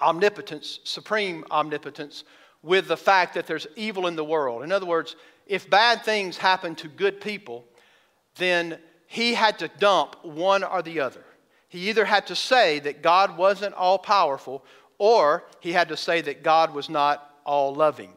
omnipotence, 0.00 0.80
supreme 0.82 1.44
omnipotence, 1.48 2.24
with 2.60 2.88
the 2.88 2.96
fact 2.96 3.34
that 3.34 3.46
there's 3.46 3.68
evil 3.76 4.08
in 4.08 4.16
the 4.16 4.24
world. 4.24 4.64
In 4.64 4.72
other 4.72 4.86
words, 4.86 5.14
if 5.46 5.70
bad 5.70 6.04
things 6.04 6.36
happen 6.36 6.74
to 6.74 6.88
good 6.88 7.20
people, 7.20 7.64
then 8.34 8.80
he 9.06 9.34
had 9.34 9.60
to 9.60 9.68
dump 9.68 10.16
one 10.24 10.64
or 10.64 10.82
the 10.82 10.98
other. 10.98 11.22
He 11.68 11.88
either 11.88 12.04
had 12.04 12.26
to 12.26 12.34
say 12.34 12.80
that 12.80 13.00
God 13.00 13.38
wasn't 13.38 13.76
all 13.76 13.98
powerful, 13.98 14.64
or 15.02 15.42
he 15.58 15.72
had 15.72 15.88
to 15.88 15.96
say 15.96 16.20
that 16.20 16.44
God 16.44 16.72
was 16.72 16.88
not 16.88 17.34
all 17.44 17.74
loving. 17.74 18.12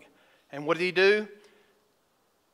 And 0.51 0.67
what 0.67 0.77
did 0.77 0.83
he 0.83 0.91
do? 0.91 1.27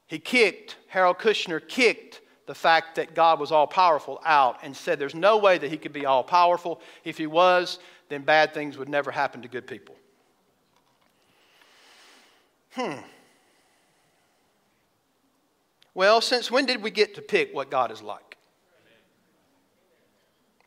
He 0.08 0.20
kicked, 0.20 0.78
Harold 0.88 1.18
Kushner 1.18 1.60
kicked 1.68 2.22
the 2.46 2.56
fact 2.56 2.96
that 2.96 3.14
God 3.14 3.42
was 3.42 3.52
all 3.52 3.68
powerful 3.68 4.22
out 4.24 4.60
and 4.64 4.74
said 4.74 5.00
there's 5.00 5.14
no 5.14 5.38
way 5.38 5.58
that 5.58 5.70
he 5.70 5.76
could 5.76 5.92
be 5.92 6.06
all 6.06 6.24
powerful. 6.24 6.80
If 7.04 7.18
he 7.18 7.28
was, 7.28 7.80
then 8.08 8.22
bad 8.22 8.54
things 8.54 8.78
would 8.78 8.88
never 8.88 9.12
happen 9.12 9.42
to 9.42 9.50
good 9.50 9.68
people. 9.68 9.96
Hmm. 12.72 13.02
Well, 15.94 16.22
since 16.22 16.50
when 16.50 16.66
did 16.66 16.82
we 16.82 16.90
get 16.90 17.16
to 17.16 17.22
pick 17.22 17.54
what 17.54 17.70
God 17.70 17.92
is 17.92 18.02
like? 18.02 18.38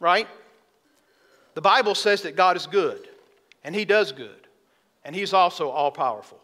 Right? 0.00 0.28
The 1.54 1.62
Bible 1.62 1.94
says 1.94 2.20
that 2.22 2.36
God 2.36 2.58
is 2.58 2.66
good, 2.66 3.08
and 3.64 3.74
He 3.74 3.84
does 3.84 4.12
good, 4.12 4.46
and 5.04 5.14
He's 5.14 5.32
also 5.32 5.70
all 5.70 5.90
powerful. 5.90 6.40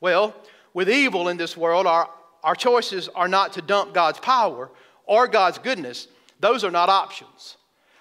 Well, 0.00 0.34
with 0.72 0.88
evil 0.88 1.28
in 1.28 1.36
this 1.36 1.56
world, 1.56 1.86
our, 1.86 2.08
our 2.44 2.54
choices 2.54 3.08
are 3.08 3.28
not 3.28 3.54
to 3.54 3.62
dump 3.62 3.92
God's 3.92 4.20
power 4.20 4.70
or 5.06 5.26
God's 5.26 5.58
goodness. 5.58 6.06
Those 6.38 6.62
are 6.64 6.70
not 6.70 6.88
options. 6.88 7.56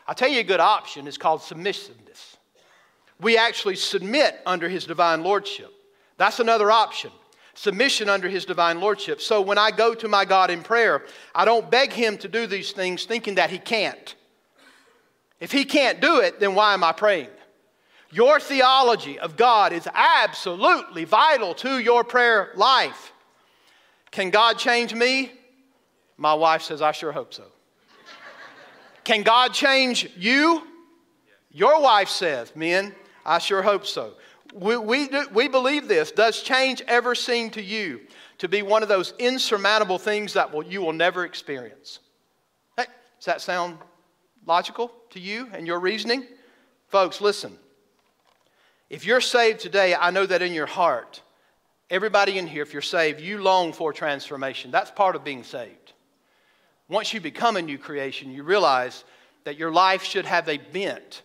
I'll 0.07 0.15
tell 0.15 0.29
you 0.29 0.39
a 0.39 0.43
good 0.43 0.59
option 0.59 1.07
is 1.07 1.17
called 1.17 1.41
submissiveness. 1.41 2.37
We 3.19 3.37
actually 3.37 3.75
submit 3.75 4.39
under 4.45 4.69
His 4.69 4.85
divine 4.85 5.23
lordship. 5.23 5.71
That's 6.17 6.39
another 6.39 6.69
option 6.71 7.11
submission 7.59 8.07
under 8.07 8.29
his 8.29 8.45
divine 8.45 8.79
lordship. 8.79 9.19
So 9.19 9.41
when 9.41 9.57
I 9.57 9.71
go 9.71 9.93
to 9.93 10.07
my 10.07 10.23
God 10.23 10.49
in 10.49 10.63
prayer, 10.63 11.03
I 11.35 11.43
don't 11.43 11.69
beg 11.69 11.91
him 11.91 12.17
to 12.19 12.29
do 12.29 12.47
these 12.47 12.71
things 12.71 13.03
thinking 13.03 13.35
that 13.35 13.49
he 13.49 13.57
can't. 13.57 14.15
If 15.41 15.51
he 15.51 15.65
can't 15.65 15.99
do 15.99 16.21
it, 16.21 16.39
then 16.39 16.55
why 16.55 16.73
am 16.73 16.85
I 16.85 16.93
praying? 16.93 17.27
Your 18.11 18.39
theology 18.39 19.19
of 19.19 19.37
God 19.37 19.71
is 19.71 19.87
absolutely 19.93 21.05
vital 21.05 21.53
to 21.55 21.79
your 21.79 22.03
prayer 22.03 22.51
life. 22.55 23.13
Can 24.11 24.31
God 24.31 24.57
change 24.57 24.93
me? 24.93 25.31
My 26.17 26.33
wife 26.33 26.63
says, 26.63 26.81
I 26.81 26.91
sure 26.91 27.11
hope 27.11 27.33
so. 27.33 27.45
Can 29.03 29.23
God 29.23 29.53
change 29.53 30.09
you? 30.17 30.63
Your 31.51 31.81
wife 31.81 32.09
says, 32.09 32.55
Men, 32.55 32.93
I 33.25 33.37
sure 33.39 33.61
hope 33.61 33.85
so. 33.85 34.13
We, 34.53 34.77
we, 34.77 35.07
do, 35.07 35.27
we 35.31 35.47
believe 35.47 35.87
this. 35.87 36.11
Does 36.11 36.41
change 36.41 36.81
ever 36.87 37.13
seem 37.13 37.51
to 37.51 37.61
you 37.61 38.01
to 38.39 38.47
be 38.47 38.63
one 38.63 38.81
of 38.81 38.89
those 38.89 39.13
insurmountable 39.19 39.99
things 39.99 40.33
that 40.33 40.51
will, 40.51 40.63
you 40.63 40.81
will 40.81 40.93
never 40.93 41.25
experience? 41.25 41.99
Hey, 42.75 42.85
does 43.17 43.25
that 43.25 43.41
sound 43.41 43.77
logical 44.47 44.91
to 45.11 45.19
you 45.19 45.47
and 45.53 45.67
your 45.67 45.79
reasoning? 45.79 46.25
Folks, 46.87 47.21
listen. 47.21 47.55
If 48.89 49.05
you're 49.05 49.21
saved 49.21 49.59
today, 49.59 49.95
I 49.95 50.11
know 50.11 50.25
that 50.25 50.41
in 50.41 50.53
your 50.53 50.65
heart, 50.65 51.21
everybody 51.89 52.37
in 52.37 52.47
here, 52.47 52.63
if 52.63 52.73
you're 52.73 52.81
saved, 52.81 53.21
you 53.21 53.41
long 53.41 53.73
for 53.73 53.93
transformation. 53.93 54.71
That's 54.71 54.91
part 54.91 55.15
of 55.15 55.23
being 55.23 55.43
saved. 55.43 55.93
Once 56.87 57.13
you 57.13 57.21
become 57.21 57.55
a 57.55 57.61
new 57.61 57.77
creation, 57.77 58.31
you 58.31 58.43
realize 58.43 59.03
that 59.43 59.57
your 59.57 59.71
life 59.71 60.03
should 60.03 60.25
have 60.25 60.49
a 60.49 60.57
bent. 60.57 61.21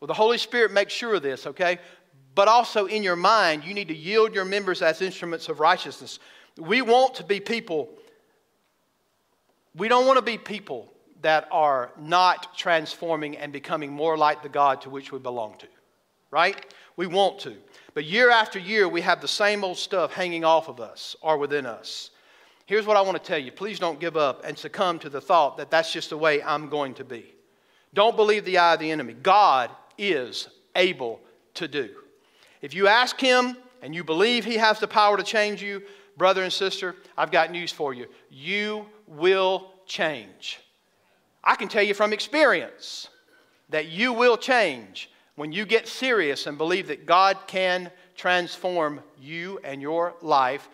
Well, 0.00 0.08
the 0.08 0.14
Holy 0.14 0.38
Spirit 0.38 0.72
makes 0.72 0.92
sure 0.92 1.14
of 1.14 1.22
this, 1.22 1.46
okay? 1.46 1.78
but 2.34 2.48
also 2.48 2.86
in 2.86 3.02
your 3.02 3.16
mind, 3.16 3.64
you 3.64 3.74
need 3.74 3.88
to 3.88 3.96
yield 3.96 4.34
your 4.34 4.44
members 4.44 4.82
as 4.82 5.00
instruments 5.00 5.48
of 5.48 5.60
righteousness. 5.60 6.18
We 6.58 6.82
want 6.82 7.14
to 7.16 7.24
be 7.24 7.40
people, 7.40 7.90
we 9.74 9.88
don't 9.88 10.06
want 10.06 10.18
to 10.18 10.24
be 10.24 10.38
people 10.38 10.92
that 11.22 11.48
are 11.50 11.90
not 11.98 12.56
transforming 12.56 13.36
and 13.36 13.52
becoming 13.52 13.92
more 13.92 14.18
like 14.18 14.42
the 14.42 14.48
God 14.48 14.80
to 14.82 14.90
which 14.90 15.10
we 15.10 15.18
belong 15.18 15.56
to, 15.58 15.66
right? 16.30 16.73
We 16.96 17.06
want 17.06 17.38
to. 17.40 17.56
But 17.94 18.04
year 18.04 18.30
after 18.30 18.58
year, 18.58 18.88
we 18.88 19.00
have 19.00 19.20
the 19.20 19.28
same 19.28 19.64
old 19.64 19.76
stuff 19.76 20.12
hanging 20.12 20.44
off 20.44 20.68
of 20.68 20.80
us 20.80 21.16
or 21.20 21.38
within 21.38 21.66
us. 21.66 22.10
Here's 22.66 22.86
what 22.86 22.96
I 22.96 23.02
want 23.02 23.16
to 23.16 23.22
tell 23.22 23.38
you 23.38 23.52
please 23.52 23.78
don't 23.78 24.00
give 24.00 24.16
up 24.16 24.44
and 24.44 24.56
succumb 24.56 24.98
to 25.00 25.10
the 25.10 25.20
thought 25.20 25.56
that 25.58 25.70
that's 25.70 25.92
just 25.92 26.10
the 26.10 26.18
way 26.18 26.42
I'm 26.42 26.68
going 26.68 26.94
to 26.94 27.04
be. 27.04 27.34
Don't 27.92 28.16
believe 28.16 28.44
the 28.44 28.58
eye 28.58 28.74
of 28.74 28.80
the 28.80 28.90
enemy. 28.90 29.14
God 29.14 29.70
is 29.96 30.48
able 30.74 31.20
to 31.54 31.68
do. 31.68 31.90
If 32.60 32.74
you 32.74 32.88
ask 32.88 33.20
Him 33.20 33.56
and 33.82 33.94
you 33.94 34.02
believe 34.02 34.44
He 34.44 34.56
has 34.56 34.80
the 34.80 34.88
power 34.88 35.16
to 35.16 35.22
change 35.22 35.62
you, 35.62 35.82
brother 36.16 36.42
and 36.42 36.52
sister, 36.52 36.96
I've 37.16 37.30
got 37.30 37.52
news 37.52 37.70
for 37.70 37.94
you. 37.94 38.06
You 38.30 38.86
will 39.06 39.70
change. 39.86 40.60
I 41.42 41.56
can 41.56 41.68
tell 41.68 41.82
you 41.82 41.94
from 41.94 42.12
experience 42.12 43.08
that 43.68 43.86
you 43.86 44.12
will 44.12 44.36
change 44.36 45.10
when 45.36 45.52
you 45.52 45.66
get 45.66 45.88
serious 45.88 46.46
and 46.46 46.56
believe 46.56 46.88
that 46.88 47.06
God 47.06 47.38
can 47.46 47.90
transform 48.16 49.00
you 49.20 49.58
and 49.64 49.82
your 49.82 50.14
life. 50.22 50.68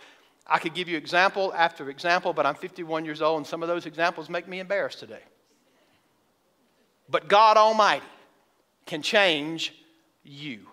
I 0.46 0.58
could 0.58 0.74
give 0.74 0.88
you 0.88 0.96
example 0.96 1.52
after 1.54 1.88
example, 1.88 2.32
but 2.32 2.44
I'm 2.44 2.54
51 2.54 3.04
years 3.04 3.22
old, 3.22 3.38
and 3.38 3.46
some 3.46 3.62
of 3.62 3.68
those 3.68 3.86
examples 3.86 4.28
make 4.28 4.48
me 4.48 4.60
embarrassed 4.60 4.98
today. 4.98 5.22
But 7.08 7.28
God 7.28 7.56
Almighty 7.56 8.04
can 8.86 9.02
change 9.02 9.74
you. 10.22 10.66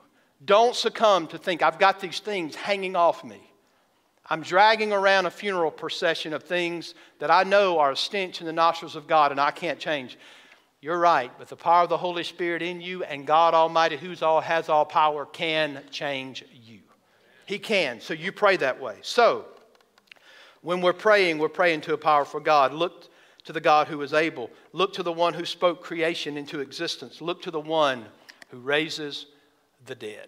Don't 0.43 0.75
succumb 0.75 1.27
to 1.27 1.37
think, 1.37 1.61
I've 1.61 1.79
got 1.79 1.99
these 1.99 2.19
things 2.19 2.55
hanging 2.55 2.95
off 2.95 3.23
me. 3.23 3.41
I'm 4.29 4.41
dragging 4.41 4.91
around 4.91 5.25
a 5.25 5.31
funeral 5.31 5.71
procession 5.71 6.33
of 6.33 6.43
things 6.43 6.93
that 7.19 7.31
I 7.31 7.43
know 7.43 7.79
are 7.79 7.91
a 7.91 7.97
stench 7.97 8.41
in 8.41 8.45
the 8.45 8.53
nostrils 8.53 8.95
of 8.95 9.07
God 9.07 9.31
and 9.31 9.39
I 9.39 9.51
can't 9.51 9.79
change. 9.79 10.17
You're 10.79 10.99
right, 10.99 11.31
but 11.39 11.47
the 11.47 11.55
power 11.55 11.83
of 11.83 11.89
the 11.89 11.97
Holy 11.97 12.23
Spirit 12.23 12.61
in 12.61 12.81
you 12.81 13.03
and 13.03 13.25
God 13.25 13.53
Almighty, 13.53 13.97
who's 13.97 14.21
all 14.21 14.41
has 14.41 14.69
all 14.69 14.85
power, 14.85 15.25
can 15.25 15.81
change 15.89 16.45
you. 16.53 16.79
He 17.47 17.57
can. 17.57 17.99
So 17.99 18.13
you 18.13 18.31
pray 18.31 18.57
that 18.57 18.79
way. 18.79 18.97
So 19.01 19.45
when 20.61 20.81
we're 20.81 20.93
praying, 20.93 21.39
we're 21.39 21.49
praying 21.49 21.81
to 21.81 21.93
a 21.93 21.97
powerful 21.97 22.39
God. 22.39 22.73
Look 22.73 23.09
to 23.45 23.53
the 23.53 23.61
God 23.61 23.87
who 23.87 24.01
is 24.01 24.13
able. 24.13 24.51
Look 24.71 24.93
to 24.93 25.03
the 25.03 25.11
one 25.11 25.33
who 25.33 25.45
spoke 25.45 25.81
creation 25.81 26.37
into 26.37 26.59
existence. 26.59 27.21
Look 27.21 27.41
to 27.43 27.51
the 27.51 27.59
one 27.59 28.05
who 28.49 28.59
raises 28.59 29.25
the 29.85 29.95
dead. 29.95 30.27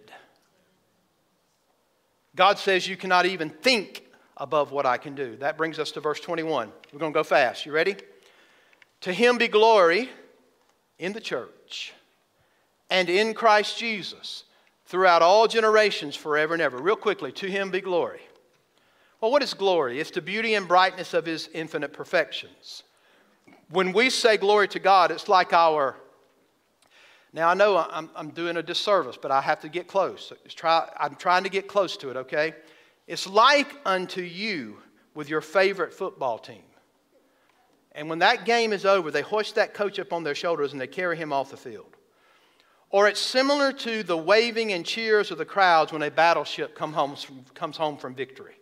God 2.34 2.58
says 2.58 2.88
you 2.88 2.96
cannot 2.96 3.26
even 3.26 3.50
think 3.50 4.04
above 4.36 4.72
what 4.72 4.86
I 4.86 4.96
can 4.96 5.14
do. 5.14 5.36
That 5.36 5.58
brings 5.58 5.78
us 5.78 5.90
to 5.92 6.00
verse 6.00 6.20
21. 6.20 6.72
We're 6.92 6.98
going 6.98 7.12
to 7.12 7.16
go 7.16 7.22
fast. 7.22 7.66
You 7.66 7.72
ready? 7.72 7.96
To 9.02 9.12
him 9.12 9.38
be 9.38 9.48
glory 9.48 10.08
in 11.00 11.12
the 11.12 11.20
church 11.20 11.92
and 12.88 13.10
in 13.10 13.34
Christ 13.34 13.78
Jesus 13.78 14.44
throughout 14.86 15.22
all 15.22 15.48
generations, 15.48 16.14
forever 16.14 16.54
and 16.54 16.62
ever. 16.62 16.78
Real 16.78 16.96
quickly, 16.96 17.32
to 17.32 17.46
him 17.46 17.70
be 17.70 17.80
glory. 17.80 18.20
Well, 19.20 19.32
what 19.32 19.42
is 19.42 19.54
glory? 19.54 19.98
It's 19.98 20.10
the 20.10 20.22
beauty 20.22 20.54
and 20.54 20.68
brightness 20.68 21.14
of 21.14 21.26
his 21.26 21.48
infinite 21.52 21.92
perfections. 21.92 22.84
When 23.70 23.92
we 23.92 24.10
say 24.10 24.36
glory 24.36 24.68
to 24.68 24.78
God, 24.78 25.10
it's 25.10 25.28
like 25.28 25.52
our 25.52 25.96
now, 27.32 27.48
I 27.48 27.54
know 27.54 27.76
I'm, 27.78 28.10
I'm 28.16 28.30
doing 28.30 28.56
a 28.56 28.62
disservice, 28.62 29.16
but 29.20 29.30
I 29.30 29.40
have 29.40 29.60
to 29.60 29.68
get 29.68 29.86
close. 29.86 30.32
Try, 30.48 30.88
I'm 30.98 31.14
trying 31.14 31.44
to 31.44 31.48
get 31.48 31.68
close 31.68 31.96
to 31.98 32.10
it, 32.10 32.16
okay? 32.16 32.54
It's 33.06 33.26
like 33.26 33.76
unto 33.84 34.20
you 34.20 34.78
with 35.14 35.28
your 35.28 35.40
favorite 35.40 35.94
football 35.94 36.38
team. 36.38 36.62
And 37.92 38.08
when 38.08 38.20
that 38.20 38.44
game 38.44 38.72
is 38.72 38.86
over, 38.86 39.10
they 39.10 39.22
hoist 39.22 39.56
that 39.56 39.74
coach 39.74 39.98
up 39.98 40.12
on 40.12 40.22
their 40.22 40.34
shoulders 40.34 40.72
and 40.72 40.80
they 40.80 40.86
carry 40.86 41.16
him 41.16 41.32
off 41.32 41.50
the 41.50 41.56
field. 41.56 41.96
Or 42.90 43.08
it's 43.08 43.20
similar 43.20 43.72
to 43.72 44.02
the 44.02 44.16
waving 44.16 44.72
and 44.72 44.84
cheers 44.84 45.30
of 45.30 45.38
the 45.38 45.44
crowds 45.44 45.92
when 45.92 46.02
a 46.02 46.10
battleship 46.10 46.74
come 46.74 46.92
home 46.92 47.16
comes 47.54 47.76
home 47.76 47.96
from 47.96 48.14
victory. 48.14 48.54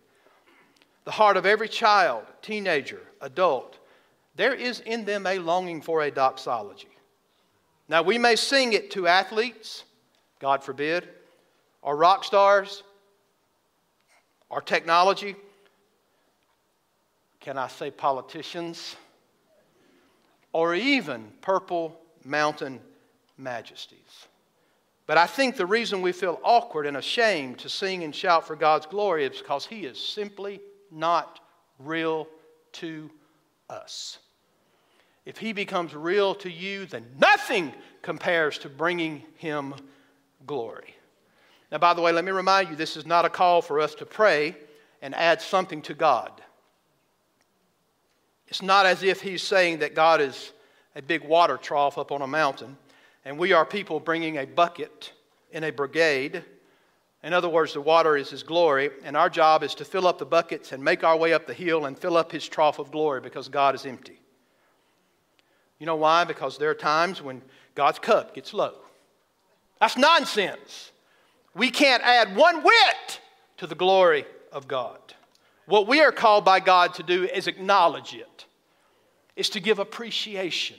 The 1.05 1.11
heart 1.11 1.39
of 1.39 1.47
every 1.47 1.69
child, 1.69 2.25
teenager, 2.43 3.01
adult, 3.23 3.79
there 4.35 4.55
is 4.55 4.81
in 4.81 5.05
them 5.05 5.27
a 5.27 5.39
longing 5.39 5.81
for 5.81 6.03
a 6.03 6.11
doxology. 6.11 6.91
Now, 7.89 8.03
we 8.03 8.19
may 8.19 8.37
sing 8.37 8.75
it 8.75 8.91
to 8.93 9.07
athletes, 9.07 9.85
God 10.41 10.63
forbid, 10.63 11.09
or 11.81 11.97
rock 11.97 12.23
stars, 12.25 12.83
or 14.51 14.61
technology. 14.61 15.35
Can 17.41 17.57
I 17.57 17.69
say 17.69 17.91
politicians? 17.91 18.97
Or 20.53 20.75
even 20.75 21.33
purple 21.41 22.01
mountain 22.25 22.81
majesties. 23.37 24.27
But 25.07 25.19
I 25.19 25.27
think 25.27 25.57
the 25.57 25.67
reason 25.67 26.03
we 26.03 26.13
feel 26.13 26.41
awkward 26.43 26.87
and 26.87 26.97
ashamed 26.97 27.59
to 27.61 27.69
sing 27.69 28.05
and 28.05 28.15
shout 28.15 28.47
for 28.47 28.57
God's 28.57 28.87
glory 28.87 29.25
is 29.25 29.39
because 29.39 29.67
He 29.67 29.85
is 29.87 29.99
simply 29.99 30.61
not 30.91 31.41
real 31.79 32.29
to 32.73 33.11
us. 33.71 34.19
If 35.25 35.37
he 35.37 35.53
becomes 35.53 35.95
real 35.95 36.35
to 36.37 36.51
you, 36.51 36.87
then 36.87 37.05
nothing 37.19 37.75
compares 38.01 38.57
to 38.59 38.69
bringing 38.69 39.23
him 39.37 39.75
glory. 40.47 40.95
Now, 41.71 41.79
by 41.79 41.93
the 41.93 42.01
way, 42.01 42.13
let 42.13 42.25
me 42.25 42.31
remind 42.31 42.71
you 42.71 42.77
this 42.77 42.97
is 42.97 43.05
not 43.05 43.27
a 43.27 43.29
call 43.29 43.61
for 43.61 43.79
us 43.79 43.95
to 43.97 44.07
pray 44.07 44.57
and 45.03 45.15
add 45.15 45.43
something 45.43 45.83
to 45.83 45.93
God. 45.93 46.33
It's 48.49 48.63
not 48.63 48.87
as 48.87 49.03
if 49.03 49.21
he's 49.21 49.43
saying 49.43 49.79
that 49.79 49.95
God 49.95 50.21
is 50.21 50.53
a 50.97 51.03
big 51.03 51.23
water 51.23 51.57
trough 51.57 51.99
up 51.99 52.11
on 52.11 52.23
a 52.23 52.27
mountain 52.27 52.77
and 53.29 53.39
we 53.39 53.53
are 53.53 53.67
people 53.67 54.01
bringing 54.01 54.39
a 54.39 54.47
bucket 54.47 55.13
in 55.53 55.65
a 55.65 55.71
brigade. 55.71 56.43
In 57.23 57.35
other 57.35 57.49
words, 57.51 57.75
the 57.75 57.81
water 57.83 58.17
is 58.17 58.31
his 58.31 58.43
glory, 58.43 58.89
and 59.05 59.19
our 59.19 59.29
job 59.29 59.63
is 59.63 59.75
to 59.75 59.85
fill 59.85 60.07
up 60.07 60.19
the 60.19 60.25
buckets 60.25 60.73
and 60.73 60.83
make 60.83 61.05
our 61.05 61.15
way 61.15 61.35
up 61.35 61.47
the 61.47 61.53
hill 61.53 61.85
and 61.85 61.99
fill 61.99 62.17
up 62.17 62.33
his 62.33 62.49
trough 62.49 62.79
of 62.79 62.91
glory 62.91 63.21
because 63.21 63.51
God 63.51 63.75
is 63.75 63.85
empty. 63.85 64.19
You 65.79 65.85
know 65.85 65.97
why? 65.97 66.25
Because 66.25 66.57
there 66.57 66.71
are 66.71 66.75
times 66.75 67.21
when 67.21 67.43
God's 67.75 67.99
cup 67.99 68.35
gets 68.35 68.55
low. 68.55 68.75
That's 69.79 69.99
nonsense. 69.99 70.91
We 71.55 71.71
can't 71.71 72.03
add 72.03 72.35
one 72.35 72.63
whit 72.63 73.21
to 73.59 73.67
the 73.67 73.75
glory 73.75 74.25
of 74.53 74.67
God. 74.69 75.01
What 75.69 75.87
we 75.87 76.01
are 76.01 76.13
called 76.13 76.47
by 76.47 76.61
God 76.61 76.95
to 76.95 77.03
do 77.03 77.25
is 77.25 77.47
acknowledge 77.47 78.15
it, 78.15 78.47
is 79.37 79.51
to 79.51 79.61
give 79.61 79.79
appreciation 79.79 80.79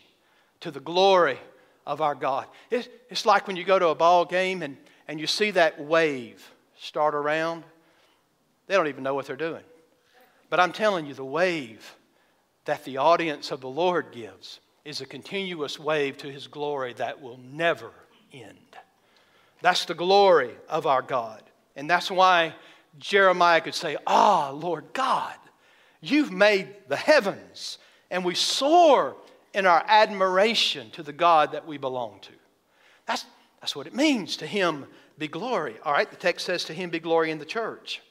to 0.62 0.72
the 0.72 0.80
glory 0.80 1.38
of 1.86 2.02
our 2.02 2.16
God. 2.16 2.48
It's 2.72 3.24
like 3.24 3.46
when 3.46 3.56
you 3.56 3.64
go 3.64 3.78
to 3.78 3.90
a 3.90 3.96
ball 3.96 4.26
game 4.26 4.64
and, 4.64 4.78
and 5.08 5.20
you 5.20 5.28
see 5.28 5.52
that 5.52 5.80
wave 5.80 6.44
start 6.80 7.14
around, 7.14 7.64
they 8.66 8.74
don't 8.74 8.88
even 8.88 9.04
know 9.04 9.14
what 9.14 9.28
they're 9.28 9.36
doing. 9.36 9.64
But 10.50 10.60
I'm 10.60 10.72
telling 10.72 11.06
you, 11.06 11.14
the 11.14 11.24
wave 11.24 11.96
that 12.66 12.84
the 12.84 12.98
audience 12.98 13.52
of 13.52 13.62
the 13.62 13.70
Lord 13.70 14.08
gives 14.12 14.60
is 14.86 15.02
a 15.02 15.06
continuous 15.06 15.80
wave 15.80 16.18
to 16.18 16.32
his 16.32 16.48
glory 16.48 16.94
that 16.94 17.22
will 17.22 17.40
never 17.54 17.92
end. 18.34 18.58
That's 19.62 19.86
the 19.86 19.94
glory 19.94 20.56
of 20.68 20.88
our 20.88 21.04
God. 21.04 21.44
And 21.76 21.88
that's 21.88 22.10
why 22.10 22.56
Jeremiah 22.98 23.62
could 23.62 23.76
say, 23.76 23.98
Ah, 24.08 24.50
Lord 24.50 24.86
God, 24.94 25.36
you've 26.02 26.32
made 26.32 26.68
the 26.88 26.96
heavens, 26.96 27.78
and 28.10 28.26
we 28.26 28.36
soar 28.36 29.16
in 29.54 29.66
our 29.66 29.84
admiration 29.88 30.90
to 30.92 31.04
the 31.04 31.14
God 31.14 31.52
that 31.52 31.68
we 31.68 31.78
belong 31.78 32.20
to. 32.22 32.34
That's, 33.06 33.26
that's 33.62 33.76
what 33.76 33.88
it 33.88 33.96
means 33.96 34.38
to 34.38 34.48
him 34.48 34.86
be 35.18 35.28
glory. 35.28 35.76
All 35.84 35.94
right, 35.94 36.10
the 36.10 36.16
text 36.16 36.46
says 36.46 36.64
to 36.66 36.74
him 36.74 36.90
be 36.90 37.00
glory 37.00 37.32
in 37.32 37.40
the 37.40 37.46
church. 37.46 38.02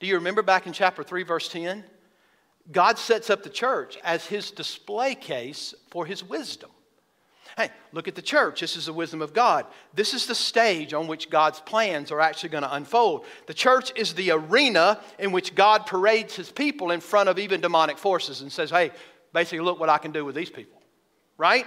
Do 0.00 0.06
you 0.06 0.16
remember 0.16 0.42
back 0.42 0.66
in 0.66 0.72
chapter 0.72 1.02
3, 1.02 1.22
verse 1.22 1.48
10? 1.48 1.84
God 2.72 2.98
sets 2.98 3.30
up 3.30 3.42
the 3.42 3.50
church 3.50 3.98
as 4.02 4.26
his 4.26 4.50
display 4.50 5.14
case 5.14 5.74
for 5.90 6.06
his 6.06 6.24
wisdom. 6.24 6.70
Hey, 7.56 7.70
look 7.92 8.08
at 8.08 8.16
the 8.16 8.22
church. 8.22 8.60
This 8.60 8.76
is 8.76 8.86
the 8.86 8.92
wisdom 8.92 9.22
of 9.22 9.32
God. 9.32 9.66
This 9.94 10.12
is 10.12 10.26
the 10.26 10.34
stage 10.34 10.92
on 10.92 11.06
which 11.06 11.30
God's 11.30 11.60
plans 11.60 12.10
are 12.10 12.20
actually 12.20 12.48
going 12.48 12.64
to 12.64 12.74
unfold. 12.74 13.26
The 13.46 13.54
church 13.54 13.92
is 13.94 14.14
the 14.14 14.32
arena 14.32 15.00
in 15.18 15.30
which 15.30 15.54
God 15.54 15.86
parades 15.86 16.34
his 16.34 16.50
people 16.50 16.90
in 16.90 17.00
front 17.00 17.28
of 17.28 17.38
even 17.38 17.60
demonic 17.60 17.98
forces 17.98 18.40
and 18.40 18.50
says, 18.50 18.70
hey, 18.70 18.90
basically, 19.32 19.60
look 19.60 19.78
what 19.78 19.88
I 19.88 19.98
can 19.98 20.10
do 20.10 20.24
with 20.24 20.34
these 20.34 20.50
people. 20.50 20.80
Right? 21.38 21.66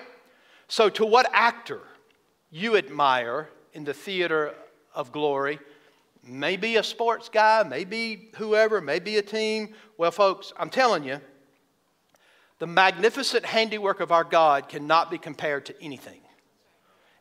So, 0.67 0.89
to 0.89 1.05
what 1.05 1.29
actor 1.31 1.81
you 2.49 2.75
admire 2.75 3.49
in 3.73 3.85
the 3.85 3.93
theater 3.93 4.53
of 4.93 5.11
glory 5.11 5.59
maybe 6.27 6.75
a 6.75 6.83
sports 6.83 7.29
guy, 7.29 7.63
maybe 7.63 8.29
whoever, 8.35 8.81
maybe 8.81 9.17
a 9.17 9.21
team. 9.21 9.73
Well, 9.97 10.11
folks, 10.11 10.53
I'm 10.57 10.69
telling 10.69 11.03
you, 11.03 11.19
the 12.59 12.67
magnificent 12.67 13.45
handiwork 13.45 13.99
of 13.99 14.11
our 14.11 14.23
God 14.23 14.69
cannot 14.69 15.11
be 15.11 15.17
compared 15.17 15.65
to 15.67 15.75
anything. 15.81 16.21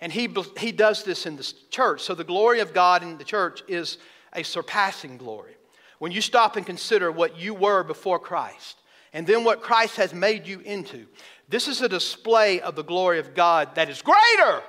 And 0.01 0.13
he, 0.13 0.29
he 0.59 0.73
does 0.73 1.05
this 1.05 1.27
in 1.27 1.37
the 1.37 1.53
church. 1.71 2.03
So 2.03 2.15
the 2.15 2.25
glory 2.25 2.61
of 2.61 2.75
God 2.75 3.03
in 3.03 3.19
the 3.19 3.25
church 3.25 3.63
is 3.67 3.99
a 4.33 4.43
surpassing 4.43 5.17
glory. 5.17 5.57
When 5.99 6.13
you 6.13 6.21
stop 6.21 6.57
and 6.57 6.67
consider 6.67 7.11
what 7.11 7.39
you 7.39 7.55
were 7.55 7.83
before 7.83 8.19
Christ 8.19 8.77
and 9.13 9.27
then 9.27 9.45
what 9.45 9.63
Christ 9.63 9.97
has 9.97 10.13
made 10.13 10.47
you 10.47 10.61
into, 10.61 11.07
this 11.49 11.69
is 11.69 11.81
a 11.81 11.89
display 11.89 12.61
of 12.61 12.77
the 12.77 12.85
glory 12.85 13.19
of 13.19 13.35
God 13.35 13.75
that 13.77 13.89
is 13.89 14.03
greater 14.03 14.63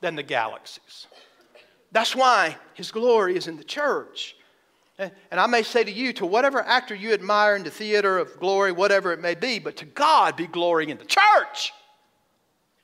than 0.00 0.16
the 0.16 0.22
galaxies. 0.22 1.06
That's 1.92 2.16
why 2.16 2.56
his 2.74 2.90
glory 2.90 3.36
is 3.36 3.46
in 3.46 3.56
the 3.56 3.64
church. 3.64 4.36
And 5.00 5.40
I 5.40 5.46
may 5.46 5.62
say 5.62 5.82
to 5.82 5.90
you, 5.90 6.12
to 6.14 6.26
whatever 6.26 6.60
actor 6.60 6.94
you 6.94 7.12
admire 7.14 7.56
in 7.56 7.64
the 7.64 7.70
theater 7.70 8.18
of 8.18 8.38
glory, 8.38 8.70
whatever 8.70 9.12
it 9.12 9.20
may 9.20 9.34
be, 9.34 9.58
but 9.58 9.76
to 9.76 9.86
God 9.86 10.36
be 10.36 10.46
glory 10.46 10.90
in 10.90 10.98
the 10.98 11.04
church. 11.04 11.72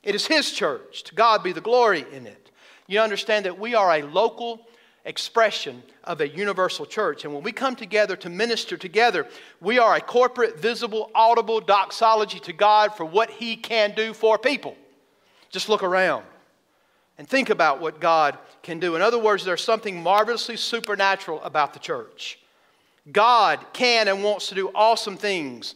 It 0.03 0.15
is 0.15 0.27
his 0.27 0.51
church. 0.51 1.03
To 1.05 1.15
God 1.15 1.43
be 1.43 1.53
the 1.53 1.61
glory 1.61 2.07
in 2.13 2.27
it. 2.27 2.51
You 2.87 3.01
understand 3.01 3.45
that 3.45 3.59
we 3.59 3.75
are 3.75 3.93
a 3.93 4.03
local 4.03 4.67
expression 5.05 5.83
of 6.05 6.21
a 6.21 6.29
universal 6.29 6.87
church. 6.87 7.25
And 7.25 7.35
when 7.35 7.43
we 7.43 7.53
come 7.53 7.77
together 7.77 8.17
to 8.17 8.31
minister 8.31 8.77
together, 8.77 9.27
we 9.61 9.79
are 9.79 9.97
a 9.97 10.01
corporate, 10.01 10.59
visible, 10.59 11.11
audible 11.15 11.61
doxology 11.61 12.41
to 12.41 12.53
God 12.53 12.97
for 12.97 13.05
what 13.05 13.31
he 13.31 13.57
can 13.57 13.95
do 13.95 14.15
for 14.15 14.39
people. 14.39 14.77
Just 15.51 15.69
look 15.69 15.83
around 15.83 16.25
and 17.19 17.29
think 17.29 17.51
about 17.51 17.81
what 17.81 18.01
God 18.01 18.39
can 18.63 18.79
do. 18.79 18.97
In 18.97 19.03
other 19.03 19.19
words, 19.19 19.45
there's 19.45 19.63
something 19.63 20.03
marvelously 20.03 20.57
supernatural 20.57 21.43
about 21.43 21.73
the 21.73 21.79
church. 21.79 22.39
God 23.11 23.65
can 23.73 24.09
and 24.09 24.23
wants 24.23 24.49
to 24.49 24.55
do 24.55 24.71
awesome 24.75 25.17
things 25.17 25.75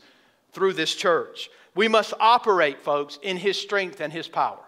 through 0.53 0.72
this 0.72 0.95
church. 0.95 1.49
We 1.74 1.88
must 1.88 2.12
operate, 2.18 2.80
folks, 2.80 3.18
in 3.22 3.36
His 3.36 3.57
strength 3.57 4.01
and 4.01 4.12
His 4.12 4.26
power. 4.26 4.59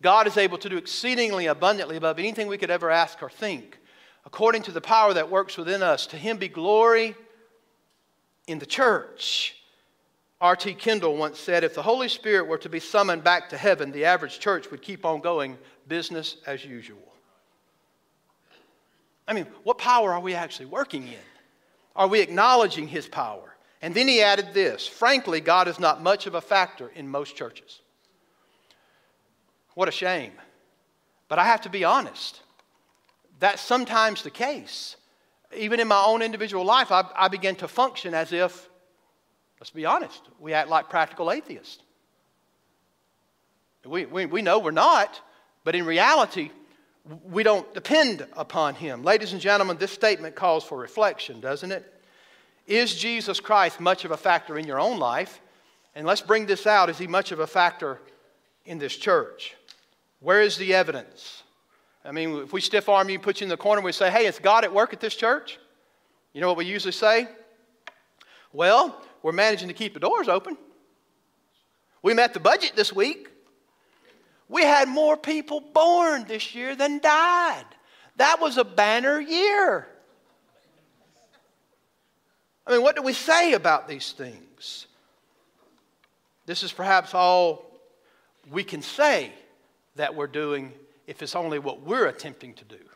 God 0.00 0.28
is 0.28 0.36
able 0.36 0.58
to 0.58 0.68
do 0.68 0.76
exceedingly 0.76 1.46
abundantly 1.46 1.96
above 1.96 2.18
anything 2.20 2.46
we 2.46 2.58
could 2.58 2.70
ever 2.70 2.90
ask 2.90 3.20
or 3.20 3.28
think, 3.28 3.78
according 4.24 4.62
to 4.62 4.70
the 4.70 4.80
power 4.80 5.12
that 5.12 5.30
works 5.30 5.56
within 5.56 5.82
us. 5.82 6.06
To 6.08 6.16
Him 6.16 6.36
be 6.36 6.48
glory 6.48 7.16
in 8.46 8.60
the 8.60 8.66
church. 8.66 9.56
R.T. 10.40 10.74
Kendall 10.74 11.16
once 11.16 11.38
said 11.38 11.64
if 11.64 11.74
the 11.74 11.82
Holy 11.82 12.08
Spirit 12.08 12.46
were 12.46 12.58
to 12.58 12.68
be 12.68 12.78
summoned 12.78 13.24
back 13.24 13.48
to 13.48 13.56
heaven, 13.56 13.90
the 13.90 14.04
average 14.04 14.38
church 14.38 14.70
would 14.70 14.82
keep 14.82 15.04
on 15.04 15.20
going 15.20 15.58
business 15.88 16.36
as 16.46 16.64
usual. 16.64 16.98
I 19.26 19.32
mean, 19.32 19.46
what 19.64 19.78
power 19.78 20.12
are 20.12 20.20
we 20.20 20.34
actually 20.34 20.66
working 20.66 21.02
in? 21.08 21.18
Are 21.96 22.06
we 22.06 22.20
acknowledging 22.20 22.86
His 22.86 23.08
power? 23.08 23.56
And 23.82 23.94
then 23.94 24.08
he 24.08 24.22
added 24.22 24.52
this 24.52 24.86
frankly, 24.86 25.40
God 25.40 25.68
is 25.68 25.78
not 25.78 26.02
much 26.02 26.26
of 26.26 26.34
a 26.34 26.40
factor 26.40 26.90
in 26.94 27.08
most 27.08 27.36
churches. 27.36 27.80
What 29.74 29.88
a 29.88 29.92
shame. 29.92 30.32
But 31.28 31.38
I 31.38 31.44
have 31.44 31.60
to 31.62 31.68
be 31.68 31.84
honest. 31.84 32.40
That's 33.38 33.62
sometimes 33.62 34.22
the 34.22 34.30
case. 34.30 34.96
Even 35.56 35.78
in 35.78 35.86
my 35.86 36.02
own 36.04 36.22
individual 36.22 36.64
life, 36.64 36.90
I, 36.90 37.04
I 37.14 37.28
begin 37.28 37.54
to 37.56 37.68
function 37.68 38.12
as 38.12 38.32
if, 38.32 38.67
let's 39.60 39.70
be 39.70 39.86
honest, 39.86 40.22
we 40.38 40.54
act 40.54 40.68
like 40.68 40.88
practical 40.88 41.30
atheists. 41.30 41.82
We, 43.84 44.06
we, 44.06 44.26
we 44.26 44.42
know 44.42 44.58
we're 44.58 44.70
not, 44.70 45.20
but 45.64 45.74
in 45.74 45.86
reality, 45.86 46.50
we 47.24 47.42
don't 47.42 47.72
depend 47.74 48.26
upon 48.36 48.74
Him. 48.74 49.02
Ladies 49.02 49.32
and 49.32 49.40
gentlemen, 49.40 49.78
this 49.78 49.92
statement 49.92 50.34
calls 50.34 50.64
for 50.64 50.78
reflection, 50.78 51.40
doesn't 51.40 51.72
it? 51.72 51.94
Is 52.66 52.94
Jesus 52.94 53.40
Christ 53.40 53.80
much 53.80 54.04
of 54.04 54.10
a 54.10 54.16
factor 54.16 54.58
in 54.58 54.66
your 54.66 54.78
own 54.78 54.98
life? 54.98 55.40
And 55.94 56.06
let's 56.06 56.20
bring 56.20 56.46
this 56.46 56.66
out. 56.66 56.90
Is 56.90 56.98
He 56.98 57.06
much 57.06 57.32
of 57.32 57.40
a 57.40 57.46
factor 57.46 58.00
in 58.66 58.78
this 58.78 58.94
church? 58.94 59.56
Where 60.20 60.42
is 60.42 60.58
the 60.58 60.74
evidence? 60.74 61.42
I 62.04 62.12
mean, 62.12 62.36
if 62.38 62.52
we 62.52 62.60
stiff 62.60 62.88
arm 62.88 63.08
you, 63.08 63.18
put 63.18 63.40
you 63.40 63.44
in 63.44 63.48
the 63.48 63.56
corner, 63.56 63.80
we 63.80 63.92
say, 63.92 64.10
hey, 64.10 64.26
is 64.26 64.38
God 64.38 64.64
at 64.64 64.72
work 64.72 64.92
at 64.92 65.00
this 65.00 65.14
church? 65.14 65.58
You 66.32 66.40
know 66.40 66.48
what 66.48 66.56
we 66.56 66.66
usually 66.66 66.92
say? 66.92 67.26
Well, 68.52 69.00
we're 69.22 69.32
managing 69.32 69.68
to 69.68 69.74
keep 69.74 69.94
the 69.94 70.00
doors 70.00 70.28
open. 70.28 70.56
We 72.02 72.14
met 72.14 72.34
the 72.34 72.40
budget 72.40 72.72
this 72.76 72.92
week. 72.92 73.28
We 74.48 74.62
had 74.62 74.88
more 74.88 75.16
people 75.16 75.60
born 75.60 76.24
this 76.24 76.54
year 76.54 76.74
than 76.74 77.00
died. 77.00 77.64
That 78.16 78.40
was 78.40 78.56
a 78.56 78.64
banner 78.64 79.20
year. 79.20 79.86
I 82.66 82.72
mean, 82.72 82.82
what 82.82 82.96
do 82.96 83.02
we 83.02 83.12
say 83.12 83.52
about 83.52 83.88
these 83.88 84.12
things? 84.12 84.86
This 86.46 86.62
is 86.62 86.72
perhaps 86.72 87.14
all 87.14 87.66
we 88.50 88.64
can 88.64 88.82
say 88.82 89.32
that 89.96 90.14
we're 90.14 90.26
doing 90.26 90.72
if 91.06 91.22
it's 91.22 91.36
only 91.36 91.58
what 91.58 91.82
we're 91.82 92.06
attempting 92.06 92.54
to 92.54 92.64
do. 92.64 92.87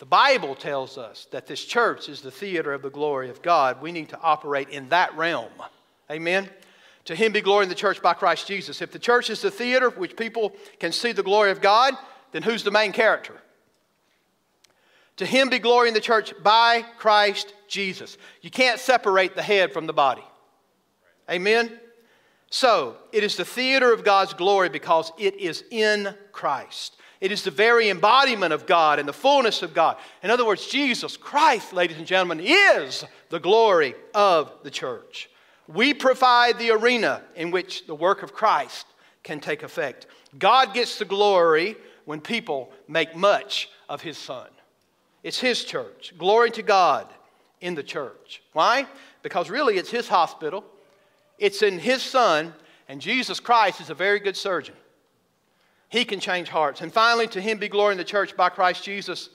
The 0.00 0.06
Bible 0.06 0.54
tells 0.54 0.96
us 0.96 1.26
that 1.30 1.46
this 1.46 1.62
church 1.62 2.08
is 2.08 2.22
the 2.22 2.30
theater 2.30 2.72
of 2.72 2.80
the 2.80 2.88
glory 2.88 3.28
of 3.28 3.42
God. 3.42 3.82
We 3.82 3.92
need 3.92 4.08
to 4.08 4.20
operate 4.20 4.70
in 4.70 4.88
that 4.88 5.14
realm. 5.14 5.52
Amen? 6.10 6.48
To 7.04 7.14
him 7.14 7.32
be 7.32 7.42
glory 7.42 7.64
in 7.64 7.68
the 7.68 7.74
church 7.74 8.00
by 8.00 8.14
Christ 8.14 8.48
Jesus. 8.48 8.80
If 8.80 8.92
the 8.92 8.98
church 8.98 9.28
is 9.28 9.42
the 9.42 9.50
theater 9.50 9.90
which 9.90 10.16
people 10.16 10.54
can 10.78 10.90
see 10.90 11.12
the 11.12 11.22
glory 11.22 11.50
of 11.50 11.60
God, 11.60 11.92
then 12.32 12.42
who's 12.42 12.64
the 12.64 12.70
main 12.70 12.92
character? 12.92 13.42
To 15.18 15.26
him 15.26 15.50
be 15.50 15.58
glory 15.58 15.88
in 15.88 15.94
the 15.94 16.00
church 16.00 16.32
by 16.42 16.82
Christ 16.96 17.52
Jesus. 17.68 18.16
You 18.40 18.50
can't 18.50 18.80
separate 18.80 19.36
the 19.36 19.42
head 19.42 19.70
from 19.70 19.86
the 19.86 19.92
body. 19.92 20.24
Amen? 21.30 21.78
So, 22.48 22.96
it 23.12 23.22
is 23.22 23.36
the 23.36 23.44
theater 23.44 23.92
of 23.92 24.02
God's 24.02 24.32
glory 24.32 24.70
because 24.70 25.12
it 25.18 25.34
is 25.34 25.62
in 25.70 26.14
Christ. 26.32 26.96
It 27.20 27.32
is 27.32 27.42
the 27.42 27.50
very 27.50 27.90
embodiment 27.90 28.52
of 28.52 28.66
God 28.66 28.98
and 28.98 29.06
the 29.08 29.12
fullness 29.12 29.62
of 29.62 29.74
God. 29.74 29.96
In 30.22 30.30
other 30.30 30.46
words, 30.46 30.66
Jesus 30.66 31.16
Christ, 31.16 31.72
ladies 31.72 31.98
and 31.98 32.06
gentlemen, 32.06 32.40
is 32.40 33.04
the 33.28 33.40
glory 33.40 33.94
of 34.14 34.52
the 34.62 34.70
church. 34.70 35.28
We 35.68 35.92
provide 35.92 36.58
the 36.58 36.70
arena 36.70 37.22
in 37.36 37.50
which 37.50 37.86
the 37.86 37.94
work 37.94 38.22
of 38.22 38.32
Christ 38.32 38.86
can 39.22 39.38
take 39.38 39.62
effect. 39.62 40.06
God 40.38 40.72
gets 40.72 40.98
the 40.98 41.04
glory 41.04 41.76
when 42.06 42.20
people 42.20 42.72
make 42.88 43.14
much 43.14 43.68
of 43.88 44.00
his 44.00 44.16
son. 44.16 44.48
It's 45.22 45.38
his 45.38 45.62
church. 45.64 46.14
Glory 46.16 46.50
to 46.52 46.62
God 46.62 47.06
in 47.60 47.74
the 47.74 47.82
church. 47.82 48.42
Why? 48.54 48.86
Because 49.22 49.50
really 49.50 49.76
it's 49.76 49.90
his 49.90 50.08
hospital, 50.08 50.64
it's 51.38 51.62
in 51.62 51.78
his 51.78 52.02
son, 52.02 52.54
and 52.88 53.00
Jesus 53.00 53.38
Christ 53.38 53.80
is 53.80 53.90
a 53.90 53.94
very 53.94 54.18
good 54.18 54.36
surgeon. 54.36 54.74
He 55.90 56.04
can 56.04 56.20
change 56.20 56.48
hearts. 56.48 56.80
And 56.80 56.92
finally, 56.92 57.26
to 57.28 57.40
him 57.40 57.58
be 57.58 57.68
glory 57.68 57.92
in 57.92 57.98
the 57.98 58.04
church 58.04 58.36
by 58.36 58.48
Christ 58.48 58.84
Jesus 58.84 59.28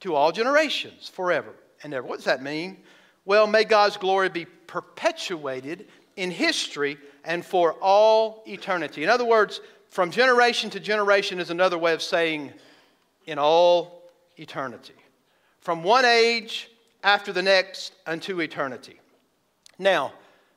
to 0.00 0.14
all 0.14 0.32
generations, 0.32 1.08
forever 1.08 1.54
and 1.84 1.94
ever. 1.94 2.06
What 2.06 2.16
does 2.16 2.24
that 2.24 2.42
mean? 2.42 2.78
Well, 3.24 3.46
may 3.46 3.64
God's 3.64 3.96
glory 3.96 4.30
be 4.30 4.46
perpetuated 4.46 5.86
in 6.16 6.30
history 6.30 6.96
and 7.24 7.44
for 7.44 7.74
all 7.74 8.42
eternity. 8.46 9.04
In 9.04 9.10
other 9.10 9.24
words, 9.24 9.60
from 9.90 10.10
generation 10.10 10.70
to 10.70 10.80
generation 10.80 11.38
is 11.38 11.50
another 11.50 11.78
way 11.78 11.92
of 11.92 12.02
saying 12.02 12.52
in 13.26 13.38
all 13.38 14.02
eternity. 14.38 14.94
From 15.60 15.84
one 15.84 16.06
age 16.06 16.70
after 17.04 17.32
the 17.32 17.42
next 17.42 17.92
unto 18.06 18.40
eternity. 18.40 18.98
Now, 19.78 20.12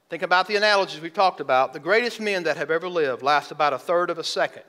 think 0.10 0.24
about 0.24 0.48
the 0.48 0.56
analogies 0.56 1.02
we've 1.02 1.14
talked 1.14 1.40
about. 1.40 1.74
The 1.74 1.80
greatest 1.80 2.20
men 2.20 2.44
that 2.44 2.58
have 2.58 2.72
ever 2.72 2.90
lived 2.90 3.22
last 3.22 3.52
about 3.52 3.74
a 3.74 3.80
third 3.80 4.10
of 4.10 4.18
a 4.18 4.24
second 4.24 4.64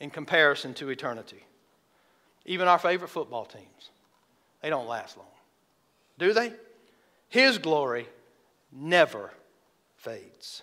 in 0.00 0.10
comparison 0.10 0.74
to 0.74 0.88
eternity. 0.88 1.44
Even 2.46 2.68
our 2.68 2.78
favorite 2.78 3.08
football 3.08 3.44
teams, 3.44 3.90
they 4.62 4.70
don't 4.70 4.88
last 4.88 5.16
long. 5.16 5.26
Do 6.18 6.32
they? 6.32 6.52
His 7.28 7.58
glory 7.58 8.08
never 8.72 9.30
fades. 9.96 10.62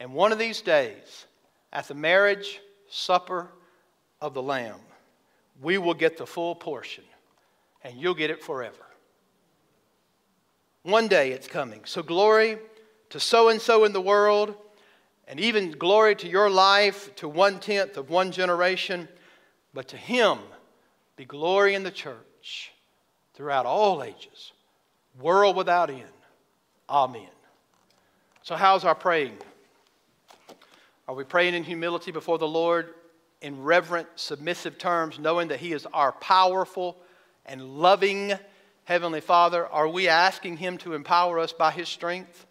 And 0.00 0.12
one 0.12 0.32
of 0.32 0.38
these 0.38 0.60
days, 0.60 1.26
at 1.72 1.88
the 1.88 1.94
marriage 1.94 2.60
supper 2.88 3.48
of 4.20 4.34
the 4.34 4.42
Lamb, 4.42 4.80
we 5.60 5.78
will 5.78 5.94
get 5.94 6.16
the 6.16 6.26
full 6.26 6.54
portion, 6.54 7.04
and 7.82 7.98
you'll 7.98 8.14
get 8.14 8.30
it 8.30 8.42
forever. 8.42 8.85
One 10.86 11.08
day 11.08 11.32
it's 11.32 11.48
coming. 11.48 11.80
So, 11.84 12.00
glory 12.00 12.58
to 13.10 13.18
so 13.18 13.48
and 13.48 13.60
so 13.60 13.82
in 13.82 13.92
the 13.92 14.00
world, 14.00 14.54
and 15.26 15.40
even 15.40 15.72
glory 15.72 16.14
to 16.14 16.28
your 16.28 16.48
life 16.48 17.12
to 17.16 17.28
one 17.28 17.58
tenth 17.58 17.96
of 17.96 18.08
one 18.08 18.30
generation, 18.30 19.08
but 19.74 19.88
to 19.88 19.96
Him 19.96 20.38
be 21.16 21.24
glory 21.24 21.74
in 21.74 21.82
the 21.82 21.90
church 21.90 22.70
throughout 23.34 23.66
all 23.66 24.00
ages, 24.00 24.52
world 25.20 25.56
without 25.56 25.90
end. 25.90 26.04
Amen. 26.88 27.26
So, 28.44 28.54
how's 28.54 28.84
our 28.84 28.94
praying? 28.94 29.38
Are 31.08 31.16
we 31.16 31.24
praying 31.24 31.54
in 31.54 31.64
humility 31.64 32.12
before 32.12 32.38
the 32.38 32.46
Lord, 32.46 32.94
in 33.40 33.60
reverent, 33.60 34.06
submissive 34.14 34.78
terms, 34.78 35.18
knowing 35.18 35.48
that 35.48 35.58
He 35.58 35.72
is 35.72 35.84
our 35.92 36.12
powerful 36.12 36.96
and 37.44 37.60
loving 37.60 38.38
Heavenly 38.86 39.20
Father? 39.20 39.66
Are 39.66 39.88
we 39.88 40.06
asking 40.06 40.56
Him 40.58 40.78
to 40.78 40.94
empower 40.94 41.40
us 41.40 41.52
by 41.52 41.72
His 41.72 41.88
strength? 41.88 42.46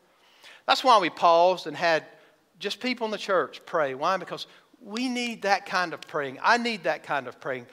That's 0.67 0.83
why 0.83 0.99
we 0.99 1.09
paused 1.09 1.65
and 1.65 1.75
had 1.75 2.03
just 2.59 2.81
people 2.81 3.05
in 3.05 3.11
the 3.11 3.17
church 3.17 3.61
pray. 3.65 3.95
Why? 3.95 4.17
Because 4.17 4.45
we 4.81 5.07
need 5.07 5.43
that 5.43 5.65
kind 5.65 5.93
of 5.93 6.01
praying. 6.01 6.39
I 6.43 6.57
need 6.57 6.83
that 6.83 7.03
kind 7.03 7.27
of 7.27 7.39
praying. 7.39 7.67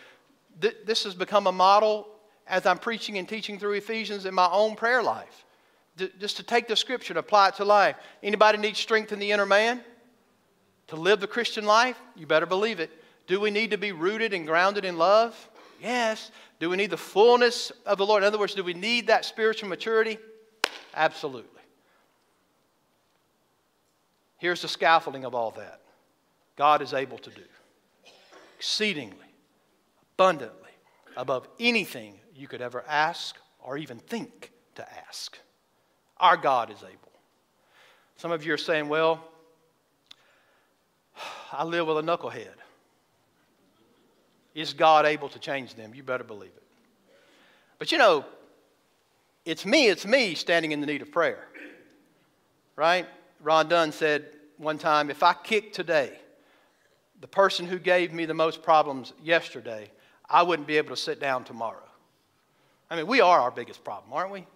This 0.87 1.03
has 1.03 1.15
become 1.15 1.49
a 1.49 1.53
model 1.53 2.07
as 2.47 2.65
I'm 2.65 2.79
preaching 2.79 3.19
and 3.19 3.29
teaching 3.29 3.59
through 3.59 3.73
Ephesians 3.73 4.27
in 4.27 4.35
my 4.35 4.49
own 4.51 4.77
prayer 4.77 5.03
life. 5.03 5.45
Just 6.21 6.37
to 6.37 6.45
take 6.45 6.69
the 6.69 6.77
scripture 6.77 7.15
and 7.15 7.19
apply 7.19 7.49
it 7.49 7.57
to 7.57 7.65
life. 7.65 7.97
Anybody 8.23 8.59
need 8.59 8.77
strength 8.77 9.11
in 9.11 9.19
the 9.19 9.33
inner 9.33 9.47
man? 9.47 9.81
To 10.89 10.97
live 10.97 11.19
the 11.19 11.27
Christian 11.27 11.65
life? 11.65 11.99
You 12.15 12.27
better 12.27 12.47
believe 12.47 12.79
it. 12.79 12.91
Do 13.27 13.41
we 13.41 13.51
need 13.51 13.73
to 13.73 13.79
be 13.79 13.91
rooted 13.91 14.33
and 14.33 14.47
grounded 14.47 14.85
in 14.85 14.99
love? 14.99 15.49
Yes. 15.83 16.31
Do 16.61 16.71
we 16.71 16.77
need 16.77 16.91
the 16.91 16.97
fullness 16.97 17.73
of 17.85 17.99
the 17.99 18.07
Lord? 18.07 18.23
In 18.23 18.27
other 18.27 18.39
words, 18.39 18.55
do 18.55 18.63
we 18.63 18.75
need 18.75 19.09
that 19.09 19.25
spiritual 19.25 19.69
maturity? 19.69 20.17
Absolutely. 20.95 21.49
Here's 24.39 24.63
the 24.63 24.69
scaffolding 24.69 25.25
of 25.25 25.35
all 25.35 25.51
that 25.53 25.81
God 26.57 26.83
is 26.83 26.95
able 26.95 27.19
to 27.19 27.31
do 27.31 27.43
exceedingly, 28.57 29.17
abundantly, 30.15 30.71
above 31.17 31.49
anything 31.59 32.15
you 32.35 32.47
could 32.47 32.63
ever 32.63 32.85
ask 32.89 33.37
or 33.59 33.77
even 33.77 33.99
think 33.99 34.53
to 34.77 34.87
ask. 35.09 35.37
Our 36.19 36.37
God 36.37 36.71
is 36.71 36.79
able. 36.79 37.13
Some 38.17 38.31
of 38.31 38.47
you 38.47 38.53
are 38.53 38.59
saying, 38.59 38.89
well, 38.89 39.25
I 41.53 41.65
live 41.65 41.89
with 41.89 41.99
a 41.99 42.03
knucklehead. 42.03 42.62
Is 44.55 44.73
God 44.75 45.07
able 45.07 45.29
to 45.31 45.39
change 45.39 45.75
them? 45.75 45.95
You 45.95 46.03
better 46.03 46.25
believe 46.25 46.51
it. 46.57 46.63
But 47.79 47.91
you 47.91 47.99
know, 47.99 48.25
it's 49.45 49.67
me, 49.67 49.89
it's 49.89 50.07
me 50.07 50.35
standing 50.35 50.73
in 50.73 50.81
the 50.81 50.87
need 50.87 51.03
of 51.03 51.11
prayer. 51.11 51.49
Right? 52.77 53.07
Ron 53.41 53.69
Dunn 53.69 53.93
said 53.93 54.27
one 54.57 54.79
time 54.79 55.11
if 55.11 55.23
I 55.23 55.35
kick 55.35 55.73
today, 55.73 56.13
the 57.21 57.29
person 57.29 57.67
who 57.67 57.79
gave 57.79 58.13
me 58.13 58.25
the 58.25 58.35
most 58.35 58.63
problems 58.63 59.13
yesterday, 59.23 59.91
I 60.29 60.43
wouldn't 60.43 60.69
be 60.69 60.77
able 60.77 60.91
to 60.91 60.97
sit 60.97 61.21
down 61.21 61.45
tomorrow. 61.45 61.83
I 62.91 62.97
mean, 62.97 63.07
we 63.07 63.21
are 63.21 63.41
our 63.41 63.51
biggest 63.51 63.85
problem, 63.85 64.13
aren't 64.13 64.33
we? 64.33 64.47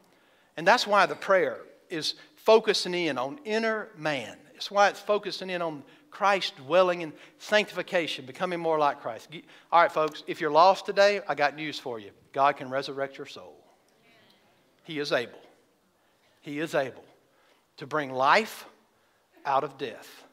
And 0.56 0.66
that's 0.66 0.86
why 0.86 1.06
the 1.06 1.14
prayer 1.14 1.58
is 1.90 2.14
focusing 2.36 2.94
in 2.94 3.18
on 3.18 3.38
inner 3.44 3.88
man. 3.96 4.36
It's 4.54 4.70
why 4.70 4.88
it's 4.88 5.00
focusing 5.00 5.50
in 5.50 5.62
on 5.62 5.82
Christ 6.16 6.56
dwelling 6.56 7.02
in 7.02 7.12
sanctification, 7.36 8.24
becoming 8.24 8.58
more 8.58 8.78
like 8.78 9.02
Christ. 9.02 9.28
All 9.70 9.82
right, 9.82 9.92
folks, 9.92 10.22
if 10.26 10.40
you're 10.40 10.50
lost 10.50 10.86
today, 10.86 11.20
I 11.28 11.34
got 11.34 11.54
news 11.54 11.78
for 11.78 12.00
you. 12.00 12.10
God 12.32 12.56
can 12.56 12.70
resurrect 12.70 13.18
your 13.18 13.26
soul. 13.26 13.54
He 14.84 14.98
is 14.98 15.12
able. 15.12 15.38
He 16.40 16.58
is 16.58 16.74
able 16.74 17.04
to 17.76 17.86
bring 17.86 18.12
life 18.12 18.64
out 19.44 19.62
of 19.62 19.76
death. 19.76 20.24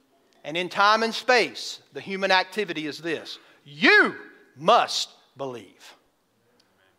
And 0.45 0.55
in 0.55 0.69
time 0.69 1.03
and 1.03 1.13
space, 1.13 1.81
the 1.91 1.99
human 1.99 2.31
activity 2.31 2.87
is 2.87 2.99
this 2.99 3.37
you 3.65 4.15
must 4.55 5.09
believe, 5.35 5.97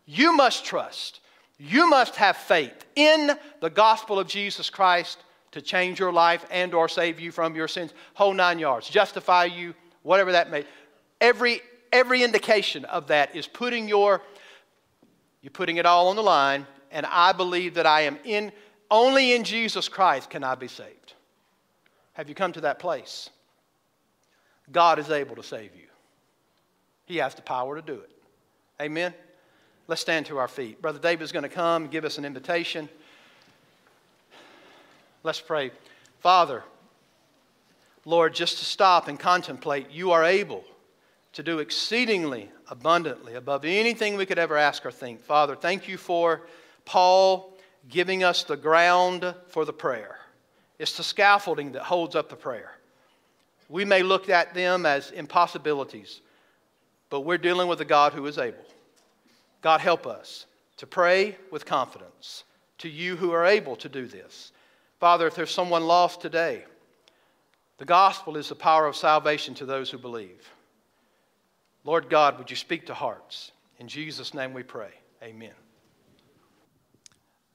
you 0.05 0.35
must 0.35 0.63
trust, 0.63 1.21
you 1.57 1.89
must 1.89 2.17
have 2.17 2.37
faith 2.37 2.85
in 2.95 3.31
the 3.61 3.69
gospel 3.71 4.19
of 4.19 4.27
Jesus 4.27 4.69
Christ 4.69 5.17
to 5.55 5.61
change 5.61 6.01
your 6.01 6.11
life 6.11 6.45
and 6.51 6.73
or 6.73 6.89
save 6.89 7.17
you 7.17 7.31
from 7.31 7.55
your 7.55 7.69
sins. 7.69 7.93
Whole 8.13 8.33
nine 8.33 8.59
yards 8.59 8.89
justify 8.89 9.45
you 9.45 9.73
whatever 10.03 10.33
that 10.33 10.51
may. 10.51 10.65
Every 11.21 11.61
every 11.93 12.23
indication 12.23 12.83
of 12.83 13.07
that 13.07 13.33
is 13.33 13.47
putting 13.47 13.87
your 13.87 14.21
you're 15.41 15.51
putting 15.51 15.77
it 15.77 15.85
all 15.85 16.09
on 16.09 16.17
the 16.17 16.23
line 16.23 16.67
and 16.91 17.05
i 17.05 17.31
believe 17.31 17.75
that 17.75 17.85
i 17.85 18.01
am 18.01 18.17
in 18.25 18.51
only 18.91 19.33
in 19.33 19.45
jesus 19.45 19.87
christ 19.87 20.29
can 20.29 20.43
i 20.43 20.55
be 20.55 20.67
saved. 20.67 21.13
Have 22.13 22.27
you 22.27 22.35
come 22.35 22.51
to 22.51 22.61
that 22.61 22.79
place? 22.79 23.29
God 24.71 24.99
is 24.99 25.09
able 25.09 25.37
to 25.37 25.43
save 25.43 25.73
you. 25.75 25.87
He 27.05 27.17
has 27.17 27.33
the 27.33 27.41
power 27.41 27.75
to 27.75 27.81
do 27.81 27.93
it. 27.93 28.11
Amen? 28.81 29.13
Let's 29.87 30.01
stand 30.01 30.25
to 30.25 30.37
our 30.37 30.49
feet. 30.49 30.81
Brother 30.81 30.99
david 30.99 31.23
is 31.23 31.31
going 31.31 31.43
to 31.43 31.49
come 31.49 31.87
give 31.87 32.03
us 32.03 32.17
an 32.17 32.25
invitation 32.25 32.89
Let's 35.25 35.41
pray. 35.41 35.71
Father, 36.19 36.63
Lord, 38.05 38.35
just 38.35 38.59
to 38.59 38.65
stop 38.65 39.07
and 39.07 39.19
contemplate, 39.19 39.89
you 39.89 40.11
are 40.11 40.23
able 40.23 40.63
to 41.33 41.41
do 41.41 41.57
exceedingly 41.57 42.51
abundantly 42.69 43.33
above 43.33 43.65
anything 43.65 44.17
we 44.17 44.27
could 44.27 44.37
ever 44.37 44.55
ask 44.55 44.85
or 44.85 44.91
think. 44.91 45.23
Father, 45.23 45.55
thank 45.55 45.87
you 45.87 45.97
for 45.97 46.41
Paul 46.85 47.57
giving 47.89 48.23
us 48.23 48.43
the 48.43 48.55
ground 48.55 49.33
for 49.47 49.65
the 49.65 49.73
prayer. 49.73 50.19
It's 50.77 50.95
the 50.95 51.01
scaffolding 51.01 51.71
that 51.71 51.81
holds 51.81 52.15
up 52.15 52.29
the 52.29 52.35
prayer. 52.35 52.77
We 53.67 53.83
may 53.83 54.03
look 54.03 54.29
at 54.29 54.53
them 54.53 54.85
as 54.85 55.09
impossibilities, 55.09 56.21
but 57.09 57.21
we're 57.21 57.39
dealing 57.39 57.67
with 57.67 57.81
a 57.81 57.85
God 57.85 58.13
who 58.13 58.27
is 58.27 58.37
able. 58.37 58.63
God, 59.63 59.81
help 59.81 60.05
us 60.05 60.45
to 60.77 60.85
pray 60.85 61.35
with 61.49 61.65
confidence 61.65 62.43
to 62.77 62.89
you 62.89 63.15
who 63.15 63.31
are 63.31 63.47
able 63.47 63.75
to 63.77 63.89
do 63.89 64.05
this. 64.05 64.51
Father, 64.99 65.27
if 65.27 65.35
there's 65.35 65.51
someone 65.51 65.83
lost 65.83 66.21
today, 66.21 66.63
the 67.77 67.85
gospel 67.85 68.37
is 68.37 68.49
the 68.49 68.55
power 68.55 68.87
of 68.87 68.95
salvation 68.95 69.53
to 69.55 69.65
those 69.65 69.89
who 69.89 69.97
believe. 69.97 70.49
Lord 71.83 72.09
God, 72.09 72.37
would 72.37 72.49
you 72.49 72.55
speak 72.55 72.85
to 72.87 72.93
hearts? 72.93 73.51
In 73.79 73.87
Jesus' 73.87 74.33
name 74.33 74.53
we 74.53 74.63
pray. 74.63 74.91
Amen. 75.21 75.51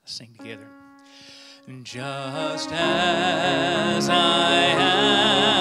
Let's 0.02 0.14
sing 0.14 0.30
together. 0.38 0.68
Just 1.82 2.70
as 2.72 4.08
I 4.08 4.52
am 4.78 5.59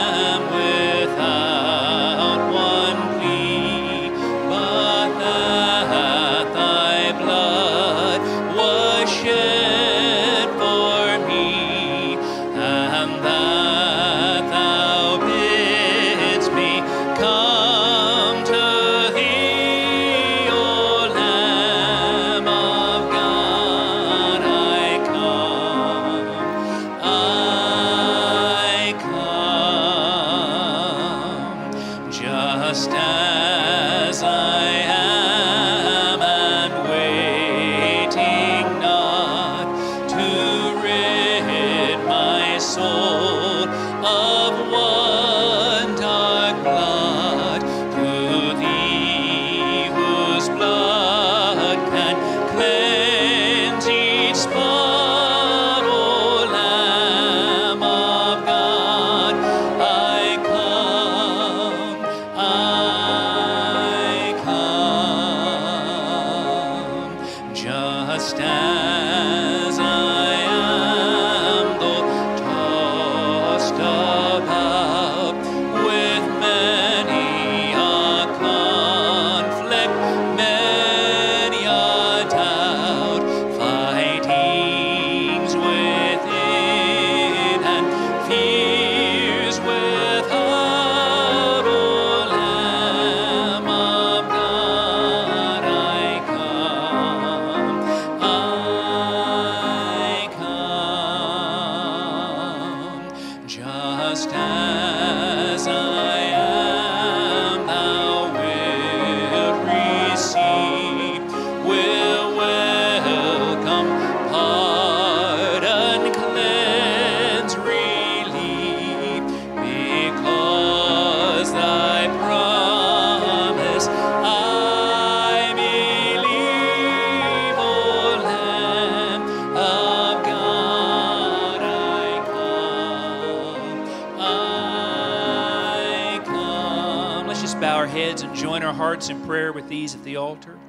hearts 138.99 139.09
in 139.09 139.25
prayer 139.25 139.53
with 139.53 139.69
these 139.69 139.95
at 139.95 140.03
the 140.03 140.17
altar. 140.17 140.59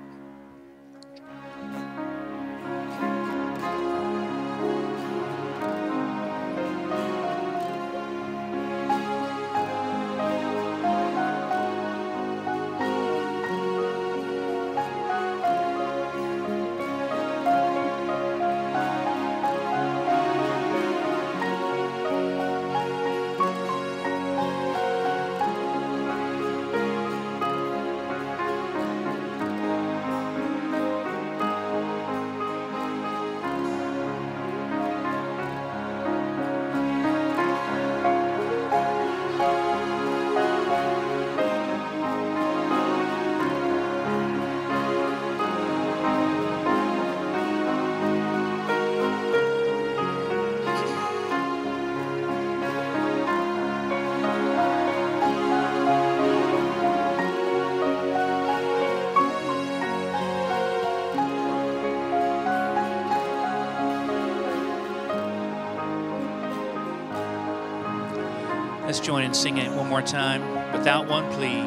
Let's 69.00 69.08
join 69.08 69.24
in 69.24 69.32
singing 69.32 69.64
it 69.64 69.72
one 69.72 69.88
more 69.88 70.02
time 70.02 70.42
without 70.72 71.08
one 71.08 71.24
plea. 71.32 71.62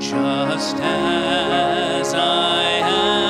Just 0.00 0.76
as 0.76 2.14
I 2.14 2.62
am 2.62 3.21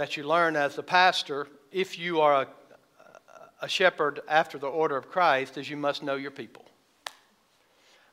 that 0.00 0.16
you 0.16 0.22
learn 0.22 0.56
as 0.56 0.78
a 0.78 0.82
pastor, 0.82 1.46
if 1.70 1.98
you 1.98 2.22
are 2.22 2.44
a, 2.44 2.46
a 3.60 3.68
shepherd 3.68 4.20
after 4.28 4.56
the 4.56 4.66
order 4.66 4.96
of 4.96 5.10
Christ, 5.10 5.58
is 5.58 5.68
you 5.68 5.76
must 5.76 6.02
know 6.02 6.14
your 6.14 6.30
people. 6.30 6.64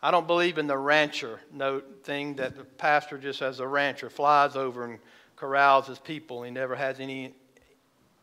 I 0.03 0.11
don't 0.11 0.27
believe 0.27 0.57
in 0.57 0.67
the 0.67 0.77
rancher 0.77 1.39
note 1.49 2.01
thing 2.03 2.35
that 2.35 2.57
the 2.57 2.65
pastor 2.65 3.17
just 3.17 3.41
as 3.41 3.61
a 3.61 3.67
rancher 3.67 4.09
flies 4.09 4.57
over 4.57 4.83
and 4.83 4.99
corrals 5.37 5.87
his 5.87 5.97
people. 5.97 6.43
He 6.43 6.51
never 6.51 6.75
has 6.75 6.99
any, 6.99 7.33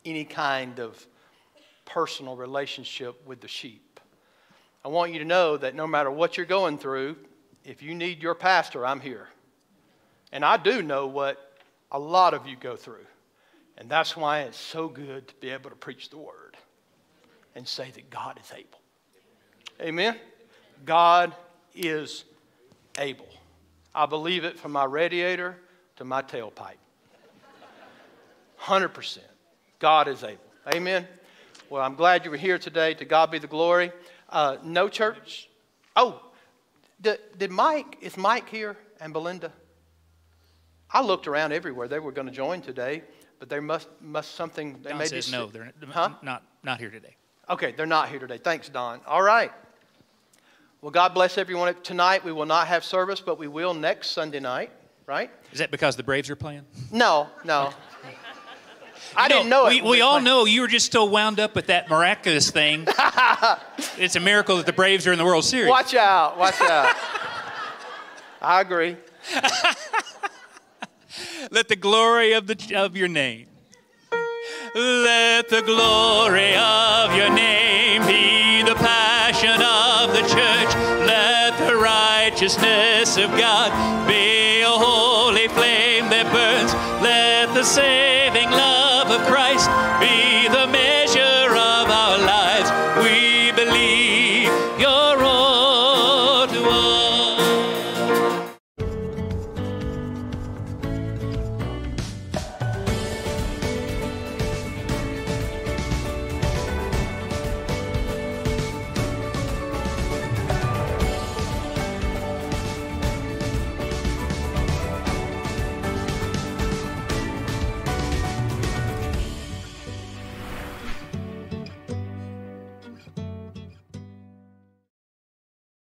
any 0.05 0.27
kind 0.27 0.79
of 0.79 1.03
personal 1.87 2.37
relationship 2.37 3.27
with 3.27 3.41
the 3.41 3.49
sheep. 3.49 3.99
I 4.85 4.89
want 4.89 5.15
you 5.15 5.21
to 5.21 5.25
know 5.25 5.57
that 5.57 5.75
no 5.75 5.87
matter 5.87 6.11
what 6.11 6.37
you're 6.37 6.45
going 6.45 6.77
through, 6.77 7.17
if 7.65 7.83
you 7.83 7.95
need 7.95 8.23
your 8.23 8.35
pastor, 8.35 8.85
I'm 8.85 9.01
here. 9.01 9.27
And 10.33 10.45
I 10.45 10.59
do 10.59 10.83
know 10.83 11.07
what 11.07 11.57
a 11.91 11.99
lot 11.99 12.35
of 12.35 12.47
you 12.47 12.57
go 12.57 12.77
through. 12.77 13.07
And 13.77 13.89
that's 13.89 14.17
why 14.17 14.41
it's 14.41 14.59
so 14.59 14.89
good 14.89 15.29
to 15.29 15.35
be 15.37 15.51
able 15.51 15.71
to 15.71 15.77
preach 15.77 16.11
the 16.11 16.19
word 16.19 16.57
and 17.55 17.67
say 17.67 17.91
that 17.95 18.11
God 18.11 18.39
is 18.43 18.53
able. 18.53 18.81
Amen? 19.81 20.17
God 20.85 21.35
is 21.75 22.25
able. 22.99 23.29
I 23.95 24.07
believe 24.07 24.45
it 24.45 24.59
from 24.59 24.73
my 24.73 24.85
radiator 24.85 25.57
to 25.97 26.05
my 26.05 26.23
tailpipe. 26.23 26.79
100%. 28.61 29.19
God 29.79 30.09
is 30.09 30.23
able. 30.25 30.41
Amen? 30.75 31.07
Well, 31.69 31.83
I'm 31.83 31.95
glad 31.95 32.25
you 32.25 32.31
were 32.31 32.37
here 32.37 32.59
today. 32.59 32.95
To 32.95 33.05
God 33.05 33.31
be 33.31 33.39
the 33.39 33.47
glory. 33.47 33.93
Uh, 34.31 34.57
no 34.63 34.89
church. 34.89 35.49
Oh, 35.97 36.21
did, 37.01 37.19
did 37.39 37.51
Mike, 37.51 37.99
is 38.01 38.17
Mike 38.17 38.49
here 38.49 38.77
and 39.01 39.13
Belinda? 39.13 39.53
I 40.91 41.03
looked 41.03 41.27
around 41.27 41.53
everywhere. 41.53 41.89
They 41.89 41.99
were 41.99 42.13
going 42.13 42.29
to 42.29 42.33
join 42.33 42.63
today, 42.63 43.03
but 43.39 43.49
they 43.49 43.61
must, 43.61 43.89
must 44.01 44.35
something. 44.35 44.81
They 44.83 44.91
Don 44.91 44.99
may 44.99 45.07
says 45.07 45.27
be 45.27 45.33
no, 45.33 45.47
they're 45.47 45.73
Huh? 45.91 46.11
not, 46.23 46.43
not 46.63 46.79
here 46.81 46.91
today. 46.91 47.17
Okay, 47.51 47.73
they're 47.77 47.87
not 47.87 48.09
here 48.09 48.19
today. 48.19 48.39
Thanks, 48.39 48.69
Don. 48.69 49.01
All 49.07 49.23
right. 49.23 49.53
Well, 50.81 50.91
God 50.91 51.15
bless 51.15 51.39
everyone. 51.39 51.75
Tonight 51.83 52.25
we 52.25 52.33
will 52.33 52.47
not 52.47 52.67
have 52.69 52.85
service, 52.85 53.21
but 53.21 53.39
we 53.39 53.49
will 53.49 53.73
next 53.75 54.09
Sunday 54.11 54.41
night, 54.41 54.71
right? 55.07 55.31
Is 55.53 55.59
that 55.59 55.71
because 55.71 55.97
the 55.97 56.03
Braves 56.03 56.29
are 56.31 56.37
playing? 56.37 56.63
No, 56.93 57.29
no. 57.45 57.73
I 59.17 59.29
No, 59.29 59.37
didn't 59.37 59.51
know 59.51 59.67
we, 59.67 59.79
it. 59.79 59.85
we 59.85 60.01
all 60.01 60.21
know 60.21 60.45
you 60.45 60.63
were 60.63 60.67
just 60.69 60.87
still 60.87 61.09
wound 61.09 61.39
up 61.39 61.55
with 61.55 61.67
that 61.67 61.89
miraculous 61.89 62.51
thing. 62.51 62.87
it's 63.99 64.17
a 64.17 64.21
miracle 64.21 64.57
that 64.57 64.67
the 64.67 64.73
Braves 64.73 65.07
are 65.07 65.13
in 65.13 65.19
the 65.19 65.25
World 65.25 65.45
Series. 65.45 65.69
Watch 65.71 65.95
out, 65.95 66.37
watch 66.39 66.61
out. 66.63 66.95
I 68.43 68.61
agree. 68.61 68.97
Let 71.51 71.69
the 71.69 71.77
glory 71.77 72.33
of, 72.33 72.47
the, 72.47 72.75
of 72.77 72.97
your 72.97 73.09
name. 73.09 73.47
Let 74.75 75.49
the 75.49 75.63
glory 75.63 76.55
of 76.57 77.15
your 77.15 77.33
name 77.33 78.03
be 78.07 78.63
the 78.63 78.75
passion 78.75 79.61
of 79.63 80.13
the 80.13 80.23
church. 80.23 80.75
Let 81.07 81.57
the 81.69 81.77
righteousness 81.77 83.17
of 83.17 83.31
God 83.31 84.09
be 84.09 84.14